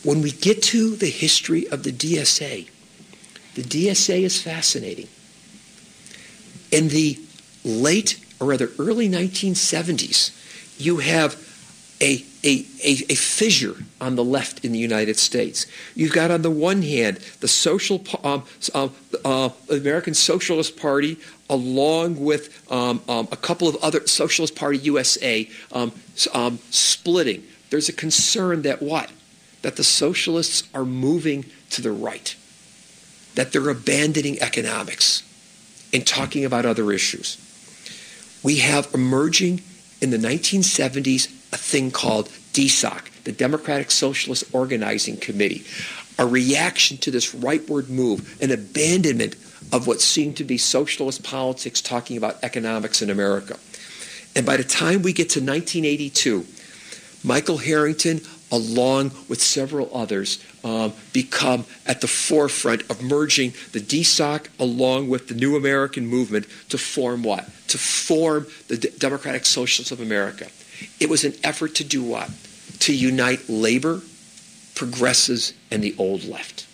When 0.02 0.22
we 0.22 0.30
get 0.32 0.62
to 0.74 0.96
the 0.96 1.10
history 1.10 1.68
of 1.68 1.82
the 1.82 1.92
DSA, 1.92 2.70
the 3.54 3.62
DSA 3.62 4.22
is 4.22 4.40
fascinating. 4.40 5.08
In 6.72 6.88
the 6.88 7.18
late, 7.64 8.18
or 8.40 8.46
rather 8.46 8.70
early 8.78 9.10
1970s, 9.10 10.30
you 10.80 10.98
have 10.98 11.34
a, 12.00 12.24
a, 12.42 12.64
a, 12.82 12.92
a, 13.10 13.14
fissure 13.14 13.76
on 14.00 14.16
the 14.16 14.24
left 14.24 14.64
in 14.64 14.72
the 14.72 14.78
United 14.78 15.18
States. 15.18 15.66
You've 15.94 16.14
got 16.14 16.30
on 16.30 16.40
the 16.40 16.50
one 16.50 16.80
hand 16.80 17.18
the 17.40 17.48
social 17.48 18.02
um, 18.24 18.44
uh, 18.72 18.88
uh, 19.22 19.50
American 19.68 20.14
Socialist 20.14 20.78
Party, 20.78 21.18
along 21.50 22.18
with 22.20 22.72
um, 22.72 23.02
um, 23.08 23.28
a 23.30 23.36
couple 23.36 23.68
of 23.68 23.76
other 23.82 24.06
Socialist 24.06 24.56
Party 24.56 24.78
USA 24.78 25.50
um, 25.72 25.92
um, 26.32 26.58
splitting. 26.70 27.42
There's 27.68 27.88
a 27.88 27.92
concern 27.92 28.62
that 28.62 28.80
what? 28.80 29.10
That 29.62 29.76
the 29.76 29.84
socialists 29.84 30.66
are 30.72 30.86
moving 30.86 31.44
to 31.70 31.82
the 31.82 31.92
right, 31.92 32.34
that 33.34 33.52
they're 33.52 33.68
abandoning 33.68 34.40
economics 34.40 35.22
and 35.92 36.06
talking 36.06 36.44
about 36.44 36.64
other 36.64 36.92
issues. 36.92 37.36
We 38.42 38.58
have 38.58 38.88
emerging 38.94 39.60
in 40.00 40.10
the 40.10 40.16
1970s 40.16 41.26
a 41.52 41.56
thing 41.56 41.90
called 41.90 42.28
DSOC, 42.52 43.24
the 43.24 43.32
Democratic 43.32 43.90
Socialist 43.90 44.44
Organizing 44.54 45.16
Committee, 45.16 45.64
a 46.18 46.26
reaction 46.26 46.96
to 46.98 47.10
this 47.10 47.34
rightward 47.34 47.88
move, 47.88 48.40
an 48.40 48.50
abandonment 48.50 49.34
of 49.72 49.86
what 49.86 50.00
seemed 50.00 50.36
to 50.36 50.44
be 50.44 50.58
socialist 50.58 51.22
politics 51.22 51.80
talking 51.80 52.16
about 52.16 52.36
economics 52.42 53.02
in 53.02 53.10
America. 53.10 53.58
And 54.34 54.46
by 54.46 54.56
the 54.56 54.64
time 54.64 55.02
we 55.02 55.12
get 55.12 55.30
to 55.30 55.40
1982, 55.40 56.46
Michael 57.22 57.58
Harrington, 57.58 58.20
along 58.50 59.12
with 59.28 59.42
several 59.42 59.94
others, 59.94 60.42
um, 60.64 60.92
become 61.12 61.64
at 61.86 62.00
the 62.00 62.06
forefront 62.06 62.88
of 62.90 63.02
merging 63.02 63.52
the 63.72 63.80
DSOC 63.80 64.46
along 64.58 65.08
with 65.08 65.28
the 65.28 65.34
New 65.34 65.56
American 65.56 66.06
Movement 66.06 66.46
to 66.68 66.78
form 66.78 67.22
what? 67.22 67.46
To 67.68 67.78
form 67.78 68.46
the 68.68 68.76
D- 68.76 68.90
Democratic 68.98 69.46
Socialists 69.46 69.92
of 69.92 70.00
America. 70.00 70.46
It 70.98 71.10
was 71.10 71.24
an 71.24 71.34
effort 71.44 71.74
to 71.76 71.84
do 71.84 72.02
what? 72.02 72.30
To 72.80 72.94
unite 72.94 73.48
labor, 73.48 74.00
progressives, 74.74 75.52
and 75.70 75.82
the 75.82 75.94
old 75.98 76.24
left. 76.24 76.66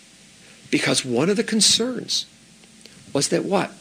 Because 0.71 1.03
one 1.03 1.29
of 1.29 1.37
the 1.37 1.43
concerns 1.43 2.25
was 3.17 3.29
that 3.29 3.45
what? 3.45 3.71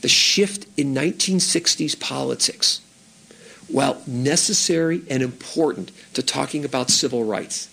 The 0.00 0.08
shift 0.08 0.66
in 0.76 0.92
1960s 0.92 2.00
politics, 2.00 2.80
while 3.68 4.02
necessary 4.04 5.02
and 5.08 5.22
important 5.22 5.92
to 6.14 6.24
talking 6.24 6.64
about 6.64 6.90
civil 6.90 7.22
rights, 7.22 7.68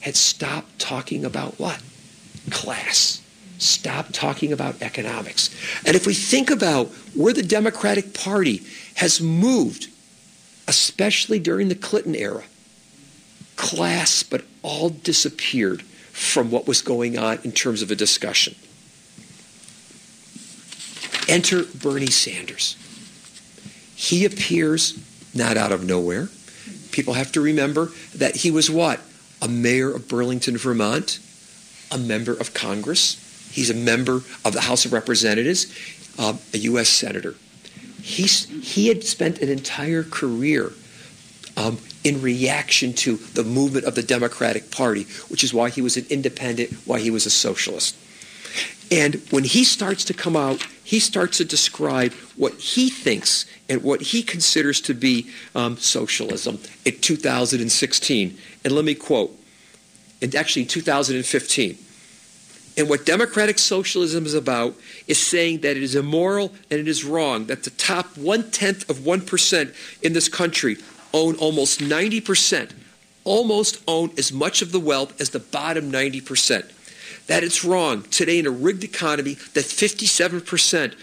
had 0.00 0.16
stopped 0.16 0.78
talking 0.78 1.24
about 1.24 1.58
what? 1.58 1.82
Class. 2.50 3.22
Stop 3.56 4.08
talking 4.12 4.52
about 4.52 4.82
economics. 4.82 5.48
And 5.86 5.96
if 5.96 6.06
we 6.06 6.12
think 6.12 6.50
about 6.50 6.88
where 7.14 7.32
the 7.32 7.42
Democratic 7.42 8.12
Party 8.12 8.60
has 8.96 9.22
moved 9.22 9.88
especially 10.68 11.38
during 11.38 11.68
the 11.68 11.74
Clinton 11.74 12.14
era, 12.14 12.44
class 13.56 14.22
but 14.22 14.44
all 14.62 14.90
disappeared 14.90 15.80
from 15.80 16.50
what 16.50 16.68
was 16.68 16.82
going 16.82 17.16
on 17.16 17.38
in 17.42 17.52
terms 17.52 17.80
of 17.80 17.90
a 17.90 17.96
discussion. 17.96 18.54
Enter 21.30 21.62
Bernie 21.62 22.10
Sanders. 22.10 22.76
He 23.94 24.24
appears 24.24 24.98
not 25.32 25.56
out 25.56 25.70
of 25.70 25.84
nowhere. 25.84 26.28
People 26.90 27.14
have 27.14 27.30
to 27.32 27.40
remember 27.40 27.92
that 28.16 28.36
he 28.36 28.50
was 28.50 28.68
what? 28.68 29.00
A 29.40 29.48
mayor 29.48 29.94
of 29.94 30.08
Burlington, 30.08 30.56
Vermont, 30.56 31.20
a 31.92 31.98
member 31.98 32.32
of 32.32 32.52
Congress. 32.52 33.48
He's 33.52 33.70
a 33.70 33.74
member 33.74 34.22
of 34.44 34.52
the 34.52 34.62
House 34.62 34.84
of 34.84 34.92
Representatives, 34.92 35.66
uh, 36.18 36.36
a 36.52 36.58
U.S. 36.58 36.88
Senator. 36.88 37.36
He's, 38.02 38.46
he 38.74 38.88
had 38.88 39.04
spent 39.04 39.38
an 39.38 39.48
entire 39.48 40.02
career 40.02 40.72
um, 41.56 41.78
in 42.02 42.22
reaction 42.22 42.92
to 42.94 43.16
the 43.16 43.44
movement 43.44 43.84
of 43.84 43.94
the 43.94 44.02
Democratic 44.02 44.70
Party, 44.70 45.04
which 45.28 45.44
is 45.44 45.54
why 45.54 45.70
he 45.70 45.82
was 45.82 45.96
an 45.96 46.06
independent, 46.10 46.72
why 46.86 46.98
he 46.98 47.10
was 47.10 47.26
a 47.26 47.30
socialist. 47.30 47.96
And 48.90 49.22
when 49.30 49.44
he 49.44 49.62
starts 49.62 50.04
to 50.06 50.14
come 50.14 50.36
out, 50.36 50.66
he 50.82 50.98
starts 50.98 51.38
to 51.38 51.44
describe 51.44 52.12
what 52.36 52.54
he 52.54 52.90
thinks 52.90 53.46
and 53.68 53.82
what 53.82 54.00
he 54.00 54.22
considers 54.22 54.80
to 54.82 54.94
be 54.94 55.30
um, 55.54 55.76
socialism 55.76 56.58
in 56.84 56.98
2016. 57.00 58.36
And 58.64 58.74
let 58.74 58.84
me 58.84 58.94
quote, 58.94 59.36
and 60.20 60.34
actually 60.34 60.64
2015. 60.64 61.78
And 62.76 62.88
what 62.88 63.04
democratic 63.06 63.58
socialism 63.58 64.26
is 64.26 64.34
about 64.34 64.74
is 65.06 65.24
saying 65.24 65.60
that 65.60 65.76
it 65.76 65.82
is 65.82 65.94
immoral 65.94 66.52
and 66.70 66.80
it 66.80 66.88
is 66.88 67.04
wrong 67.04 67.46
that 67.46 67.64
the 67.64 67.70
top 67.70 68.16
one 68.16 68.50
tenth 68.50 68.88
of 68.88 68.98
1% 68.98 69.74
in 70.02 70.12
this 70.12 70.28
country 70.28 70.76
own 71.12 71.36
almost 71.36 71.80
90%, 71.80 72.72
almost 73.24 73.82
own 73.86 74.10
as 74.16 74.32
much 74.32 74.62
of 74.62 74.72
the 74.72 74.80
wealth 74.80 75.20
as 75.20 75.30
the 75.30 75.40
bottom 75.40 75.90
90%. 75.90 76.72
That 77.30 77.44
it's 77.44 77.64
wrong 77.64 78.02
today 78.10 78.40
in 78.40 78.46
a 78.46 78.50
rigged 78.50 78.82
economy 78.82 79.34
that 79.54 79.64
57% 79.64 80.94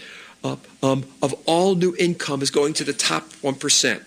of, 0.44 0.84
um, 0.84 1.04
of 1.22 1.34
all 1.46 1.74
new 1.74 1.96
income 1.98 2.42
is 2.42 2.50
going 2.50 2.74
to 2.74 2.84
the 2.84 2.92
top 2.92 3.24
1% 3.42 4.02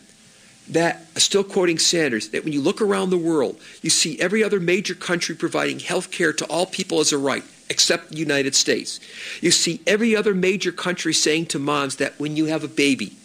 that, 0.72 1.06
still 1.20 1.44
quoting 1.44 1.78
Sanders, 1.78 2.30
that 2.30 2.44
when 2.44 2.54
you 2.54 2.62
look 2.62 2.82
around 2.82 3.10
the 3.10 3.18
world, 3.18 3.60
you 3.82 3.90
see 3.90 4.20
every 4.20 4.44
other 4.44 4.60
major 4.60 4.96
country 4.96 5.36
providing 5.36 5.80
health 5.80 6.12
care 6.12 6.32
to 6.34 6.46
all 6.46 6.66
people 6.66 7.00
as 7.00 7.12
a 7.12 7.18
right, 7.18 7.44
except 7.70 8.10
the 8.10 8.18
United 8.18 8.56
States. 8.56 9.00
You 9.42 9.52
see 9.52 9.82
every 9.86 10.16
other 10.16 10.34
major 10.34 10.72
country 10.72 11.14
saying 11.14 11.48
to 11.48 11.60
moms 11.60 11.98
that 11.98 12.20
when 12.20 12.38
you 12.38 12.46
have 12.46 12.64
a 12.64 12.70
baby, 12.70 13.18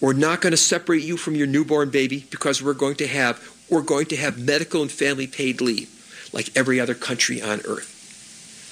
we're 0.00 0.12
not 0.12 0.40
going 0.40 0.50
to 0.50 0.56
separate 0.56 1.04
you 1.04 1.16
from 1.16 1.36
your 1.36 1.46
newborn 1.46 1.90
baby 1.90 2.26
because 2.30 2.60
we're 2.60 2.74
going 2.74 2.96
to 2.96 3.06
have 3.06 3.48
we're 3.70 3.82
going 3.82 4.06
to 4.06 4.16
have 4.16 4.38
medical 4.38 4.82
and 4.82 4.90
family 4.90 5.26
paid 5.26 5.60
leave 5.60 5.88
like 6.32 6.54
every 6.56 6.80
other 6.80 6.94
country 6.94 7.40
on 7.40 7.60
earth. 7.60 7.91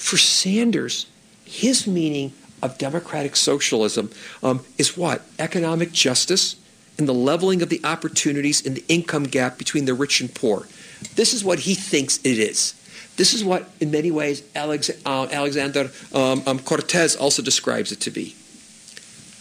For 0.01 0.17
Sanders, 0.17 1.07
his 1.45 1.87
meaning 1.87 2.33
of 2.63 2.79
democratic 2.79 3.37
socialism 3.37 4.11
um, 4.43 4.65
is 4.79 4.97
what? 4.97 5.23
Economic 5.39 5.93
justice, 5.93 6.57
and 6.99 7.07
the 7.07 7.13
leveling 7.15 7.61
of 7.61 7.69
the 7.69 7.83
opportunities 7.85 8.65
and 8.67 8.75
the 8.75 8.85
income 8.89 9.25
gap 9.25 9.59
between 9.59 9.85
the 9.85 9.95
rich 9.95 10.21
and 10.21 10.35
poor. 10.35 10.67
This 11.15 11.35
is 11.35 11.45
what 11.45 11.61
he 11.61 11.75
thinks 11.75 12.19
it 12.25 12.39
is. 12.39 12.75
This 13.17 13.35
is 13.35 13.45
what, 13.45 13.69
in 13.79 13.91
many 13.91 14.11
ways, 14.11 14.43
Alex, 14.55 14.91
uh, 15.05 15.29
Alexander 15.31 15.91
um, 16.15 16.43
um, 16.47 16.59
Cortez 16.59 17.15
also 17.15 17.43
describes 17.43 17.93
it 17.93 18.01
to 18.01 18.11
be. 18.11 18.35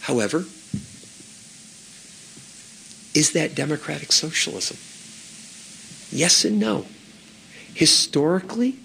However, 0.02 0.44
is 3.14 3.32
that 3.32 3.54
democratic 3.54 4.12
socialism? 4.12 4.76
Yes 6.14 6.44
and 6.44 6.60
no. 6.60 6.84
Historically, 7.74 8.76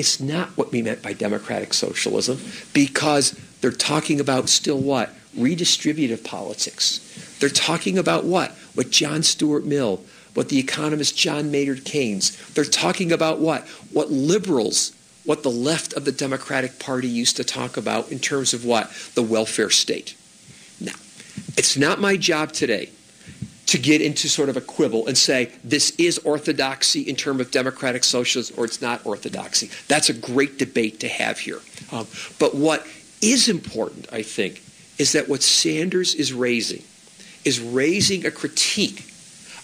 it's 0.00 0.18
not 0.18 0.48
what 0.56 0.72
we 0.72 0.80
meant 0.80 1.02
by 1.02 1.12
democratic 1.12 1.74
socialism 1.74 2.40
because 2.72 3.32
they're 3.60 3.70
talking 3.70 4.18
about 4.18 4.48
still 4.48 4.78
what? 4.78 5.14
Redistributive 5.36 6.24
politics. 6.24 7.36
They're 7.38 7.50
talking 7.50 7.98
about 7.98 8.24
what? 8.24 8.52
What 8.74 8.88
John 8.88 9.22
Stuart 9.22 9.66
Mill, 9.66 10.02
what 10.32 10.48
the 10.48 10.58
economist 10.58 11.18
John 11.18 11.50
Maynard 11.50 11.84
Keynes. 11.84 12.34
They're 12.54 12.64
talking 12.64 13.12
about 13.12 13.40
what? 13.40 13.68
What 13.92 14.10
liberals, 14.10 14.92
what 15.26 15.42
the 15.42 15.50
left 15.50 15.92
of 15.92 16.06
the 16.06 16.12
Democratic 16.12 16.78
Party 16.78 17.06
used 17.06 17.36
to 17.36 17.44
talk 17.44 17.76
about 17.76 18.10
in 18.10 18.20
terms 18.20 18.54
of 18.54 18.64
what? 18.64 18.90
The 19.14 19.22
welfare 19.22 19.68
state. 19.68 20.16
Now, 20.80 20.96
it's 21.58 21.76
not 21.76 22.00
my 22.00 22.16
job 22.16 22.52
today 22.52 22.88
to 23.70 23.78
get 23.78 24.02
into 24.02 24.28
sort 24.28 24.48
of 24.48 24.56
a 24.56 24.60
quibble 24.60 25.06
and 25.06 25.16
say 25.16 25.48
this 25.62 25.90
is 25.90 26.18
orthodoxy 26.24 27.02
in 27.02 27.14
terms 27.14 27.40
of 27.40 27.52
democratic 27.52 28.02
socialism 28.02 28.56
or 28.58 28.64
it's 28.64 28.82
not 28.82 29.06
orthodoxy. 29.06 29.70
That's 29.86 30.08
a 30.08 30.12
great 30.12 30.58
debate 30.58 30.98
to 31.00 31.08
have 31.08 31.38
here. 31.38 31.60
Um, 31.92 32.08
but 32.40 32.56
what 32.56 32.84
is 33.22 33.48
important, 33.48 34.12
I 34.12 34.22
think, 34.22 34.60
is 34.98 35.12
that 35.12 35.28
what 35.28 35.44
Sanders 35.44 36.16
is 36.16 36.32
raising 36.32 36.82
is 37.44 37.60
raising 37.60 38.26
a 38.26 38.32
critique 38.32 39.04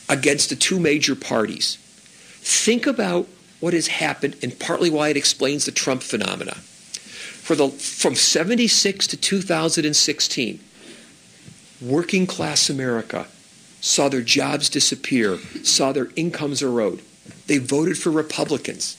against 0.08 0.50
the 0.50 0.56
two 0.56 0.78
major 0.78 1.16
parties. 1.16 1.76
Think 1.80 2.86
about 2.86 3.26
what 3.58 3.74
has 3.74 3.88
happened 3.88 4.36
and 4.40 4.56
partly 4.60 4.88
why 4.88 5.08
it 5.08 5.16
explains 5.16 5.64
the 5.64 5.72
Trump 5.72 6.04
phenomena. 6.04 6.54
For 6.54 7.56
the, 7.56 7.70
from 7.70 8.14
76 8.14 9.08
to 9.08 9.16
2016, 9.16 10.60
working 11.82 12.26
class 12.28 12.70
America 12.70 13.26
saw 13.86 14.08
their 14.08 14.20
jobs 14.20 14.68
disappear, 14.68 15.38
saw 15.62 15.92
their 15.92 16.08
incomes 16.16 16.60
erode. 16.60 17.00
They 17.46 17.58
voted 17.58 17.96
for 17.96 18.10
Republicans 18.10 18.96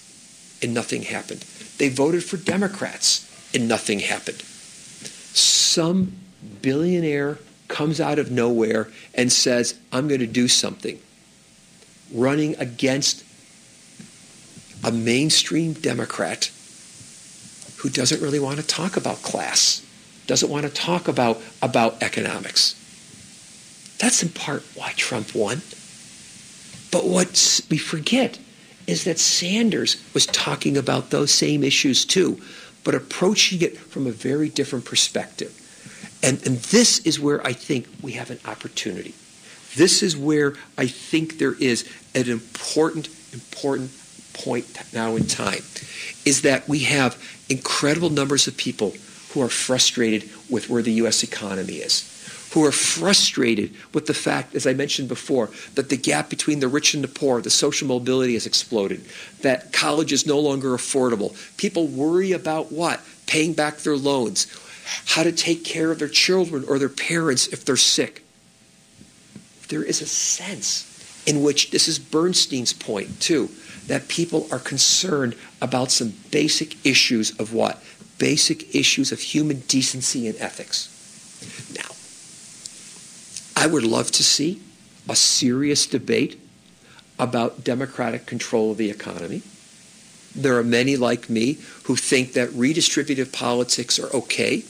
and 0.64 0.74
nothing 0.74 1.02
happened. 1.02 1.42
They 1.78 1.90
voted 1.90 2.24
for 2.24 2.38
Democrats 2.38 3.30
and 3.54 3.68
nothing 3.68 4.00
happened. 4.00 4.42
Some 4.42 6.14
billionaire 6.62 7.38
comes 7.68 8.00
out 8.00 8.18
of 8.18 8.32
nowhere 8.32 8.88
and 9.14 9.30
says, 9.30 9.78
I'm 9.92 10.08
going 10.08 10.22
to 10.22 10.26
do 10.26 10.48
something, 10.48 10.98
running 12.14 12.56
against 12.56 13.26
a 14.86 14.92
mainstream 14.92 15.74
Democrat 15.74 16.50
who 17.80 17.90
doesn't 17.90 18.22
really 18.22 18.40
want 18.40 18.62
to 18.62 18.66
talk 18.66 18.96
about 18.96 19.22
class, 19.22 19.86
doesn't 20.28 20.50
want 20.50 20.66
to 20.66 20.72
talk 20.72 21.10
about, 21.10 21.42
about 21.62 22.02
economics. 22.02 22.82
That's 24.00 24.22
in 24.22 24.30
part 24.30 24.64
why 24.76 24.94
Trump 24.96 25.34
won. 25.34 25.62
But 26.92 27.06
what 27.06 27.62
we 27.70 27.78
forget 27.78 28.40
is 28.86 29.04
that 29.04 29.20
Sanders 29.20 30.02
was 30.14 30.26
talking 30.28 30.78
about 30.78 31.10
those 31.10 31.32
same 31.32 31.64
issues 31.64 32.06
too, 32.06 32.40
but 32.84 32.96
approaching 32.96 33.62
it 33.62 33.78
from 33.78 34.08
a 34.08 34.12
very 34.12 34.50
different 34.50 34.86
perspective. 34.86 35.54
And, 36.24 36.44
and 36.48 36.58
this 36.58 37.00
is 37.00 37.20
where 37.20 37.46
I 37.46 37.54
think 37.54 37.88
we 38.02 38.14
have 38.14 38.32
an 38.32 38.40
opportunity. 38.46 39.14
This 39.76 40.02
is 40.02 40.16
where 40.16 40.54
I 40.78 40.88
think 40.88 41.38
there 41.38 41.54
is 41.54 41.88
an 42.16 42.30
important, 42.30 43.10
important 43.34 43.92
point 44.34 44.66
now 44.94 45.16
in 45.16 45.28
time, 45.28 45.62
is 46.26 46.42
that 46.44 46.68
we 46.68 46.80
have 46.80 47.22
incredible 47.50 48.10
numbers 48.10 48.48
of 48.48 48.56
people 48.58 48.94
who 49.34 49.42
are 49.42 49.50
frustrated 49.50 50.30
with 50.50 50.70
where 50.70 50.82
the 50.82 50.94
U.S. 50.94 51.24
economy 51.24 51.76
is 51.76 52.17
who 52.58 52.66
are 52.66 52.72
frustrated 52.72 53.72
with 53.94 54.08
the 54.08 54.16
fact, 54.16 54.56
as 54.56 54.66
I 54.66 54.74
mentioned 54.74 55.08
before, 55.08 55.52
that 55.76 55.90
the 55.90 55.96
gap 55.96 56.28
between 56.28 56.60
the 56.60 56.68
rich 56.68 56.96
and 56.96 57.04
the 57.04 57.08
poor, 57.08 57.40
the 57.40 57.52
social 57.52 57.88
mobility 57.88 58.34
has 58.34 58.48
exploded, 58.48 59.06
that 59.44 59.72
college 59.72 60.12
is 60.12 60.26
no 60.26 60.40
longer 60.40 60.70
affordable. 60.70 61.38
People 61.58 61.86
worry 61.86 62.32
about 62.32 62.72
what? 62.72 63.00
Paying 63.28 63.54
back 63.54 63.78
their 63.78 63.96
loans, 63.96 64.48
how 65.06 65.22
to 65.22 65.32
take 65.32 65.66
care 65.66 65.92
of 65.92 66.00
their 66.00 66.08
children 66.08 66.66
or 66.68 66.80
their 66.80 66.90
parents 66.90 67.46
if 67.46 67.64
they're 67.64 67.78
sick. 67.78 68.24
There 69.70 69.84
is 69.84 70.02
a 70.02 70.08
sense 70.08 71.24
in 71.28 71.44
which, 71.44 71.70
this 71.70 71.88
is 71.88 72.00
Bernstein's 72.00 72.74
point 72.74 73.22
too, 73.22 73.52
that 73.86 74.08
people 74.08 74.48
are 74.52 74.58
concerned 74.58 75.36
about 75.62 75.92
some 75.92 76.16
basic 76.32 76.84
issues 76.84 77.40
of 77.40 77.54
what? 77.54 77.84
Basic 78.18 78.74
issues 78.74 79.12
of 79.12 79.20
human 79.20 79.60
decency 79.68 80.28
and 80.28 80.36
ethics. 80.40 80.90
Now, 81.76 81.94
I 83.58 83.66
would 83.66 83.84
love 83.84 84.12
to 84.12 84.24
see 84.24 84.62
a 85.10 85.16
serious 85.16 85.88
debate 85.88 86.40
about 87.18 87.64
democratic 87.64 88.28
control 88.28 88.70
of 88.70 88.78
the 88.78 88.92
economy. 88.92 89.42
There 90.36 90.56
are 90.60 90.64
many 90.64 90.96
like 90.96 91.28
me 91.28 91.58
who 91.86 91.96
think 91.96 92.34
that 92.34 92.50
redistributive 92.50 93.34
politics 93.34 93.98
are 93.98 94.16
okay, 94.16 94.64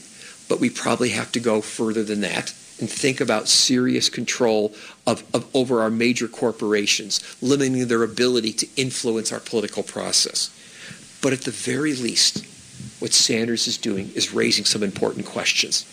but 0.48 0.58
we 0.58 0.70
probably 0.70 1.10
have 1.10 1.30
to 1.32 1.40
go 1.40 1.60
further 1.60 2.02
than 2.02 2.22
that 2.22 2.54
and 2.80 2.88
think 2.88 3.20
about 3.20 3.46
serious 3.46 4.08
control 4.08 4.74
of, 5.06 5.22
of, 5.34 5.54
over 5.54 5.82
our 5.82 5.90
major 5.90 6.26
corporations, 6.26 7.20
limiting 7.42 7.88
their 7.88 8.04
ability 8.04 8.54
to 8.54 8.68
influence 8.78 9.32
our 9.32 9.40
political 9.40 9.82
process. 9.82 10.48
But 11.20 11.34
at 11.34 11.42
the 11.42 11.50
very 11.50 11.94
least, 11.94 12.42
what 13.00 13.12
Sanders 13.12 13.66
is 13.66 13.76
doing 13.76 14.10
is 14.14 14.32
raising 14.32 14.64
some 14.64 14.82
important 14.82 15.26
questions. 15.26 15.84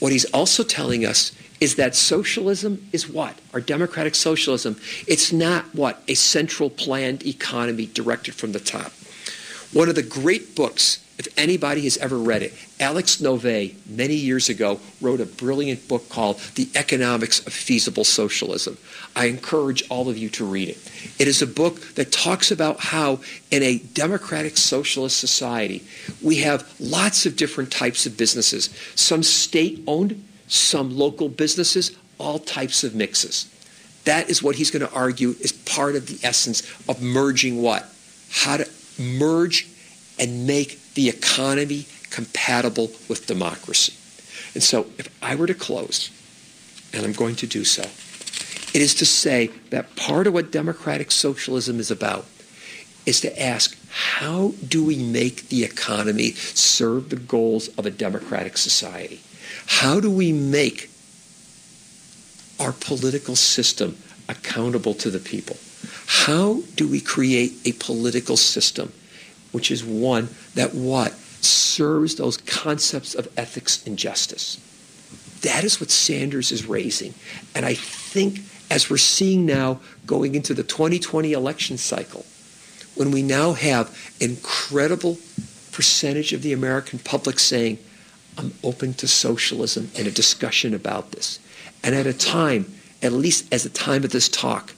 What 0.00 0.10
he's 0.10 0.24
also 0.26 0.64
telling 0.64 1.06
us 1.06 1.30
is 1.60 1.76
that 1.76 1.94
socialism 1.94 2.88
is 2.92 3.08
what? 3.08 3.38
Our 3.52 3.60
democratic 3.60 4.14
socialism. 4.14 4.76
It's 5.06 5.32
not 5.32 5.74
what? 5.74 6.02
A 6.08 6.14
central 6.14 6.70
planned 6.70 7.26
economy 7.26 7.86
directed 7.86 8.34
from 8.34 8.52
the 8.52 8.60
top. 8.60 8.92
One 9.72 9.88
of 9.88 9.94
the 9.94 10.02
great 10.02 10.54
books, 10.54 11.04
if 11.18 11.26
anybody 11.36 11.82
has 11.82 11.96
ever 11.96 12.16
read 12.18 12.42
it, 12.42 12.54
Alex 12.78 13.16
Nove, 13.16 13.74
many 13.88 14.14
years 14.14 14.48
ago, 14.48 14.80
wrote 15.00 15.20
a 15.20 15.26
brilliant 15.26 15.88
book 15.88 16.08
called 16.08 16.38
The 16.54 16.68
Economics 16.74 17.44
of 17.46 17.52
Feasible 17.52 18.04
Socialism. 18.04 18.76
I 19.16 19.26
encourage 19.26 19.82
all 19.88 20.08
of 20.08 20.18
you 20.18 20.28
to 20.30 20.44
read 20.44 20.68
it. 20.68 20.78
It 21.18 21.28
is 21.28 21.40
a 21.40 21.46
book 21.46 21.80
that 21.94 22.12
talks 22.12 22.50
about 22.50 22.80
how 22.80 23.20
in 23.50 23.62
a 23.62 23.78
democratic 23.78 24.56
socialist 24.56 25.18
society, 25.18 25.82
we 26.22 26.36
have 26.36 26.72
lots 26.78 27.26
of 27.26 27.36
different 27.36 27.72
types 27.72 28.06
of 28.06 28.16
businesses, 28.16 28.70
some 28.94 29.22
state-owned, 29.22 30.22
some 30.46 30.96
local 30.96 31.28
businesses, 31.28 31.96
all 32.18 32.38
types 32.38 32.84
of 32.84 32.94
mixes. 32.94 33.50
That 34.04 34.28
is 34.28 34.42
what 34.42 34.56
he's 34.56 34.70
going 34.70 34.86
to 34.86 34.94
argue 34.94 35.30
is 35.40 35.52
part 35.52 35.96
of 35.96 36.06
the 36.06 36.26
essence 36.26 36.62
of 36.88 37.02
merging 37.02 37.62
what? 37.62 37.88
How 38.30 38.58
to 38.58 38.68
merge 38.98 39.68
and 40.18 40.46
make 40.46 40.78
the 40.94 41.08
economy 41.08 41.86
compatible 42.10 42.90
with 43.08 43.26
democracy. 43.26 43.94
And 44.54 44.62
so 44.62 44.86
if 44.98 45.08
I 45.22 45.34
were 45.34 45.46
to 45.46 45.54
close, 45.54 46.10
and 46.92 47.04
I'm 47.04 47.12
going 47.12 47.34
to 47.36 47.46
do 47.46 47.64
so, 47.64 47.82
it 47.82 48.82
is 48.82 48.94
to 48.96 49.06
say 49.06 49.50
that 49.70 49.96
part 49.96 50.26
of 50.26 50.34
what 50.34 50.52
democratic 50.52 51.10
socialism 51.10 51.80
is 51.80 51.90
about 51.90 52.26
is 53.06 53.20
to 53.20 53.42
ask 53.42 53.76
how 53.90 54.52
do 54.66 54.84
we 54.84 54.96
make 54.96 55.48
the 55.48 55.64
economy 55.64 56.32
serve 56.32 57.10
the 57.10 57.16
goals 57.16 57.68
of 57.78 57.86
a 57.86 57.90
democratic 57.90 58.56
society? 58.56 59.20
How 59.66 60.00
do 60.00 60.10
we 60.10 60.32
make 60.32 60.90
our 62.60 62.72
political 62.72 63.36
system 63.36 63.96
accountable 64.28 64.94
to 64.94 65.10
the 65.10 65.18
people? 65.18 65.56
How 66.06 66.62
do 66.76 66.88
we 66.88 67.00
create 67.00 67.52
a 67.64 67.72
political 67.72 68.36
system 68.36 68.92
which 69.52 69.70
is 69.70 69.84
one 69.84 70.28
that 70.54 70.74
what? 70.74 71.12
Serves 71.12 72.16
those 72.16 72.38
concepts 72.38 73.14
of 73.14 73.28
ethics 73.36 73.86
and 73.86 73.98
justice. 73.98 74.58
That 75.42 75.62
is 75.62 75.78
what 75.78 75.90
Sanders 75.90 76.50
is 76.50 76.66
raising. 76.66 77.12
And 77.54 77.66
I 77.66 77.74
think 77.74 78.40
as 78.70 78.88
we're 78.88 78.96
seeing 78.96 79.44
now 79.44 79.80
going 80.06 80.34
into 80.34 80.54
the 80.54 80.62
2020 80.62 81.32
election 81.32 81.76
cycle, 81.76 82.24
when 82.94 83.10
we 83.10 83.22
now 83.22 83.52
have 83.52 83.94
incredible 84.20 85.18
percentage 85.70 86.32
of 86.32 86.42
the 86.42 86.52
American 86.52 86.98
public 86.98 87.38
saying, 87.38 87.78
I'm 88.36 88.54
open 88.62 88.94
to 88.94 89.08
socialism 89.08 89.90
and 89.96 90.06
a 90.06 90.10
discussion 90.10 90.74
about 90.74 91.12
this. 91.12 91.38
And 91.82 91.94
at 91.94 92.06
a 92.06 92.12
time, 92.12 92.72
at 93.02 93.12
least 93.12 93.52
as 93.52 93.64
a 93.64 93.70
time 93.70 94.04
of 94.04 94.10
this 94.10 94.28
talk, 94.28 94.72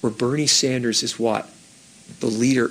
where 0.00 0.12
Bernie 0.12 0.46
Sanders 0.46 1.02
is 1.02 1.18
what? 1.18 1.48
The 2.20 2.26
leader 2.26 2.70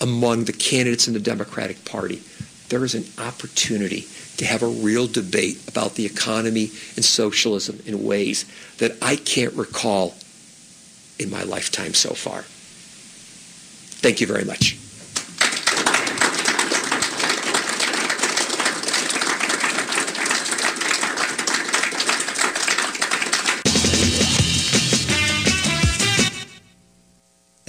among 0.00 0.44
the 0.44 0.52
candidates 0.52 1.08
in 1.08 1.14
the 1.14 1.20
Democratic 1.20 1.84
Party. 1.84 2.22
There 2.68 2.84
is 2.84 2.94
an 2.94 3.04
opportunity 3.18 4.06
to 4.38 4.44
have 4.44 4.62
a 4.62 4.68
real 4.68 5.06
debate 5.06 5.68
about 5.68 5.94
the 5.94 6.04
economy 6.04 6.70
and 6.96 7.04
socialism 7.04 7.80
in 7.86 8.04
ways 8.04 8.44
that 8.78 8.96
I 9.00 9.16
can't 9.16 9.54
recall 9.54 10.14
in 11.18 11.30
my 11.30 11.42
lifetime 11.44 11.94
so 11.94 12.10
far. 12.10 12.42
Thank 14.02 14.20
you 14.20 14.26
very 14.26 14.44
much. 14.44 14.78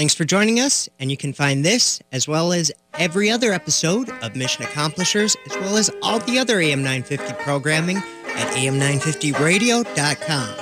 Thanks 0.08 0.16
for 0.16 0.24
joining 0.24 0.62
us, 0.62 0.88
and 1.02 1.12
you 1.12 1.18
can 1.18 1.34
find 1.34 1.66
this 1.66 2.00
as 2.14 2.30
well 2.30 2.54
as 2.54 2.72
every 2.94 3.30
other 3.30 3.52
episode 3.52 4.10
of 4.24 4.38
Mission 4.38 4.64
Accomplishers, 4.64 5.36
as 5.50 5.58
well 5.58 5.76
as 5.76 5.92
all 6.02 6.20
the 6.20 6.40
other 6.40 6.62
AM 6.62 6.82
950 6.82 7.34
programming 7.44 7.98
at 7.98 8.48
am950radio.com. 8.56 10.56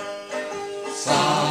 Solidarity 0.96 1.45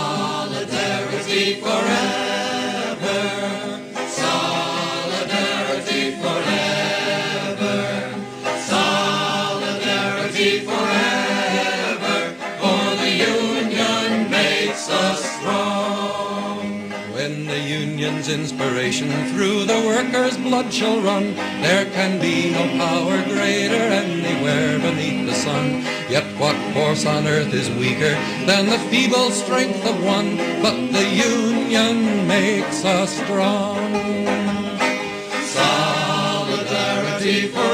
union's 18.27 18.53
inspiration 18.53 19.09
through 19.35 19.65
the 19.65 19.83
workers' 19.87 20.37
blood 20.37 20.73
shall 20.73 21.01
run, 21.01 21.35
there 21.63 21.87
can 21.87 22.21
be 22.21 22.53
no 22.53 22.63
power 22.79 23.23
greater 23.25 23.75
anywhere 23.75 24.79
beneath 24.79 25.27
the 25.27 25.35
sun. 25.35 25.83
Yet 26.09 26.25
what 26.39 26.57
force 26.73 27.05
on 27.07 27.27
earth 27.27 27.53
is 27.53 27.69
weaker 27.71 28.15
than 28.47 28.67
the 28.67 28.79
feeble 28.91 29.31
strength 29.31 29.85
of 29.87 30.05
one? 30.05 30.37
But 30.63 30.93
the 30.93 31.05
union 31.05 32.27
makes 32.27 32.85
us 32.85 33.17
strong. 33.17 33.93
Solidarity 35.45 37.49
forever. 37.49 37.74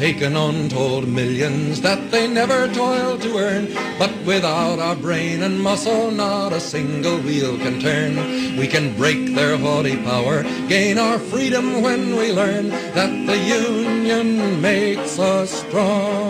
Taken 0.00 0.34
untold 0.34 1.06
millions 1.06 1.82
that 1.82 2.10
they 2.10 2.26
never 2.26 2.66
toiled 2.68 3.20
to 3.20 3.36
earn, 3.36 3.66
but 3.98 4.10
without 4.24 4.78
our 4.78 4.96
brain 4.96 5.42
and 5.42 5.60
muscle, 5.60 6.10
not 6.10 6.54
a 6.54 6.58
single 6.58 7.18
wheel 7.18 7.58
can 7.58 7.78
turn. 7.78 8.16
We 8.56 8.66
can 8.66 8.96
break 8.96 9.34
their 9.34 9.58
haughty 9.58 9.98
power, 9.98 10.42
gain 10.68 10.96
our 10.96 11.18
freedom 11.18 11.82
when 11.82 12.16
we 12.16 12.32
learn 12.32 12.70
that 12.70 13.12
the 13.26 13.36
Union 13.36 14.62
makes 14.62 15.18
us 15.18 15.50
strong. 15.50 16.29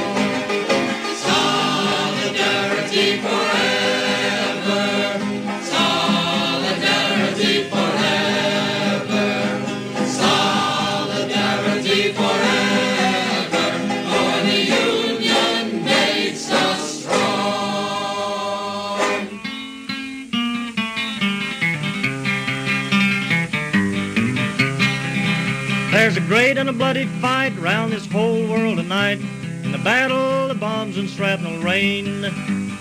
A 26.61 26.69
a 26.69 26.73
bloody 26.73 27.07
fight 27.19 27.57
round 27.57 27.91
this 27.91 28.05
whole 28.05 28.47
world 28.47 28.77
tonight. 28.77 29.19
In 29.63 29.71
the 29.71 29.79
battle, 29.79 30.47
the 30.47 30.53
bombs 30.53 30.95
and 30.95 31.09
shrapnel 31.09 31.59
rain. 31.63 32.21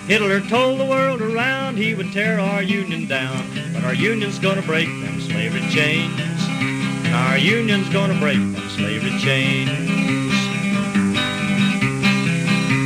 Hitler 0.06 0.42
told 0.42 0.78
the 0.78 0.84
world 0.84 1.22
around 1.22 1.78
he 1.78 1.94
would 1.94 2.12
tear 2.12 2.38
our 2.38 2.62
union 2.62 3.06
down. 3.06 3.42
But 3.72 3.84
our 3.84 3.94
union's 3.94 4.38
gonna 4.38 4.60
break 4.60 4.86
them 4.86 5.18
slavery 5.22 5.66
chains. 5.70 6.20
And 6.60 7.14
our 7.14 7.38
union's 7.38 7.88
gonna 7.88 8.20
break 8.20 8.36
them 8.36 8.68
slavery 8.68 9.18
chains. 9.18 9.70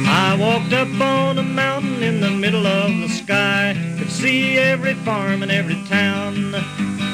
I 0.06 0.36
walked 0.38 0.72
up 0.72 1.00
on 1.00 1.38
a 1.38 1.42
mountain 1.42 2.04
in 2.04 2.20
the 2.20 2.30
middle 2.30 2.68
of 2.68 3.00
the 3.00 3.08
sky. 3.08 3.76
Could 3.98 4.12
see 4.12 4.58
every 4.58 4.94
farm 4.94 5.42
and 5.42 5.50
every 5.50 5.82
town. 5.88 6.54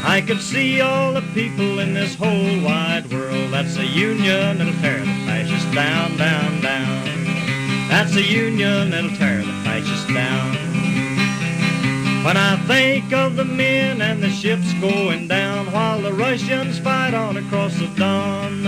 I 0.03 0.23
could 0.27 0.41
see 0.41 0.81
all 0.81 1.13
the 1.13 1.23
people 1.35 1.79
in 1.79 1.93
this 1.93 2.15
whole 2.15 2.63
wide 2.63 3.11
world. 3.11 3.53
That's 3.53 3.77
the 3.77 3.87
union 3.87 4.59
that'll 4.59 4.73
tear 4.81 5.01
the 5.01 5.15
fascists 5.27 5.75
down, 5.75 6.17
down, 6.17 6.61
down. 6.63 7.05
That's 7.89 8.15
the 8.15 8.23
union 8.23 8.91
that'll 8.91 9.11
tear 9.11 9.39
the 9.39 9.53
fascists 9.63 10.13
down. 10.13 10.55
When 12.25 12.37
I 12.37 12.57
think 12.67 13.13
of 13.13 13.37
the 13.37 13.45
men 13.45 14.01
and 14.01 14.23
the 14.23 14.31
ships 14.31 14.73
going 14.75 15.29
down 15.29 15.71
while 15.73 16.01
the 16.01 16.13
Russians 16.13 16.79
fight 16.79 17.15
on 17.15 17.37
across 17.37 17.79
the 17.79 17.89
Don, 17.97 18.65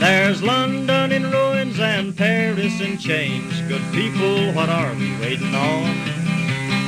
there's 0.00 0.42
London 0.42 1.12
in 1.12 1.30
ruins 1.30 1.78
and 1.78 2.16
Paris 2.16 2.80
in 2.80 2.98
chains. 2.98 3.60
Good 3.68 3.82
people, 3.92 4.52
what 4.52 4.68
are 4.68 4.94
we 4.94 5.10
waiting 5.18 5.54
on? 5.54 5.94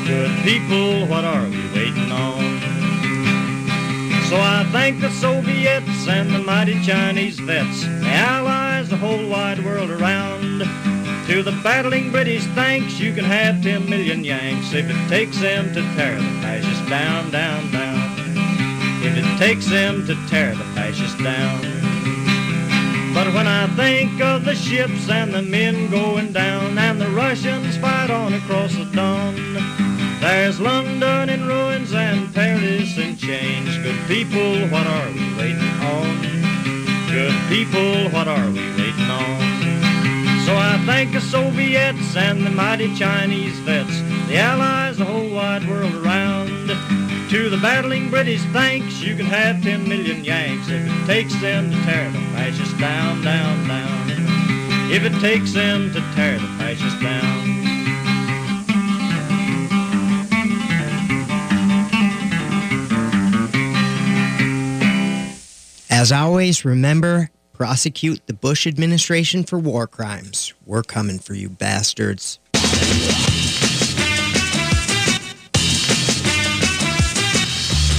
Good 0.07 0.31
people, 0.45 1.07
what 1.07 1.25
are 1.25 1.49
we 1.49 1.61
waiting 1.75 2.13
on? 2.13 2.76
So 4.29 4.37
I 4.41 4.67
thank 4.73 5.01
the 5.01 5.11
Soviets 5.11 6.09
and 6.09 6.31
the 6.35 6.41
mighty 6.41 6.83
Chinese 6.83 7.39
vets, 7.39 7.83
the 7.83 8.09
Allies, 8.09 8.89
the 8.89 8.97
whole 8.97 9.29
wide 9.29 9.65
world 9.65 9.89
around. 9.89 10.65
To 11.29 11.45
the 11.45 11.53
battling 11.63 12.11
British, 12.11 12.45
thanks, 12.57 12.99
you 12.99 13.15
can 13.15 13.25
have 13.25 13.63
10 13.63 13.89
million 13.89 14.25
Yanks 14.25 14.73
if 14.73 14.91
it 14.91 15.09
takes 15.09 15.39
them 15.39 15.73
to 15.75 15.83
tear 15.95 16.17
the 16.17 16.29
fascists 16.41 16.89
down, 16.89 17.31
down, 17.31 17.71
down. 17.71 18.11
If 19.05 19.17
it 19.17 19.39
takes 19.39 19.67
them 19.69 20.05
to 20.09 20.17
tear 20.27 20.57
the 20.57 20.65
fascists 20.75 21.23
down. 21.23 21.61
But 23.15 23.33
when 23.33 23.47
I 23.47 23.69
think 23.77 24.21
of 24.21 24.45
the 24.45 24.57
ships 24.57 25.09
and 25.09 25.33
the 25.33 25.43
men 25.43 25.89
going 25.89 26.33
down 26.33 26.77
and 26.77 27.01
the 27.01 27.11
Russians 27.11 27.77
fight 27.77 28.11
on 28.11 28.35
across 28.35 28.75
the 28.75 28.87
Don, 28.87 29.86
there's 30.21 30.61
London 30.61 31.29
in 31.29 31.47
ruins 31.47 31.93
and 31.93 32.35
Paris 32.35 32.97
in 32.99 33.17
chains. 33.17 33.77
Good 33.79 33.99
people, 34.07 34.69
what 34.69 34.87
are 34.87 35.11
we 35.13 35.35
waiting 35.37 35.77
on? 35.81 36.21
Good 37.11 37.35
people, 37.49 38.11
what 38.11 38.29
are 38.29 38.51
we 38.51 38.65
waiting 38.77 39.11
on? 39.11 39.57
So 40.47 40.55
I 40.57 40.81
thank 40.87 41.13
the 41.13 41.21
Soviets 41.21 42.17
and 42.17 42.47
the 42.47 42.51
mighty 42.51 42.95
Chinese 42.95 43.59
vets, 43.61 44.01
the 44.29 44.39
Allies, 44.39 44.99
the 44.99 45.05
whole 45.05 45.31
wide 45.31 45.69
world 45.69 45.95
around. 45.95 46.69
To 47.31 47.51
the 47.51 47.59
battling 47.59 48.09
British, 48.09 48.41
thanks, 48.53 49.03
you 49.03 49.17
can 49.17 49.27
have 49.27 49.61
10 49.63 49.89
million 49.89 50.25
Yanks 50.25 50.69
if 50.69 50.87
it 50.87 51.07
takes 51.07 51.35
them 51.41 51.71
to 51.73 51.77
tear 51.83 52.11
the 52.11 52.19
fascists 52.33 52.79
down, 52.79 53.23
down, 53.23 53.67
down. 53.67 54.11
If 54.93 55.03
it 55.03 55.21
takes 55.21 55.53
them 55.53 55.93
to 55.93 56.01
tear 56.15 56.39
the 56.39 56.47
fascists 56.59 57.01
down. 57.03 57.66
As 65.99 66.13
always, 66.13 66.63
remember 66.63 67.31
prosecute 67.55 68.27
the 68.27 68.35
Bush 68.35 68.67
administration 68.67 69.45
for 69.45 69.59
war 69.59 69.87
crimes. 69.87 70.53
We're 70.67 70.83
coming 70.83 71.19
for 71.19 71.33
you, 71.33 71.49
bastards. 71.49 72.39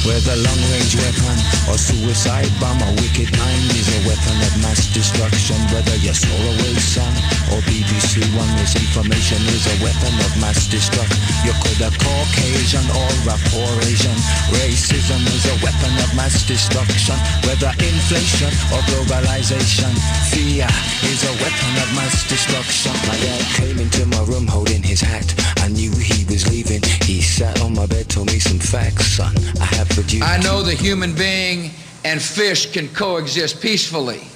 Whether 0.08 0.40
long-range 0.40 0.96
weapon 1.04 1.36
or 1.68 1.76
suicide 1.76 2.48
bomb, 2.64 2.80
a 2.80 2.92
wicked 3.04 3.28
mind 3.36 3.68
is 3.76 3.92
a 3.92 4.08
weapon 4.08 4.40
of 4.40 4.56
mass 4.64 4.88
destruction. 4.96 5.60
Whether 5.76 6.00
you're 6.00 6.16
Solarway 6.16 6.80
Sun 6.80 7.12
or 7.52 7.60
BBC 7.68 8.24
One, 8.32 8.48
misinformation 8.56 9.44
is 9.52 9.68
a 9.68 9.76
weapon 9.84 10.16
of 10.24 10.32
mass 10.40 10.64
destruction. 10.72 11.20
You 11.44 11.52
could 11.60 11.84
a 11.84 11.92
Caucasian 11.92 12.88
or 12.96 13.12
a 13.28 13.36
poor 13.52 13.68
Asian. 13.84 14.16
Racism 14.56 15.28
is 15.28 15.44
a 15.44 15.60
weapon 15.60 15.92
of 16.00 16.16
mass 16.16 16.40
destruction. 16.48 17.20
Whether 17.44 17.76
inflation 17.76 18.56
or 18.72 18.80
globalization, 18.88 19.92
fear 20.32 20.72
is 21.04 21.20
a 21.28 21.34
weapon 21.44 21.74
of 21.84 21.90
mass 22.00 22.24
destruction. 22.32 22.96
My 23.12 23.18
dad 23.20 23.44
came 23.60 23.76
into 23.84 24.08
my 24.08 24.24
room 24.24 24.48
holding 24.48 24.84
his 24.88 25.04
hat. 25.04 25.28
I 25.60 25.68
knew 25.68 25.92
he 26.00 26.24
was 26.32 26.48
leaving. 26.48 26.80
He 27.04 27.20
sat 27.20 27.60
on 27.60 27.76
my 27.76 27.86
bed, 27.86 28.08
told 28.08 28.32
me 28.32 28.40
some 28.40 28.60
facts, 28.60 29.20
son. 29.20 29.36
I 29.60 29.68
have. 29.76 29.97
I 30.22 30.38
know 30.44 30.62
the 30.62 30.76
human 30.76 31.16
being 31.16 31.72
and 32.06 32.22
fish 32.22 32.72
can 32.72 32.88
coexist 32.90 33.62
peacefully. 33.62 34.28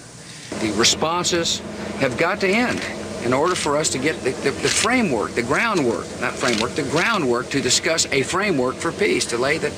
The 0.59 0.73
responses 0.75 1.59
have 1.99 2.17
got 2.17 2.39
to 2.41 2.47
end 2.47 2.81
in 3.23 3.31
order 3.31 3.53
for 3.53 3.77
us 3.77 3.89
to 3.89 3.99
get 3.99 4.15
the, 4.23 4.31
the, 4.31 4.49
the 4.49 4.67
framework, 4.67 5.31
the 5.33 5.43
groundwork, 5.43 6.07
not 6.19 6.33
framework, 6.33 6.71
the 6.71 6.83
groundwork 6.83 7.49
to 7.49 7.61
discuss 7.61 8.07
a 8.07 8.23
framework 8.23 8.75
for 8.75 8.91
peace, 8.91 9.25
to 9.27 9.37
lay 9.37 9.59
the. 9.59 9.69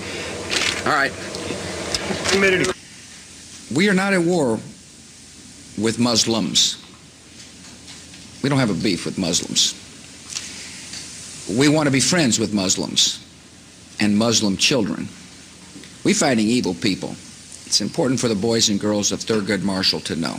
All 0.86 0.93
right. 0.93 1.11
We 3.75 3.89
are 3.89 3.93
not 3.93 4.13
at 4.13 4.21
war 4.21 4.59
with 5.77 5.99
Muslims. 5.99 6.81
We 8.41 8.49
don't 8.49 8.59
have 8.59 8.69
a 8.69 8.81
beef 8.81 9.05
with 9.05 9.17
Muslims. 9.17 9.79
We 11.59 11.67
want 11.67 11.88
to 11.88 11.91
be 11.91 11.99
friends 11.99 12.39
with 12.39 12.53
Muslims 12.53 13.19
and 13.99 14.17
Muslim 14.17 14.55
children. 14.55 15.09
We're 16.03 16.13
fighting 16.13 16.47
evil 16.47 16.73
people. 16.73 17.11
It's 17.65 17.81
important 17.81 18.19
for 18.19 18.27
the 18.27 18.35
boys 18.35 18.69
and 18.69 18.79
girls 18.79 19.11
of 19.11 19.19
Thurgood 19.19 19.63
Marshall 19.63 20.01
to 20.01 20.15
know 20.15 20.37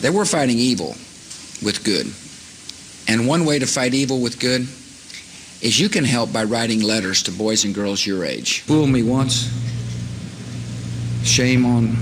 that 0.00 0.12
we're 0.12 0.24
fighting 0.24 0.58
evil 0.58 0.96
with 1.62 1.82
good. 1.84 2.06
And 3.08 3.26
one 3.26 3.44
way 3.44 3.58
to 3.58 3.66
fight 3.66 3.94
evil 3.94 4.20
with 4.20 4.38
good 4.38 4.62
is 5.62 5.80
you 5.80 5.88
can 5.88 6.04
help 6.04 6.32
by 6.32 6.44
writing 6.44 6.82
letters 6.82 7.22
to 7.24 7.32
boys 7.32 7.64
and 7.64 7.74
girls 7.74 8.04
your 8.04 8.24
age. 8.24 8.60
Fool 8.60 8.86
me 8.86 9.02
once, 9.02 9.50
shame 11.24 11.64
on 11.64 11.96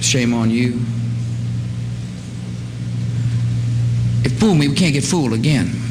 shame 0.00 0.34
on 0.34 0.50
you. 0.50 0.80
If 4.24 4.38
fool 4.38 4.54
me, 4.54 4.68
we 4.68 4.74
can't 4.74 4.92
get 4.92 5.04
fooled 5.04 5.32
again. 5.32 5.85